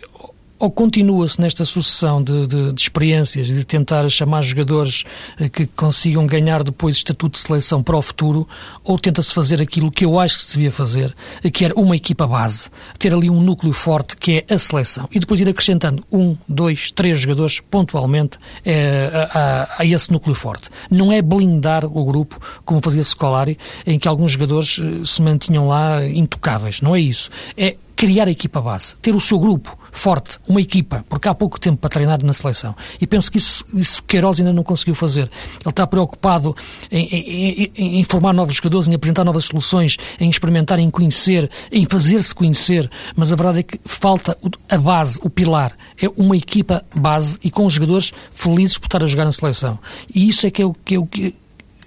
ou 0.58 0.70
continua-se 0.70 1.40
nesta 1.40 1.64
sucessão 1.64 2.22
de, 2.22 2.46
de, 2.46 2.72
de, 2.72 2.80
experiências 2.80 3.46
de 3.46 3.64
tentar 3.64 4.08
chamar 4.08 4.42
jogadores 4.42 5.04
eh, 5.38 5.48
que 5.48 5.66
consigam 5.66 6.26
ganhar 6.26 6.64
depois 6.64 6.96
estatuto 6.96 7.34
de 7.34 7.38
seleção 7.38 7.82
para 7.82 7.96
o 7.96 8.02
futuro, 8.02 8.48
ou 8.82 8.98
tenta-se 8.98 9.32
fazer 9.32 9.62
aquilo 9.62 9.90
que 9.90 10.04
eu 10.04 10.18
acho 10.18 10.38
que 10.38 10.44
se 10.44 10.52
devia 10.54 10.72
fazer, 10.72 11.14
eh, 11.42 11.50
que 11.50 11.64
era 11.64 11.74
uma 11.74 11.96
equipa 11.96 12.26
base, 12.26 12.70
ter 12.98 13.14
ali 13.14 13.30
um 13.30 13.40
núcleo 13.40 13.72
forte 13.72 14.16
que 14.16 14.44
é 14.48 14.54
a 14.54 14.58
seleção, 14.58 15.08
e 15.12 15.20
depois 15.20 15.40
ir 15.40 15.48
acrescentando 15.48 16.04
um, 16.10 16.36
dois, 16.48 16.90
três 16.90 17.20
jogadores 17.20 17.60
pontualmente 17.60 18.38
é, 18.64 19.10
a, 19.12 19.38
a, 19.38 19.82
a, 19.82 19.86
esse 19.86 20.10
núcleo 20.10 20.34
forte. 20.34 20.70
Não 20.90 21.12
é 21.12 21.22
blindar 21.22 21.84
o 21.84 22.04
grupo, 22.04 22.40
como 22.64 22.80
fazia 22.80 23.02
Scolari, 23.02 23.58
em 23.86 23.98
que 23.98 24.08
alguns 24.08 24.32
jogadores 24.32 24.80
se 25.04 25.22
mantinham 25.22 25.68
lá 25.68 26.06
intocáveis. 26.06 26.80
Não 26.80 26.94
é 26.94 27.00
isso. 27.00 27.30
É 27.56 27.76
criar 27.98 28.28
a 28.28 28.30
equipa 28.30 28.60
base, 28.60 28.94
ter 29.02 29.12
o 29.12 29.20
seu 29.20 29.40
grupo 29.40 29.76
forte, 29.90 30.38
uma 30.46 30.60
equipa, 30.60 31.04
porque 31.08 31.28
há 31.28 31.34
pouco 31.34 31.58
tempo 31.58 31.78
para 31.78 31.90
treinar 31.90 32.24
na 32.24 32.32
seleção. 32.32 32.72
E 33.00 33.08
penso 33.08 33.28
que 33.28 33.38
isso, 33.38 33.64
isso 33.74 34.00
Queiroz 34.04 34.38
ainda 34.38 34.52
não 34.52 34.62
conseguiu 34.62 34.94
fazer. 34.94 35.22
Ele 35.22 35.68
está 35.68 35.84
preocupado 35.84 36.54
em, 36.92 37.72
em, 37.74 37.98
em, 37.98 38.04
formar 38.04 38.32
novos 38.32 38.54
jogadores, 38.54 38.86
em 38.86 38.94
apresentar 38.94 39.24
novas 39.24 39.46
soluções, 39.46 39.96
em 40.20 40.30
experimentar, 40.30 40.78
em 40.78 40.88
conhecer, 40.88 41.50
em 41.72 41.84
fazer-se 41.86 42.32
conhecer, 42.32 42.88
mas 43.16 43.32
a 43.32 43.36
verdade 43.36 43.58
é 43.58 43.62
que 43.64 43.80
falta 43.84 44.38
a 44.68 44.78
base, 44.78 45.18
o 45.24 45.28
pilar. 45.28 45.76
É 46.00 46.08
uma 46.16 46.36
equipa 46.36 46.84
base 46.94 47.36
e 47.42 47.50
com 47.50 47.66
os 47.66 47.72
jogadores 47.72 48.12
felizes 48.32 48.78
por 48.78 48.86
estar 48.86 49.02
a 49.02 49.08
jogar 49.08 49.24
na 49.24 49.32
seleção. 49.32 49.76
E 50.14 50.28
isso 50.28 50.46
é 50.46 50.52
que 50.52 50.62
é 50.62 50.64
o 50.64 50.72
que, 50.72 50.94
é 50.94 50.98
o 51.00 51.06
que 51.06 51.34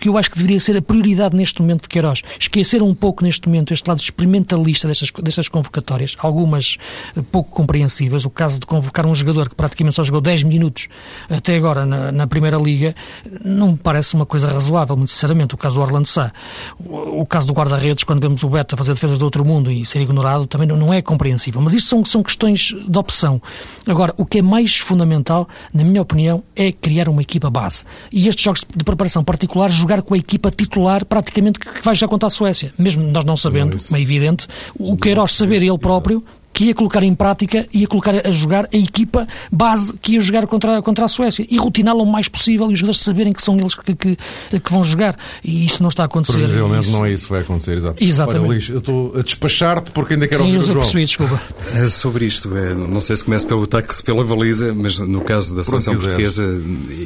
que 0.02 0.10
eu 0.10 0.18
acho 0.18 0.32
que 0.32 0.38
deveria 0.38 0.60
ser 0.60 0.76
a 0.76 0.82
prioridade 0.82 1.36
neste 1.36 1.62
momento 1.62 1.84
de 1.84 1.90
Queiroz. 1.90 2.24
Esquecer 2.40 2.82
um 2.82 2.94
pouco 2.94 3.24
neste 3.24 3.48
momento 3.48 3.72
este 3.72 3.88
lado 3.88 4.02
experimentalista 4.02 4.88
destas, 4.88 5.12
destas 5.22 5.48
convocatórias, 5.48 6.18
algumas 6.18 6.78
eh, 7.16 7.22
pouco 7.32 7.52
compreensíveis. 7.52 8.26
O 8.26 8.30
caso 8.32 8.60
de 8.60 8.66
convocar 8.66 9.06
um 9.06 9.14
jogador 9.14 9.48
que 9.48 9.54
praticamente 9.54 9.96
só 9.96 10.04
jogou 10.04 10.20
10 10.20 10.42
minutos 10.44 10.88
até 11.30 11.56
agora 11.56 11.86
na, 11.86 12.12
na 12.12 12.26
Primeira 12.26 12.58
Liga, 12.58 12.96
não 13.46 13.74
me 13.74 13.78
parece 13.78 14.16
uma 14.16 14.26
coisa 14.26 14.48
razoável, 14.48 14.98
muito 14.98 15.12
sinceramente. 15.12 15.54
O 15.54 15.58
caso 15.58 15.76
do 15.76 15.82
Orlando 15.82 16.08
Sá. 16.08 16.34
O, 16.84 17.22
o 17.22 17.26
caso 17.28 17.46
do 17.46 17.54
guarda-redes, 17.54 18.04
quando 18.04 18.22
vemos 18.22 18.42
o 18.42 18.50
Beto 18.50 18.76
fazer 18.76 18.96
defesas 18.96 19.20
do 19.20 19.26
outro 19.26 19.46
mundo 19.46 19.72
e 19.72 19.86
ser 19.86 20.02
ignorado, 20.02 20.48
também 20.48 20.68
não, 20.68 20.78
não 20.78 20.92
é 20.92 21.04
compreensível. 21.04 21.62
Mas 21.62 21.76
isto 21.76 21.88
são, 21.88 22.04
são 22.04 22.24
questões 22.24 22.74
de 22.88 22.98
opção. 22.98 23.40
Agora, 23.86 24.16
o 24.18 24.26
que 24.26 24.40
é 24.40 24.42
mais 24.42 24.78
fundamental, 24.78 25.48
na 25.72 25.84
minha 25.84 26.02
opinião, 26.02 26.44
é 26.56 26.72
criar 26.72 27.08
uma 27.08 27.22
equipa 27.22 27.52
base. 27.52 27.86
E 28.12 28.28
estes 28.28 28.44
jogos 28.44 28.66
de 28.76 28.84
preparação 28.84 29.24
particular, 29.24 29.70
jogar 29.70 29.91
jogar 29.92 30.02
com 30.02 30.14
a 30.14 30.18
equipa 30.18 30.50
titular 30.50 31.06
praticamente 31.06 31.60
que 31.60 31.68
vai 31.84 31.94
já 31.94 32.08
contra 32.08 32.28
a 32.28 32.30
Suécia. 32.30 32.74
Mesmo 32.78 33.04
nós 33.04 33.26
não 33.26 33.36
sabendo, 33.36 33.78
é, 33.92 33.98
é 33.98 34.02
evidente, 34.02 34.48
o 34.78 34.96
Queiroz 34.96 35.34
saber 35.34 35.58
ele 35.58 35.78
próprio 35.78 36.24
que 36.54 36.66
ia 36.66 36.76
colocar 36.76 37.04
em 37.04 37.14
prática, 37.16 37.68
ia 37.74 37.88
colocar 37.88 38.28
a 38.28 38.32
jogar 38.32 38.68
a 38.74 38.78
equipa 38.78 39.28
base 39.52 39.94
que 39.94 40.14
ia 40.14 40.22
jogar 40.22 40.48
contra, 40.48 40.82
contra 40.82 41.06
a 41.06 41.08
Suécia 41.08 41.46
e 41.50 41.58
rotiná-la 41.58 42.04
o 42.04 42.06
mais 42.06 42.28
possível 42.28 42.70
e 42.70 42.74
os 42.74 42.80
jogadores 42.80 43.02
saberem 43.02 43.34
que 43.34 43.42
são 43.42 43.60
eles 43.60 43.74
que, 43.74 43.96
que, 43.96 44.18
que 44.60 44.72
vão 44.72 44.84
jogar. 44.84 45.18
E 45.44 45.66
isso 45.66 45.82
não 45.82 45.90
está 45.90 46.04
a 46.04 46.06
acontecer. 46.06 46.40
Provavelmente 46.40 46.84
isso... 46.84 46.92
não 46.92 47.06
é 47.06 47.12
isso 47.12 47.26
que 47.26 47.32
vai 47.32 47.42
acontecer, 47.42 47.78
exato. 47.78 48.04
Exatamente. 48.04 48.42
Olha, 48.42 48.50
Luís, 48.50 48.70
eu 48.70 48.80
estou 48.80 49.18
a 49.18 49.22
despachar-te 49.22 49.92
porque 49.92 50.14
ainda 50.14 50.28
quero 50.28 50.44
Sim, 50.44 50.58
ouvir 50.58 50.70
o 50.70 50.74
João. 50.74 50.80
Percebi, 50.80 51.06
desculpa. 51.06 51.42
É 51.74 51.88
sobre 51.88 52.26
isto, 52.26 52.56
é, 52.56 52.74
não 52.74 53.02
sei 53.02 53.16
se 53.16 53.26
começa 53.26 53.46
pelo 53.48 53.66
táxi, 53.66 54.04
pela 54.04 54.24
baliza, 54.24 54.74
mas 54.74 55.00
no 55.00 55.22
caso 55.22 55.56
da 55.56 55.64
seleção 55.64 55.96
portuguesa, 55.96 56.44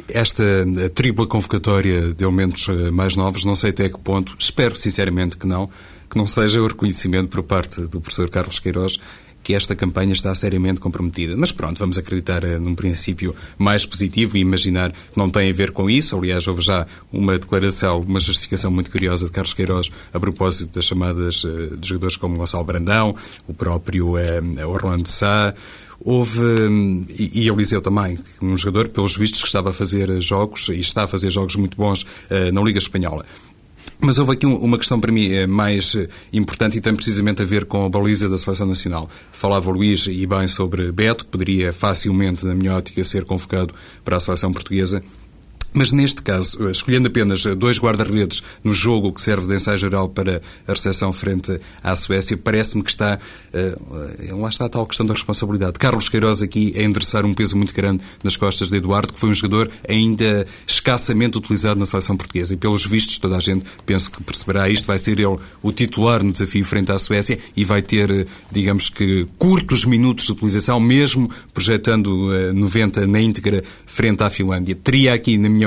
esta 0.09 0.43
tripla 0.93 1.27
convocatória 1.27 2.13
de 2.13 2.23
elementos 2.23 2.67
eh, 2.69 2.91
mais 2.91 3.15
novos, 3.15 3.45
não 3.45 3.55
sei 3.55 3.69
até 3.69 3.89
que 3.89 3.99
ponto, 3.99 4.35
espero 4.39 4.75
sinceramente 4.75 5.37
que 5.37 5.47
não, 5.47 5.69
que 6.09 6.17
não 6.17 6.27
seja 6.27 6.61
o 6.61 6.67
reconhecimento 6.67 7.29
por 7.29 7.43
parte 7.43 7.81
do 7.81 7.99
professor 7.99 8.29
Carlos 8.29 8.59
Queiroz 8.59 8.99
que 9.45 9.53
esta 9.53 9.75
campanha 9.75 10.11
está 10.11 10.33
seriamente 10.33 10.81
comprometida. 10.81 11.37
Mas 11.37 11.51
pronto, 11.51 11.77
vamos 11.77 11.99
acreditar 11.99 12.43
uh, 12.43 12.59
num 12.59 12.73
princípio 12.73 13.35
mais 13.59 13.85
positivo 13.85 14.35
e 14.35 14.39
imaginar 14.39 14.91
que 14.91 15.15
não 15.15 15.29
tem 15.29 15.51
a 15.51 15.53
ver 15.53 15.69
com 15.69 15.87
isso. 15.87 16.17
Aliás, 16.17 16.47
houve 16.47 16.61
já 16.61 16.87
uma 17.13 17.37
declaração, 17.37 18.01
uma 18.01 18.19
justificação 18.19 18.71
muito 18.71 18.89
curiosa 18.89 19.27
de 19.27 19.31
Carlos 19.31 19.53
Queiroz 19.53 19.91
a 20.11 20.19
propósito 20.19 20.73
das 20.73 20.85
chamadas 20.85 21.43
uh, 21.43 21.77
de 21.77 21.87
jogadores 21.87 22.17
como 22.17 22.37
Gonçalo 22.37 22.63
Brandão, 22.63 23.15
o 23.47 23.53
próprio 23.53 24.15
uh, 24.15 24.67
Orlando 24.67 25.07
Sá. 25.07 25.53
Houve, 25.99 26.39
um, 26.39 27.05
e, 27.07 27.47
Eliseu 27.47 27.81
também, 27.81 28.17
um 28.41 28.57
jogador, 28.57 28.89
pelos 28.89 29.15
vistos, 29.15 29.41
que 29.41 29.47
estava 29.47 29.69
a 29.69 29.73
fazer 29.73 30.19
jogos 30.21 30.69
e 30.69 30.79
está 30.79 31.03
a 31.03 31.07
fazer 31.07 31.31
jogos 31.31 31.55
muito 31.55 31.77
bons 31.77 32.05
na 32.51 32.61
Liga 32.61 32.77
Espanhola. 32.77 33.25
Mas 33.99 34.17
houve 34.17 34.33
aqui 34.33 34.45
uma 34.45 34.77
questão 34.77 34.99
para 34.99 35.11
mim 35.11 35.31
eh, 35.31 35.47
mais 35.47 35.95
eh, 35.95 36.07
importante 36.33 36.77
e 36.77 36.81
tem 36.81 36.95
precisamente 36.95 37.41
a 37.41 37.45
ver 37.45 37.65
com 37.65 37.85
a 37.85 37.89
baliza 37.89 38.29
da 38.29 38.37
Seleção 38.37 38.67
Nacional. 38.67 39.09
Falava 39.31 39.69
o 39.69 39.73
Luís 39.73 40.05
e 40.07 40.25
bem 40.25 40.47
sobre 40.47 40.91
Beto, 40.91 41.25
poderia 41.25 41.71
facilmente, 41.71 42.45
na 42.45 42.53
minha 42.53 42.75
ótica, 42.75 43.03
ser 43.03 43.25
convocado 43.25 43.73
para 44.03 44.17
a 44.17 44.19
Seleção 44.19 44.51
Portuguesa. 44.51 45.01
Mas 45.75 45.91
neste 45.91 46.21
caso, 46.21 46.69
escolhendo 46.69 47.09
apenas 47.09 47.43
dois 47.57 47.77
guarda-redes 47.77 48.41
no 48.63 48.73
jogo 48.73 49.11
que 49.11 49.21
serve 49.21 49.45
de 49.45 49.55
ensaio 49.55 49.77
geral 49.77 50.07
para 50.07 50.41
a 50.65 50.71
recepção 50.71 51.11
frente 51.11 51.59
à 51.83 51.93
Suécia, 51.97 52.37
parece-me 52.37 52.81
que 52.81 52.89
está. 52.89 53.19
Uh, 53.53 54.39
lá 54.39 54.47
está 54.47 54.65
a 54.65 54.69
tal 54.69 54.85
questão 54.85 55.05
da 55.05 55.13
responsabilidade. 55.13 55.73
Carlos 55.73 56.07
Queiroz 56.07 56.41
aqui 56.41 56.73
a 56.77 56.81
endereçar 56.81 57.25
um 57.25 57.33
peso 57.33 57.57
muito 57.57 57.73
grande 57.73 58.01
nas 58.23 58.37
costas 58.37 58.69
de 58.69 58.77
Eduardo, 58.77 59.11
que 59.11 59.19
foi 59.19 59.29
um 59.29 59.33
jogador 59.33 59.69
ainda 59.87 60.47
escassamente 60.65 61.37
utilizado 61.37 61.77
na 61.77 61.85
seleção 61.85 62.15
portuguesa. 62.15 62.53
E 62.53 62.57
pelos 62.57 62.85
vistos, 62.85 63.17
toda 63.17 63.35
a 63.35 63.41
gente 63.41 63.65
penso 63.85 64.09
que 64.09 64.23
perceberá 64.23 64.69
isto. 64.69 64.87
Vai 64.87 64.97
ser 64.97 65.11
ele 65.11 65.25
o 65.25 65.71
titular 65.73 66.23
no 66.23 66.31
desafio 66.31 66.63
frente 66.63 66.93
à 66.93 66.97
Suécia 66.97 67.37
e 67.53 67.65
vai 67.65 67.81
ter, 67.81 68.25
digamos 68.49 68.87
que, 68.87 69.27
curtos 69.37 69.83
minutos 69.83 70.27
de 70.27 70.31
utilização, 70.31 70.79
mesmo 70.79 71.29
projetando 71.53 72.29
uh, 72.29 72.53
90 72.53 73.05
na 73.07 73.19
íntegra 73.19 73.61
frente 73.85 74.23
à 74.23 74.29
Finlândia. 74.29 74.73
Teria 74.73 75.13
aqui, 75.13 75.37
na 75.37 75.49
minha 75.49 75.64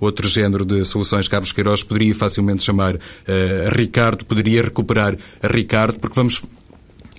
outro 0.00 0.28
género 0.28 0.64
de 0.64 0.84
soluções. 0.84 1.28
Carlos 1.28 1.52
Queiroz 1.52 1.82
poderia 1.82 2.14
facilmente 2.14 2.62
chamar 2.62 2.94
uh, 2.94 2.98
Ricardo, 3.72 4.24
poderia 4.24 4.62
recuperar 4.62 5.16
Ricardo, 5.42 5.98
porque 5.98 6.14
vamos 6.14 6.42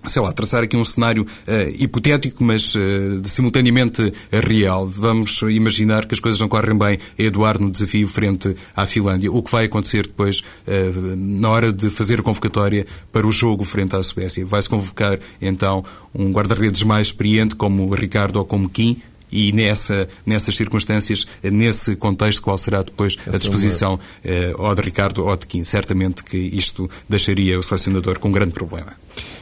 sei 0.05 0.22
lá, 0.22 0.32
traçar 0.32 0.64
aqui 0.64 0.78
um 0.78 0.86
cenário 0.86 1.24
uh, 1.24 1.84
hipotético, 1.84 2.43
mas 2.43 2.76
uh, 2.76 2.80
simultaneamente 3.26 4.12
real. 4.32 4.88
Vamos 4.88 5.41
imaginar 5.41 6.05
que 6.05 6.14
as 6.14 6.20
coisas 6.20 6.39
não 6.39 6.47
correm 6.47 6.78
bem 6.78 6.97
a 7.18 7.22
Eduardo 7.22 7.64
no 7.64 7.70
desafio 7.70 8.07
frente 8.07 8.55
à 8.76 8.86
Finlândia. 8.86 9.32
O 9.32 9.43
que 9.43 9.51
vai 9.51 9.66
acontecer 9.66 10.03
depois, 10.03 10.39
uh, 10.39 11.16
na 11.16 11.49
hora 11.49 11.72
de 11.72 11.89
fazer 11.89 12.20
a 12.20 12.24
convocatória 12.24 12.86
para 13.12 13.28
o 13.28 13.32
jogo 13.32 13.64
frente 13.64 13.95
à 13.95 14.03
Suécia? 14.03 14.45
Vai-se 14.45 14.70
convocar, 14.70 15.20
então, 15.41 15.84
um 16.14 16.32
guarda-redes 16.32 16.84
mais 16.84 17.07
experiente, 17.07 17.55
como 17.55 17.93
Ricardo 17.93 18.38
ou 18.38 18.45
como 18.45 18.70
Kim, 18.70 19.01
e 19.32 19.51
nessa, 19.51 20.07
nessas 20.25 20.55
circunstâncias, 20.55 21.27
nesse 21.43 21.95
contexto, 21.95 22.41
qual 22.41 22.57
será 22.57 22.82
depois 22.82 23.17
a 23.27 23.38
disposição 23.38 23.99
eh, 24.23 24.53
ou 24.57 24.73
de 24.75 24.82
Ricardo 24.82 25.25
ou 25.25 25.36
de 25.36 25.47
Kim? 25.47 25.63
Certamente 25.63 26.23
que 26.23 26.38
isto 26.38 26.89
deixaria 27.07 27.57
o 27.59 27.63
selecionador 27.63 28.19
com 28.19 28.30
um 28.30 28.32
grande 28.32 28.53
problema. 28.53 28.93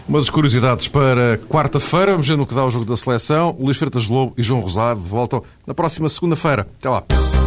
Uma 0.07 0.19
das 0.19 0.29
curiosidades 0.29 0.87
para 0.87 1.37
quarta-feira, 1.49 2.11
vamos 2.11 2.27
ver 2.27 2.37
no 2.37 2.47
que 2.47 2.55
dá 2.55 2.65
o 2.65 2.69
jogo 2.69 2.85
da 2.85 2.95
seleção. 2.95 3.55
Luís 3.59 3.77
Freitas 3.77 4.07
Lobo 4.07 4.33
e 4.37 4.43
João 4.43 4.61
Rosado 4.61 5.01
voltam 5.01 5.43
na 5.65 5.73
próxima 5.73 6.07
segunda-feira. 6.07 6.65
Até 6.79 6.89
lá. 6.89 7.46